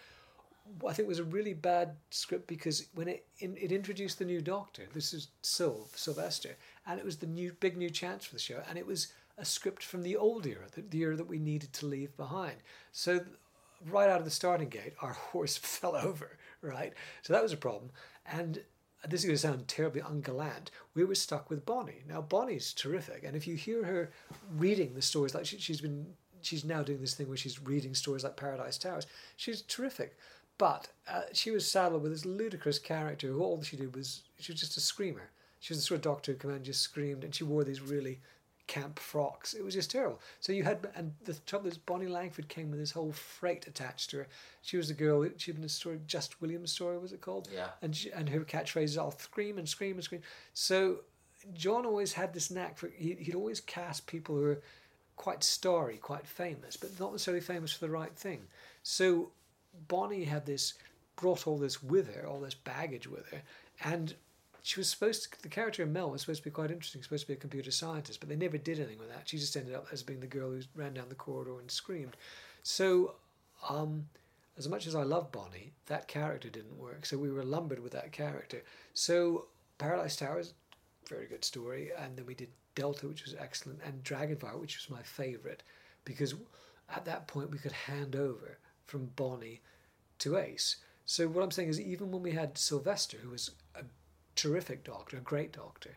I 0.86 0.92
think 0.92 1.08
was 1.08 1.18
a 1.18 1.24
really 1.24 1.54
bad 1.54 1.96
script 2.10 2.46
because 2.46 2.86
when 2.94 3.08
it 3.08 3.26
in, 3.38 3.56
it 3.56 3.72
introduced 3.72 4.18
the 4.18 4.24
new 4.24 4.40
Doctor, 4.40 4.82
this 4.92 5.12
is 5.12 5.28
Syl 5.42 5.88
Sylvester, 5.94 6.56
and 6.88 6.98
it 6.98 7.04
was 7.04 7.18
the 7.18 7.26
new 7.26 7.52
big 7.60 7.76
new 7.76 7.90
chance 7.90 8.24
for 8.24 8.34
the 8.34 8.40
show, 8.40 8.62
and 8.68 8.78
it 8.78 8.86
was 8.86 9.08
a 9.36 9.44
script 9.44 9.84
from 9.84 10.02
the 10.02 10.16
old 10.16 10.46
era, 10.46 10.64
the, 10.72 10.80
the 10.80 11.00
era 11.00 11.14
that 11.14 11.28
we 11.28 11.38
needed 11.38 11.72
to 11.74 11.86
leave 11.86 12.16
behind. 12.16 12.56
So 12.90 13.20
right 13.86 14.08
out 14.08 14.18
of 14.18 14.24
the 14.24 14.30
starting 14.30 14.68
gate, 14.68 14.94
our 15.00 15.12
horse 15.32 15.56
fell 15.62 15.94
over, 15.94 16.38
right? 16.62 16.92
So 17.22 17.32
that 17.32 17.42
was 17.42 17.52
a 17.52 17.58
problem. 17.58 17.90
And 18.26 18.60
this 19.06 19.20
is 19.20 19.26
going 19.26 19.36
to 19.36 19.40
sound 19.40 19.68
terribly 19.68 20.00
ungallant. 20.00 20.70
We 20.94 21.04
were 21.04 21.14
stuck 21.14 21.50
with 21.50 21.64
Bonnie. 21.64 22.02
Now, 22.08 22.20
Bonnie's 22.20 22.72
terrific. 22.72 23.22
And 23.22 23.36
if 23.36 23.46
you 23.46 23.54
hear 23.54 23.84
her 23.84 24.10
reading 24.56 24.94
the 24.94 25.02
stories, 25.02 25.34
like 25.34 25.46
she, 25.46 25.58
she's 25.58 25.80
been, 25.80 26.06
she's 26.42 26.64
now 26.64 26.82
doing 26.82 27.00
this 27.00 27.14
thing 27.14 27.28
where 27.28 27.36
she's 27.36 27.62
reading 27.62 27.94
stories 27.94 28.24
like 28.24 28.36
Paradise 28.36 28.76
Towers, 28.76 29.06
she's 29.36 29.62
terrific. 29.62 30.16
But 30.58 30.88
uh, 31.08 31.22
she 31.32 31.52
was 31.52 31.70
saddled 31.70 32.02
with 32.02 32.10
this 32.10 32.26
ludicrous 32.26 32.80
character 32.80 33.28
who 33.28 33.40
all 33.40 33.62
she 33.62 33.76
did 33.76 33.94
was, 33.94 34.22
she 34.40 34.50
was 34.50 34.60
just 34.60 34.76
a 34.76 34.80
screamer. 34.80 35.30
She 35.60 35.72
was 35.72 35.78
the 35.78 35.86
sort 35.86 35.98
of 35.98 36.02
doctor 36.02 36.32
who 36.32 36.38
came 36.38 36.50
and 36.50 36.64
just 36.64 36.82
screamed, 36.82 37.24
and 37.24 37.34
she 37.34 37.44
wore 37.44 37.64
these 37.64 37.80
really 37.80 38.20
camp 38.68 38.98
frocks. 38.98 39.54
It 39.54 39.64
was 39.64 39.74
just 39.74 39.90
terrible. 39.90 40.20
So 40.40 40.52
you 40.52 40.62
had, 40.62 40.86
and 40.94 41.14
the 41.24 41.34
trouble 41.46 41.68
is, 41.68 41.78
Bonnie 41.78 42.06
Langford 42.06 42.48
came 42.48 42.70
with 42.70 42.78
this 42.78 42.92
whole 42.92 43.12
freight 43.12 43.66
attached 43.66 44.10
to 44.10 44.18
her. 44.18 44.28
She 44.62 44.76
was 44.76 44.88
the 44.88 44.94
girl. 44.94 45.26
She'd 45.36 45.56
been 45.56 45.64
a 45.64 45.68
story, 45.68 46.00
Just 46.06 46.40
Williams' 46.40 46.72
story, 46.72 46.98
was 46.98 47.12
it 47.12 47.20
called? 47.20 47.48
Yeah. 47.52 47.68
And 47.82 47.96
she, 47.96 48.12
and 48.12 48.28
her 48.28 48.40
catchphrase 48.40 48.84
is, 48.84 48.98
"I'll 48.98 49.18
scream 49.18 49.58
and 49.58 49.68
scream 49.68 49.96
and 49.96 50.04
scream." 50.04 50.22
So 50.52 51.00
John 51.54 51.86
always 51.86 52.12
had 52.12 52.34
this 52.34 52.50
knack 52.50 52.78
for. 52.78 52.88
He, 52.88 53.14
he'd 53.14 53.34
always 53.34 53.60
cast 53.60 54.06
people 54.06 54.36
who 54.36 54.42
were 54.42 54.62
quite 55.16 55.42
starry, 55.42 55.96
quite 55.96 56.26
famous, 56.26 56.76
but 56.76 56.98
not 57.00 57.10
necessarily 57.12 57.40
famous 57.40 57.72
for 57.72 57.84
the 57.84 57.90
right 57.90 58.14
thing. 58.14 58.42
So 58.82 59.32
Bonnie 59.88 60.24
had 60.24 60.46
this, 60.46 60.74
brought 61.16 61.46
all 61.46 61.58
this 61.58 61.82
with 61.82 62.14
her, 62.14 62.26
all 62.26 62.40
this 62.40 62.54
baggage 62.54 63.08
with 63.08 63.28
her, 63.30 63.42
and 63.82 64.14
she 64.62 64.80
was 64.80 64.88
supposed 64.88 65.24
to, 65.24 65.42
the 65.42 65.48
character 65.48 65.82
of 65.82 65.90
Mel 65.90 66.10
was 66.10 66.22
supposed 66.22 66.42
to 66.42 66.48
be 66.48 66.52
quite 66.52 66.70
interesting, 66.70 67.02
supposed 67.02 67.24
to 67.24 67.28
be 67.28 67.34
a 67.34 67.36
computer 67.36 67.70
scientist, 67.70 68.20
but 68.20 68.28
they 68.28 68.36
never 68.36 68.58
did 68.58 68.78
anything 68.78 68.98
with 68.98 69.10
that. 69.10 69.28
She 69.28 69.38
just 69.38 69.56
ended 69.56 69.74
up 69.74 69.86
as 69.92 70.02
being 70.02 70.20
the 70.20 70.26
girl 70.26 70.50
who 70.50 70.60
ran 70.74 70.94
down 70.94 71.08
the 71.08 71.14
corridor 71.14 71.58
and 71.58 71.70
screamed. 71.70 72.16
So, 72.62 73.14
um, 73.68 74.06
as 74.58 74.68
much 74.68 74.86
as 74.86 74.94
I 74.94 75.04
love 75.04 75.30
Bonnie, 75.30 75.72
that 75.86 76.08
character 76.08 76.48
didn't 76.48 76.78
work. 76.78 77.06
So 77.06 77.16
we 77.16 77.30
were 77.30 77.44
lumbered 77.44 77.78
with 77.78 77.92
that 77.92 78.12
character. 78.12 78.64
So 78.92 79.46
Paradise 79.78 80.16
Towers, 80.16 80.54
very 81.08 81.26
good 81.26 81.44
story, 81.44 81.90
and 81.96 82.16
then 82.16 82.26
we 82.26 82.34
did 82.34 82.48
Delta, 82.74 83.06
which 83.06 83.24
was 83.24 83.36
excellent, 83.38 83.80
and 83.84 84.02
Dragonfire, 84.02 84.60
which 84.60 84.76
was 84.76 84.90
my 84.90 85.02
favourite, 85.02 85.62
because 86.04 86.34
at 86.94 87.04
that 87.04 87.28
point 87.28 87.50
we 87.50 87.58
could 87.58 87.72
hand 87.72 88.16
over 88.16 88.58
from 88.86 89.10
Bonnie 89.16 89.60
to 90.18 90.36
Ace. 90.36 90.76
So 91.06 91.26
what 91.28 91.42
I'm 91.42 91.50
saying 91.50 91.68
is, 91.68 91.80
even 91.80 92.10
when 92.10 92.22
we 92.22 92.32
had 92.32 92.58
Sylvester, 92.58 93.16
who 93.16 93.30
was 93.30 93.52
terrific 94.38 94.84
doctor, 94.84 95.16
a 95.16 95.20
great 95.20 95.52
doctor, 95.52 95.96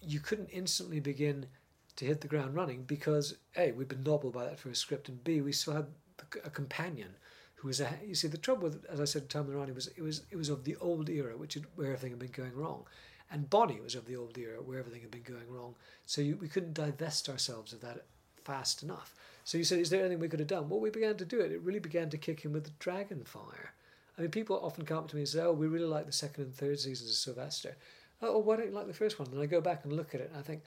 you 0.00 0.20
couldn't 0.20 0.50
instantly 0.50 1.00
begin 1.00 1.46
to 1.96 2.04
hit 2.04 2.20
the 2.20 2.28
ground 2.28 2.54
running 2.54 2.82
because 2.84 3.36
a 3.56 3.72
we'd 3.72 3.88
been 3.88 4.02
nobbled 4.02 4.34
by 4.34 4.44
that 4.44 4.58
first 4.58 4.80
script, 4.80 5.08
and 5.08 5.24
b 5.24 5.40
we 5.40 5.52
still 5.52 5.74
had 5.74 5.86
a 6.44 6.50
companion 6.50 7.16
who 7.56 7.68
was 7.68 7.80
a. 7.80 7.88
You 8.04 8.14
see, 8.14 8.28
the 8.28 8.38
trouble 8.38 8.64
with, 8.64 8.84
as 8.86 9.00
I 9.00 9.04
said, 9.04 9.28
Tom 9.28 9.48
Ronnie 9.48 9.72
was 9.72 9.88
it 9.88 10.02
was 10.02 10.22
it 10.30 10.36
was 10.36 10.48
of 10.48 10.64
the 10.64 10.76
old 10.76 11.08
era, 11.08 11.36
which 11.36 11.54
had, 11.54 11.66
where 11.74 11.88
everything 11.88 12.10
had 12.10 12.18
been 12.18 12.44
going 12.44 12.54
wrong, 12.54 12.84
and 13.30 13.48
Bonnie 13.48 13.80
was 13.80 13.94
of 13.94 14.06
the 14.06 14.16
old 14.16 14.36
era 14.36 14.62
where 14.62 14.78
everything 14.78 15.00
had 15.00 15.10
been 15.10 15.22
going 15.22 15.50
wrong. 15.50 15.74
So 16.06 16.20
you, 16.20 16.36
we 16.36 16.48
couldn't 16.48 16.74
divest 16.74 17.28
ourselves 17.28 17.72
of 17.72 17.80
that 17.80 18.04
fast 18.44 18.82
enough. 18.82 19.14
So 19.44 19.58
you 19.58 19.64
said, 19.64 19.78
is 19.78 19.90
there 19.90 20.00
anything 20.00 20.20
we 20.20 20.28
could 20.28 20.40
have 20.40 20.48
done? 20.48 20.68
Well, 20.68 20.80
we 20.80 20.90
began 20.90 21.16
to 21.16 21.24
do 21.24 21.40
it. 21.40 21.52
It 21.52 21.62
really 21.62 21.78
began 21.78 22.10
to 22.10 22.18
kick 22.18 22.44
in 22.44 22.52
with 22.52 22.64
the 22.64 22.70
Dragonfire. 22.78 23.70
I 24.16 24.22
mean, 24.22 24.30
people 24.30 24.60
often 24.62 24.84
come 24.84 24.98
up 24.98 25.08
to 25.08 25.16
me 25.16 25.22
and 25.22 25.28
say, 25.28 25.40
"Oh, 25.40 25.52
we 25.52 25.66
really 25.66 25.86
like 25.86 26.06
the 26.06 26.12
second 26.12 26.44
and 26.44 26.54
third 26.54 26.78
seasons 26.78 27.10
of 27.10 27.16
Sylvester." 27.16 27.76
Oh, 28.20 28.38
why 28.38 28.56
don't 28.56 28.66
you 28.66 28.72
like 28.72 28.86
the 28.86 28.94
first 28.94 29.18
one? 29.18 29.28
And 29.32 29.40
I 29.40 29.46
go 29.46 29.60
back 29.60 29.84
and 29.84 29.92
look 29.92 30.14
at 30.14 30.20
it, 30.20 30.30
and 30.30 30.38
I 30.38 30.42
think 30.42 30.62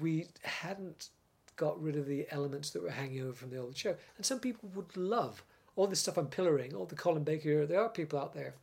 we 0.00 0.26
hadn't 0.42 1.08
got 1.56 1.80
rid 1.80 1.96
of 1.96 2.06
the 2.06 2.26
elements 2.30 2.70
that 2.70 2.82
were 2.82 2.90
hanging 2.90 3.22
over 3.22 3.34
from 3.34 3.50
the 3.50 3.58
old 3.58 3.76
show. 3.76 3.94
And 4.16 4.24
some 4.24 4.40
people 4.40 4.70
would 4.74 4.96
love 4.96 5.44
all 5.76 5.86
this 5.86 6.00
stuff 6.00 6.16
I'm 6.16 6.26
pillaring, 6.26 6.74
all 6.74 6.86
the 6.86 6.94
Colin 6.94 7.22
Baker. 7.22 7.66
There 7.66 7.80
are 7.80 7.88
people 7.88 8.18
out 8.18 8.34
there 8.34 8.54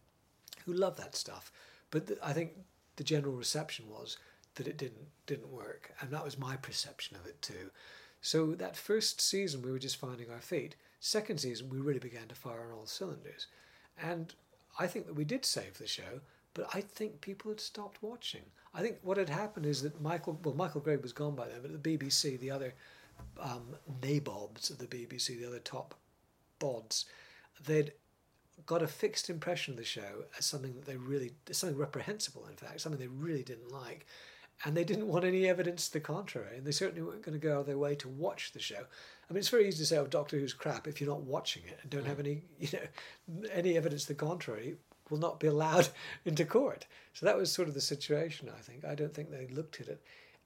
who 0.65 0.73
love 0.73 0.97
that 0.97 1.15
stuff, 1.15 1.51
but 1.91 2.07
the, 2.07 2.17
I 2.23 2.33
think 2.33 2.53
the 2.97 3.03
general 3.03 3.33
reception 3.33 3.85
was 3.89 4.17
that 4.55 4.67
it 4.67 4.77
didn't 4.77 5.07
didn't 5.25 5.51
work, 5.51 5.93
and 6.01 6.11
that 6.11 6.25
was 6.25 6.37
my 6.37 6.57
perception 6.57 7.15
of 7.15 7.25
it 7.25 7.41
too. 7.41 7.71
So 8.21 8.55
that 8.55 8.75
first 8.75 9.21
season 9.21 9.61
we 9.61 9.71
were 9.71 9.79
just 9.79 9.97
finding 9.97 10.29
our 10.31 10.41
feet. 10.41 10.75
Second 10.99 11.39
season 11.39 11.69
we 11.69 11.79
really 11.79 11.99
began 11.99 12.27
to 12.27 12.35
fire 12.35 12.65
on 12.67 12.77
all 12.77 12.87
cylinders. 12.87 13.47
And 14.01 14.33
I 14.79 14.87
think 14.87 15.07
that 15.07 15.15
we 15.15 15.25
did 15.25 15.45
save 15.45 15.77
the 15.77 15.87
show, 15.87 16.21
but 16.53 16.67
I 16.73 16.81
think 16.81 17.21
people 17.21 17.51
had 17.51 17.59
stopped 17.59 18.01
watching. 18.01 18.43
I 18.73 18.81
think 18.81 18.97
what 19.01 19.17
had 19.17 19.29
happened 19.29 19.65
is 19.65 19.81
that 19.81 20.01
Michael, 20.01 20.39
well, 20.43 20.53
Michael 20.53 20.81
Grade 20.81 21.01
was 21.01 21.13
gone 21.13 21.35
by 21.35 21.47
then, 21.47 21.61
but 21.61 21.83
the 21.83 21.97
BBC, 21.97 22.39
the 22.39 22.51
other 22.51 22.73
um, 23.41 23.75
nabobs 24.03 24.69
of 24.69 24.77
the 24.77 24.85
BBC, 24.85 25.39
the 25.39 25.47
other 25.47 25.59
top 25.59 25.95
bods, 26.59 27.05
they'd 27.65 27.91
got 28.65 28.81
a 28.83 28.87
fixed 28.87 29.29
impression 29.29 29.73
of 29.73 29.77
the 29.77 29.85
show 29.85 30.25
as 30.37 30.45
something 30.45 30.73
that 30.75 30.85
they 30.85 30.95
really, 30.95 31.31
something 31.51 31.77
reprehensible, 31.77 32.45
in 32.47 32.55
fact, 32.55 32.81
something 32.81 32.99
they 32.99 33.07
really 33.07 33.43
didn't 33.43 33.71
like. 33.71 34.05
And 34.65 34.75
they 34.75 34.83
didn't 34.83 35.07
want 35.07 35.23
any 35.23 35.47
evidence 35.47 35.87
to 35.87 35.93
the 35.93 35.99
contrary, 35.99 36.57
and 36.57 36.65
they 36.65 36.71
certainly 36.71 37.03
weren't 37.03 37.21
going 37.21 37.39
to 37.39 37.45
go 37.45 37.55
out 37.55 37.59
of 37.61 37.65
their 37.67 37.77
way 37.77 37.93
to 37.95 38.09
watch 38.09 38.53
the 38.53 38.59
show. 38.59 38.85
I 39.29 39.33
mean, 39.33 39.39
it's 39.39 39.49
very 39.49 39.67
easy 39.67 39.77
to 39.77 39.85
say, 39.85 39.97
"Oh, 39.97 40.07
Doctor 40.07 40.39
Who's 40.39 40.53
crap" 40.53 40.87
if 40.87 40.99
you're 40.99 41.09
not 41.09 41.21
watching 41.21 41.63
it 41.67 41.77
and 41.81 41.91
don't 41.91 42.05
mm. 42.05 42.07
have 42.07 42.19
any, 42.19 42.41
you 42.59 42.69
know, 42.73 43.45
any 43.51 43.77
evidence 43.77 44.03
to 44.03 44.09
the 44.09 44.15
contrary 44.15 44.77
will 45.09 45.19
not 45.19 45.39
be 45.39 45.47
allowed 45.47 45.89
into 46.25 46.43
court. 46.43 46.87
So 47.13 47.25
that 47.25 47.37
was 47.37 47.51
sort 47.51 47.67
of 47.67 47.75
the 47.75 47.81
situation. 47.81 48.49
I 48.49 48.61
think. 48.61 48.83
I 48.83 48.95
don't 48.95 49.13
think 49.13 49.29
they 49.29 49.47
looked 49.47 49.79
at 49.79 49.89
it, 49.89 50.01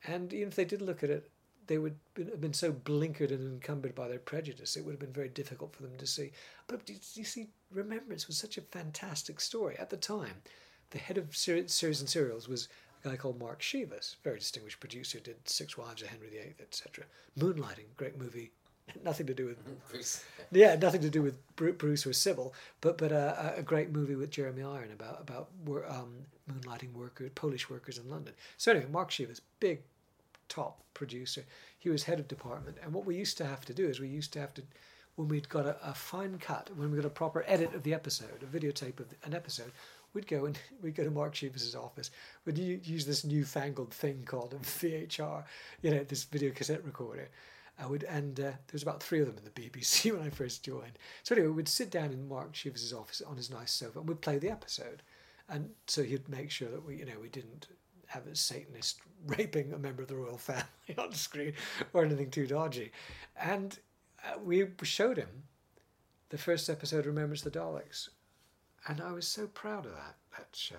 and 0.05 0.33
even 0.33 0.49
if 0.49 0.55
they 0.55 0.65
did 0.65 0.81
look 0.81 1.03
at 1.03 1.09
it, 1.09 1.29
they 1.67 1.77
would 1.77 1.95
have 2.17 2.41
been 2.41 2.53
so 2.53 2.73
blinkered 2.73 3.31
and 3.31 3.53
encumbered 3.53 3.95
by 3.95 4.09
their 4.09 4.19
prejudice. 4.19 4.75
It 4.75 4.83
would 4.83 4.91
have 4.91 4.99
been 4.99 5.13
very 5.13 5.29
difficult 5.29 5.73
for 5.73 5.83
them 5.83 5.95
to 5.97 6.05
see. 6.05 6.31
But 6.67 6.89
you 7.15 7.23
see, 7.23 7.47
Remembrance 7.71 8.27
was 8.27 8.37
such 8.37 8.57
a 8.57 8.61
fantastic 8.61 9.39
story 9.39 9.77
at 9.77 9.89
the 9.89 9.95
time. 9.95 10.41
The 10.89 10.97
head 10.97 11.17
of 11.17 11.33
series 11.33 12.01
and 12.01 12.09
serials 12.09 12.49
was 12.49 12.67
a 13.03 13.09
guy 13.09 13.15
called 13.15 13.39
Mark 13.39 13.61
Shivas, 13.61 14.15
very 14.23 14.39
distinguished 14.39 14.79
producer, 14.79 15.19
did 15.19 15.37
Six 15.47 15.77
Wives 15.77 16.01
of 16.01 16.09
Henry 16.09 16.29
VIII, 16.29 16.55
etc. 16.59 17.05
Moonlighting, 17.39 17.85
great 17.97 18.17
movie, 18.17 18.51
nothing 19.03 19.27
to 19.27 19.33
do 19.33 19.45
with 19.45 19.57
Bruce. 19.89 20.23
yeah, 20.51 20.75
nothing 20.75 21.01
to 21.01 21.09
do 21.09 21.21
with 21.21 21.37
Bruce 21.55 22.05
or 22.05 22.13
Sybil, 22.13 22.53
but 22.81 22.97
but 22.97 23.11
uh, 23.11 23.53
a 23.55 23.63
great 23.63 23.91
movie 23.91 24.15
with 24.15 24.31
Jeremy 24.31 24.63
Iron 24.63 24.91
about 24.91 25.21
about 25.21 25.49
um, 25.89 26.13
moonlighting 26.51 26.93
workers, 26.93 27.31
Polish 27.35 27.69
workers 27.69 27.97
in 27.97 28.09
London. 28.09 28.33
So 28.57 28.71
anyway, 28.71 28.87
Mark 28.91 29.11
Shivas, 29.11 29.41
big 29.59 29.81
top 30.49 30.83
producer, 30.93 31.45
he 31.79 31.89
was 31.89 32.03
head 32.03 32.19
of 32.19 32.27
department, 32.27 32.77
and 32.83 32.93
what 32.93 33.05
we 33.05 33.15
used 33.15 33.37
to 33.37 33.45
have 33.45 33.65
to 33.65 33.73
do 33.73 33.87
is 33.87 33.99
we 33.99 34.07
used 34.07 34.33
to 34.33 34.39
have 34.39 34.53
to 34.55 34.63
when 35.15 35.27
we'd 35.27 35.49
got 35.49 35.65
a, 35.65 35.77
a 35.87 35.93
fine 35.93 36.37
cut, 36.39 36.69
when 36.75 36.89
we 36.89 36.97
got 36.97 37.05
a 37.05 37.09
proper 37.09 37.43
edit 37.47 37.73
of 37.73 37.83
the 37.83 37.93
episode, 37.93 38.41
a 38.41 38.45
videotape 38.45 38.99
of 38.99 39.07
an 39.23 39.33
episode, 39.33 39.71
we'd 40.13 40.27
go 40.27 40.45
and 40.45 40.57
we'd 40.81 40.95
go 40.95 41.03
to 41.03 41.11
Mark 41.11 41.33
Shivas's 41.33 41.75
office. 41.75 42.11
We'd 42.45 42.57
use 42.57 43.05
this 43.05 43.23
newfangled 43.23 43.93
thing 43.93 44.23
called 44.25 44.53
a 44.53 44.57
VHR, 44.57 45.43
you 45.81 45.91
know, 45.91 46.03
this 46.03 46.23
video 46.23 46.51
cassette 46.51 46.85
recorder. 46.85 47.29
I 47.79 47.87
would, 47.87 48.03
and 48.03 48.39
uh, 48.39 48.43
there 48.43 48.73
was 48.73 48.83
about 48.83 49.01
three 49.01 49.21
of 49.21 49.27
them 49.27 49.37
in 49.37 49.43
the 49.43 49.49
BBC 49.49 50.11
when 50.15 50.21
I 50.21 50.29
first 50.29 50.63
joined. 50.63 50.99
So 51.23 51.33
anyway, 51.33 51.49
we'd 51.49 51.67
sit 51.67 51.89
down 51.89 52.11
in 52.11 52.27
Mark 52.27 52.53
Shivas's 52.53 52.93
office 52.93 53.21
on 53.21 53.37
his 53.37 53.49
nice 53.49 53.71
sofa, 53.71 53.99
and 53.99 54.07
we'd 54.07 54.21
play 54.21 54.37
the 54.37 54.51
episode. 54.51 55.01
And 55.49 55.69
so 55.87 56.03
he'd 56.03 56.29
make 56.29 56.51
sure 56.51 56.69
that 56.69 56.85
we, 56.85 56.97
you 56.97 57.05
know, 57.05 57.19
we 57.21 57.29
didn't 57.29 57.67
have 58.07 58.27
a 58.27 58.35
Satanist 58.35 58.99
raping 59.25 59.73
a 59.73 59.77
member 59.77 60.01
of 60.01 60.09
the 60.09 60.15
royal 60.15 60.37
family 60.37 60.63
on 60.97 61.13
screen 61.13 61.53
or 61.93 62.03
anything 62.03 62.29
too 62.29 62.45
dodgy. 62.45 62.91
And 63.39 63.77
uh, 64.25 64.37
we 64.43 64.67
showed 64.83 65.17
him 65.17 65.43
the 66.29 66.37
first 66.37 66.69
episode 66.69 67.05
Remembrance 67.05 67.41
the 67.41 67.51
Daleks, 67.51 68.09
and 68.87 69.01
I 69.01 69.11
was 69.11 69.27
so 69.27 69.47
proud 69.47 69.85
of 69.85 69.93
that 69.93 70.15
that 70.37 70.47
show. 70.53 70.75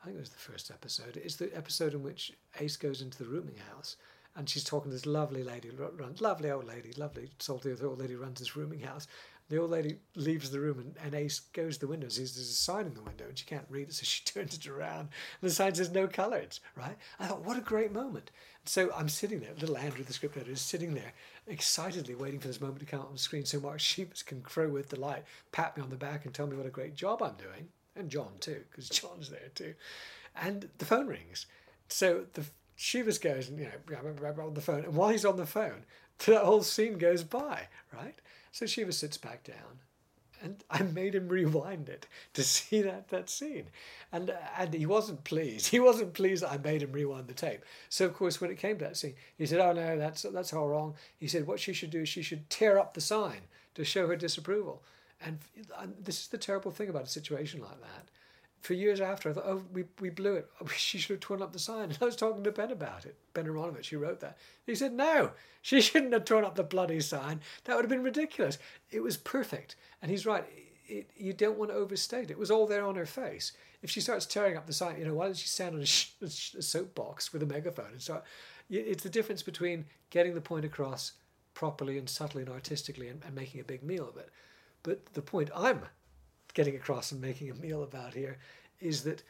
I 0.00 0.06
think 0.06 0.16
it 0.16 0.20
was 0.20 0.30
the 0.30 0.38
first 0.38 0.70
episode. 0.70 1.16
It's 1.16 1.36
the 1.36 1.54
episode 1.56 1.94
in 1.94 2.02
which 2.02 2.32
Ace 2.60 2.76
goes 2.76 3.02
into 3.02 3.18
the 3.18 3.28
rooming 3.28 3.56
house 3.72 3.96
and 4.36 4.48
she's 4.48 4.64
talking 4.64 4.90
to 4.90 4.94
this 4.94 5.06
lovely 5.06 5.42
lady, 5.42 5.70
runs, 5.70 6.20
lovely 6.20 6.50
old 6.50 6.66
lady, 6.66 6.92
lovely 6.96 7.30
salty 7.38 7.74
old 7.82 7.98
lady 7.98 8.14
runs 8.14 8.38
this 8.38 8.54
rooming 8.54 8.80
house. 8.80 9.08
The 9.48 9.58
old 9.58 9.70
lady 9.70 9.98
leaves 10.14 10.50
the 10.50 10.60
room 10.60 10.78
and, 10.80 10.94
and 11.02 11.14
Ace 11.14 11.40
goes 11.40 11.76
to 11.76 11.80
the 11.80 11.86
window. 11.86 12.08
There's 12.08 12.36
a 12.36 12.44
sign 12.44 12.86
in 12.86 12.94
the 12.94 13.02
window 13.02 13.26
and 13.28 13.38
she 13.38 13.46
can't 13.46 13.66
read 13.70 13.88
it, 13.88 13.94
so 13.94 14.04
she 14.04 14.24
turns 14.32 14.54
it 14.54 14.66
around. 14.66 15.08
And 15.40 15.50
the 15.50 15.50
sign 15.50 15.74
says 15.74 15.90
no 15.90 16.06
colours, 16.06 16.60
right? 16.76 16.96
I 17.18 17.26
thought, 17.26 17.44
what 17.44 17.56
a 17.56 17.62
great 17.62 17.92
moment. 17.92 18.30
So 18.68 18.90
I'm 18.96 19.08
sitting 19.08 19.40
there, 19.40 19.54
little 19.60 19.76
Andrew, 19.76 20.04
the 20.04 20.12
script 20.12 20.36
editor, 20.36 20.52
is 20.52 20.60
sitting 20.60 20.94
there 20.94 21.12
excitedly 21.46 22.14
waiting 22.14 22.40
for 22.40 22.48
this 22.48 22.60
moment 22.60 22.80
to 22.80 22.86
come 22.86 23.00
up 23.00 23.06
on 23.06 23.12
the 23.12 23.18
screen 23.18 23.44
so 23.44 23.60
Mark 23.60 23.78
Shivas 23.78 24.24
can 24.24 24.40
crow 24.42 24.68
with 24.68 24.88
delight, 24.88 25.24
pat 25.52 25.76
me 25.76 25.82
on 25.82 25.90
the 25.90 25.96
back 25.96 26.24
and 26.24 26.34
tell 26.34 26.46
me 26.46 26.56
what 26.56 26.66
a 26.66 26.70
great 26.70 26.94
job 26.94 27.22
I'm 27.22 27.36
doing. 27.36 27.68
And 27.94 28.10
John 28.10 28.32
too, 28.40 28.62
because 28.70 28.88
John's 28.90 29.30
there 29.30 29.50
too. 29.54 29.74
And 30.34 30.68
the 30.78 30.84
phone 30.84 31.06
rings. 31.06 31.46
So 31.88 32.26
the 32.34 32.44
Shivas 32.76 33.20
goes 33.20 33.48
and, 33.48 33.58
you 33.58 33.66
know, 33.66 34.44
on 34.44 34.54
the 34.54 34.60
phone. 34.60 34.84
And 34.84 34.94
while 34.94 35.10
he's 35.10 35.24
on 35.24 35.36
the 35.36 35.46
phone, 35.46 35.84
that 36.26 36.44
whole 36.44 36.62
scene 36.62 36.98
goes 36.98 37.22
by, 37.22 37.68
right? 37.94 38.16
So 38.52 38.66
Shivas 38.66 38.94
sits 38.94 39.16
back 39.16 39.44
down. 39.44 39.80
And 40.46 40.62
I 40.70 40.84
made 40.84 41.16
him 41.16 41.28
rewind 41.28 41.88
it 41.88 42.06
to 42.34 42.44
see 42.44 42.80
that, 42.82 43.08
that 43.08 43.28
scene. 43.28 43.66
And, 44.12 44.30
uh, 44.30 44.34
and 44.56 44.72
he 44.72 44.86
wasn't 44.86 45.24
pleased. 45.24 45.70
He 45.76 45.80
wasn't 45.80 46.14
pleased 46.14 46.44
that 46.44 46.52
I 46.52 46.58
made 46.58 46.82
him 46.82 46.92
rewind 46.92 47.26
the 47.26 47.34
tape. 47.34 47.64
So, 47.88 48.04
of 48.04 48.14
course, 48.14 48.40
when 48.40 48.52
it 48.52 48.58
came 48.58 48.78
to 48.78 48.84
that 48.84 48.96
scene, 48.96 49.14
he 49.36 49.44
said, 49.44 49.58
Oh, 49.58 49.72
no, 49.72 49.98
that's, 49.98 50.22
that's 50.22 50.52
all 50.52 50.68
wrong. 50.68 50.94
He 51.18 51.26
said, 51.26 51.48
What 51.48 51.58
she 51.58 51.72
should 51.72 51.90
do 51.90 52.02
is 52.02 52.08
she 52.08 52.22
should 52.22 52.48
tear 52.48 52.78
up 52.78 52.94
the 52.94 53.00
sign 53.00 53.40
to 53.74 53.84
show 53.84 54.06
her 54.06 54.14
disapproval. 54.14 54.84
And 55.20 55.38
this 56.00 56.20
is 56.20 56.28
the 56.28 56.38
terrible 56.38 56.70
thing 56.70 56.88
about 56.88 57.04
a 57.04 57.08
situation 57.08 57.60
like 57.60 57.80
that. 57.80 58.10
For 58.66 58.74
years 58.74 59.00
after, 59.00 59.30
I 59.30 59.32
thought, 59.32 59.44
oh, 59.46 59.62
we, 59.72 59.84
we 60.00 60.10
blew 60.10 60.34
it. 60.34 60.50
She 60.76 60.98
should 60.98 61.14
have 61.14 61.20
torn 61.20 61.40
up 61.40 61.52
the 61.52 61.58
sign. 61.60 61.84
And 61.90 61.98
I 62.00 62.04
was 62.04 62.16
talking 62.16 62.42
to 62.42 62.50
Ben 62.50 62.72
about 62.72 63.06
it. 63.06 63.14
Ben 63.32 63.46
Aaronovitch, 63.46 63.90
who 63.90 63.98
wrote 63.98 64.18
that. 64.18 64.38
He 64.66 64.74
said, 64.74 64.92
no, 64.92 65.30
she 65.62 65.80
shouldn't 65.80 66.12
have 66.12 66.24
torn 66.24 66.44
up 66.44 66.56
the 66.56 66.64
bloody 66.64 66.98
sign. 66.98 67.42
That 67.62 67.76
would 67.76 67.84
have 67.84 67.90
been 67.90 68.02
ridiculous. 68.02 68.58
It 68.90 69.04
was 69.04 69.16
perfect. 69.16 69.76
And 70.02 70.10
he's 70.10 70.26
right. 70.26 70.44
It, 70.88 71.08
you 71.16 71.32
don't 71.32 71.58
want 71.58 71.70
to 71.70 71.76
overstate 71.76 72.28
it. 72.28 72.38
Was 72.38 72.50
all 72.50 72.66
there 72.66 72.84
on 72.84 72.96
her 72.96 73.06
face. 73.06 73.52
If 73.82 73.90
she 73.90 74.00
starts 74.00 74.26
tearing 74.26 74.56
up 74.56 74.66
the 74.66 74.72
sign, 74.72 74.98
you 74.98 75.04
know, 75.04 75.14
why 75.14 75.28
doesn't 75.28 75.42
she 75.42 75.48
stand 75.48 75.76
on 75.76 75.82
a, 75.82 75.86
sh- 75.86 76.14
a 76.20 76.62
soapbox 76.62 77.32
with 77.32 77.44
a 77.44 77.46
megaphone 77.46 77.92
and 77.92 78.02
start? 78.02 78.24
It's 78.68 79.04
the 79.04 79.08
difference 79.08 79.44
between 79.44 79.84
getting 80.10 80.34
the 80.34 80.40
point 80.40 80.64
across 80.64 81.12
properly 81.54 81.98
and 81.98 82.08
subtly 82.08 82.42
and 82.42 82.50
artistically 82.50 83.06
and, 83.06 83.22
and 83.24 83.32
making 83.32 83.60
a 83.60 83.64
big 83.64 83.84
meal 83.84 84.08
of 84.08 84.16
it. 84.16 84.30
But 84.82 85.14
the 85.14 85.22
point 85.22 85.50
I'm 85.54 85.82
getting 86.56 86.74
across 86.74 87.12
and 87.12 87.20
making 87.20 87.50
a 87.50 87.54
meal 87.54 87.82
about 87.82 88.14
here 88.14 88.38
is 88.80 89.04
that 89.04 89.22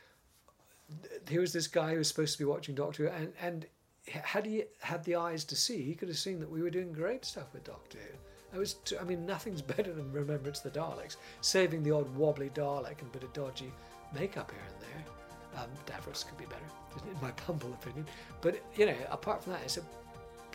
here 1.28 1.40
was 1.40 1.52
this 1.52 1.66
guy 1.66 1.90
who 1.90 1.98
was 1.98 2.06
supposed 2.06 2.32
to 2.32 2.38
be 2.38 2.44
watching 2.44 2.76
Doctor 2.76 3.08
Who, 3.08 3.08
and, 3.08 3.32
and 3.42 3.66
had 4.08 4.46
he 4.46 4.62
had 4.80 5.02
the 5.02 5.16
eyes 5.16 5.44
to 5.46 5.56
see, 5.56 5.82
he 5.82 5.96
could 5.96 6.06
have 6.06 6.16
seen 6.16 6.38
that 6.38 6.48
we 6.48 6.62
were 6.62 6.70
doing 6.70 6.92
great 6.92 7.24
stuff 7.24 7.52
with 7.52 7.64
Doctor 7.64 7.98
Who. 7.98 8.56
I 8.56 8.60
was, 8.60 8.76
I 9.00 9.02
mean, 9.02 9.26
nothing's 9.26 9.60
better 9.76 9.92
than 9.92 10.12
Remembrance 10.12 10.60
the 10.60 10.70
Daleks, 10.70 11.16
saving 11.40 11.82
the 11.82 11.90
odd 11.90 12.08
wobbly 12.14 12.50
Dalek 12.50 13.00
and 13.00 13.08
a 13.08 13.12
bit 13.12 13.24
of 13.24 13.32
dodgy 13.32 13.72
makeup 14.14 14.52
here 14.52 14.60
and 14.64 14.80
there. 14.80 15.60
Um, 15.62 15.70
Davros 15.84 16.24
could 16.24 16.38
be 16.38 16.44
better, 16.44 17.06
in 17.10 17.20
my 17.20 17.32
humble 17.44 17.72
opinion. 17.72 18.06
But 18.40 18.62
you 18.76 18.86
know, 18.86 18.96
apart 19.10 19.42
from 19.42 19.54
that, 19.54 19.62
it's 19.64 19.78
a 19.78 19.82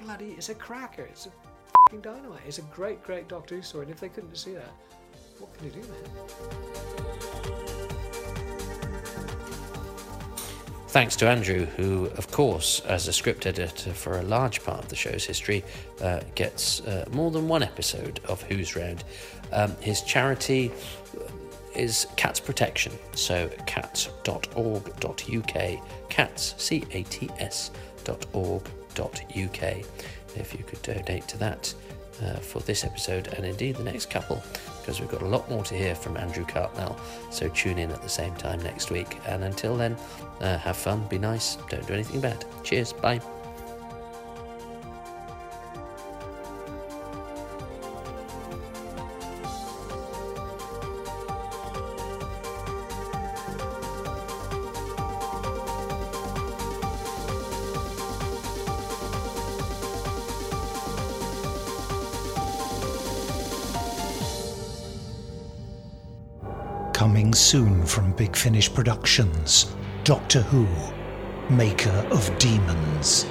bloody, 0.01 0.35
it's 0.37 0.47
a 0.47 0.55
cracker. 0.55 1.03
It's 1.03 1.27
a 1.27 1.97
dynamite. 1.97 2.43
It's 2.47 2.59
a 2.59 2.63
great, 2.73 3.03
great 3.03 3.27
Doctor 3.27 3.57
Who 3.57 3.61
story, 3.61 3.83
and 3.83 3.93
if 3.93 3.99
they 3.99 4.07
couldn't 4.07 4.37
see 4.37 4.53
that, 4.53 4.71
what 5.41 5.53
can 5.57 5.65
you 5.65 5.71
do, 5.71 5.79
man? 5.79 5.97
Thanks 10.89 11.15
to 11.17 11.27
Andrew, 11.29 11.65
who, 11.77 12.07
of 12.17 12.29
course, 12.31 12.81
as 12.81 13.07
a 13.07 13.13
script 13.13 13.45
editor 13.47 13.93
for 13.93 14.19
a 14.19 14.23
large 14.23 14.61
part 14.63 14.79
of 14.79 14.89
the 14.89 14.95
show's 14.95 15.23
history, 15.25 15.63
uh, 16.01 16.19
gets 16.35 16.81
uh, 16.81 17.05
more 17.11 17.31
than 17.31 17.47
one 17.47 17.63
episode 17.63 18.19
of 18.25 18.41
Who's 18.43 18.75
Round. 18.75 19.03
Um, 19.53 19.75
his 19.77 20.01
charity 20.01 20.69
is 21.75 22.07
Cats 22.17 22.41
Protection, 22.41 22.91
so 23.15 23.49
cats.org.uk, 23.65 24.19
cats, 26.09 26.55
C 26.57 26.83
A 26.91 27.03
T 27.03 27.29
S, 27.39 27.71
dot 28.03 28.25
org 28.33 28.63
dot 28.93 29.21
uk. 29.29 29.63
If 30.35 30.53
you 30.53 30.63
could 30.65 30.81
donate 30.81 31.27
to 31.29 31.37
that 31.37 31.73
uh, 32.21 32.35
for 32.35 32.59
this 32.59 32.83
episode 32.83 33.27
and 33.29 33.45
indeed 33.45 33.77
the 33.77 33.83
next 33.83 34.09
couple, 34.09 34.43
because 34.81 34.99
we've 34.99 35.09
got 35.09 35.21
a 35.21 35.27
lot 35.27 35.49
more 35.49 35.63
to 35.63 35.75
hear 35.75 35.95
from 35.95 36.17
Andrew 36.17 36.45
Cartmel. 36.45 36.99
So 37.29 37.47
tune 37.49 37.77
in 37.77 37.91
at 37.91 38.01
the 38.01 38.09
same 38.09 38.35
time 38.35 38.61
next 38.61 38.91
week. 38.91 39.17
And 39.27 39.43
until 39.43 39.77
then, 39.77 39.95
uh, 40.41 40.57
have 40.57 40.77
fun, 40.77 41.05
be 41.07 41.17
nice, 41.17 41.57
don't 41.69 41.85
do 41.87 41.93
anything 41.93 42.19
bad. 42.19 42.43
Cheers, 42.63 42.93
bye. 42.93 43.21
From 67.91 68.13
Big 68.13 68.37
Finish 68.37 68.73
Productions, 68.73 69.75
Doctor 70.05 70.41
Who, 70.43 70.65
Maker 71.53 72.07
of 72.09 72.37
Demons. 72.39 73.25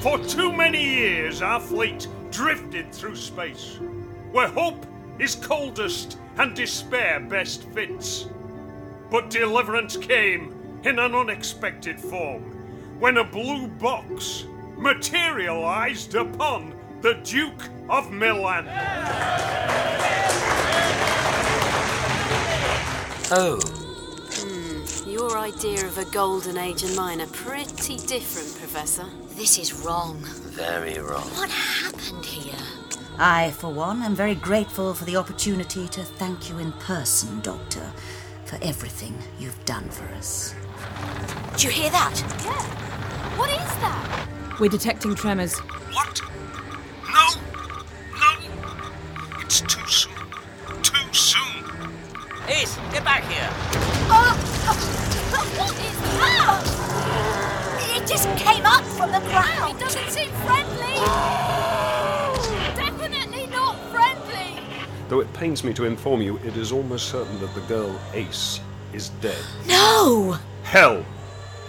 For 0.00 0.16
too 0.18 0.52
many 0.52 0.80
years, 0.80 1.42
our 1.42 1.58
fleet 1.58 2.06
drifted 2.30 2.94
through 2.94 3.16
space, 3.16 3.80
where 4.30 4.46
hope 4.46 4.86
is 5.18 5.34
coldest 5.34 6.18
and 6.38 6.54
despair 6.54 7.18
best 7.18 7.64
fits. 7.70 8.28
But 9.10 9.28
deliverance 9.28 9.96
came 9.96 10.54
in 10.84 11.00
an 11.00 11.12
unexpected 11.16 11.98
form 11.98 12.42
when 13.00 13.16
a 13.16 13.24
blue 13.24 13.66
box 13.66 14.44
materialized 14.76 16.14
upon 16.14 16.74
the 17.00 17.14
Duke 17.24 17.68
of 17.88 18.12
Milan. 18.12 19.73
Oh, 23.30 23.58
hmm, 23.60 25.08
Your 25.10 25.38
idea 25.38 25.84
of 25.86 25.96
a 25.98 26.04
golden 26.06 26.58
age 26.58 26.82
and 26.82 26.94
mine 26.94 27.20
are 27.20 27.26
pretty 27.28 27.96
different, 27.96 28.54
Professor. 28.58 29.06
This 29.30 29.58
is 29.58 29.72
wrong. 29.84 30.18
very 30.52 30.98
wrong. 30.98 31.28
What 31.30 31.50
happened 31.50 32.24
here? 32.24 32.54
I, 33.18 33.52
for 33.52 33.72
one, 33.72 34.02
am 34.02 34.14
very 34.14 34.34
grateful 34.34 34.92
for 34.94 35.04
the 35.04 35.16
opportunity 35.16 35.88
to 35.88 36.02
thank 36.02 36.50
you 36.50 36.58
in 36.58 36.72
person, 36.72 37.40
Doctor, 37.40 37.90
for 38.44 38.58
everything 38.62 39.14
you've 39.38 39.62
done 39.64 39.88
for 39.88 40.04
us. 40.16 40.54
Did 41.52 41.62
you 41.64 41.70
hear 41.70 41.90
that? 41.90 42.20
Yeah. 42.44 43.38
What 43.38 43.50
is 43.50 43.56
that? 43.80 44.28
We're 44.60 44.68
detecting 44.68 45.14
tremors. 45.14 45.58
What? 45.58 46.20
No! 47.12 47.28
No! 47.40 47.53
Ace, 52.46 52.76
get 52.92 53.02
back 53.04 53.24
here! 53.24 53.48
Oh, 54.10 54.36
oh, 54.66 54.76
oh! 55.32 55.46
What 55.58 55.72
is 55.80 55.96
that? 56.18 56.62
It 57.96 58.06
just 58.06 58.28
came 58.36 58.66
up 58.66 58.84
from 58.84 59.12
the 59.12 59.20
ground. 59.30 59.74
It 59.74 59.80
doesn't 59.80 60.10
seem 60.10 60.30
friendly. 60.44 60.94
Definitely 62.76 63.46
not 63.46 63.76
friendly. 63.90 64.60
Though 65.08 65.20
it 65.20 65.32
pains 65.32 65.64
me 65.64 65.72
to 65.72 65.84
inform 65.84 66.20
you, 66.20 66.36
it 66.38 66.58
is 66.58 66.70
almost 66.70 67.08
certain 67.08 67.40
that 67.40 67.54
the 67.54 67.62
girl 67.62 67.98
Ace 68.12 68.60
is 68.92 69.08
dead. 69.22 69.42
No! 69.66 70.36
Hell 70.64 71.02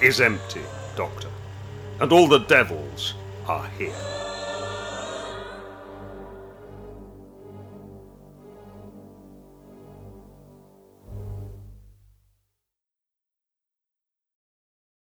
is 0.01 0.19
empty, 0.19 0.61
Doctor. 0.97 1.30
And 2.01 2.11
all 2.11 2.28
the 2.28 2.39
devils 2.39 3.13
are 3.47 3.67
here. 3.78 4.24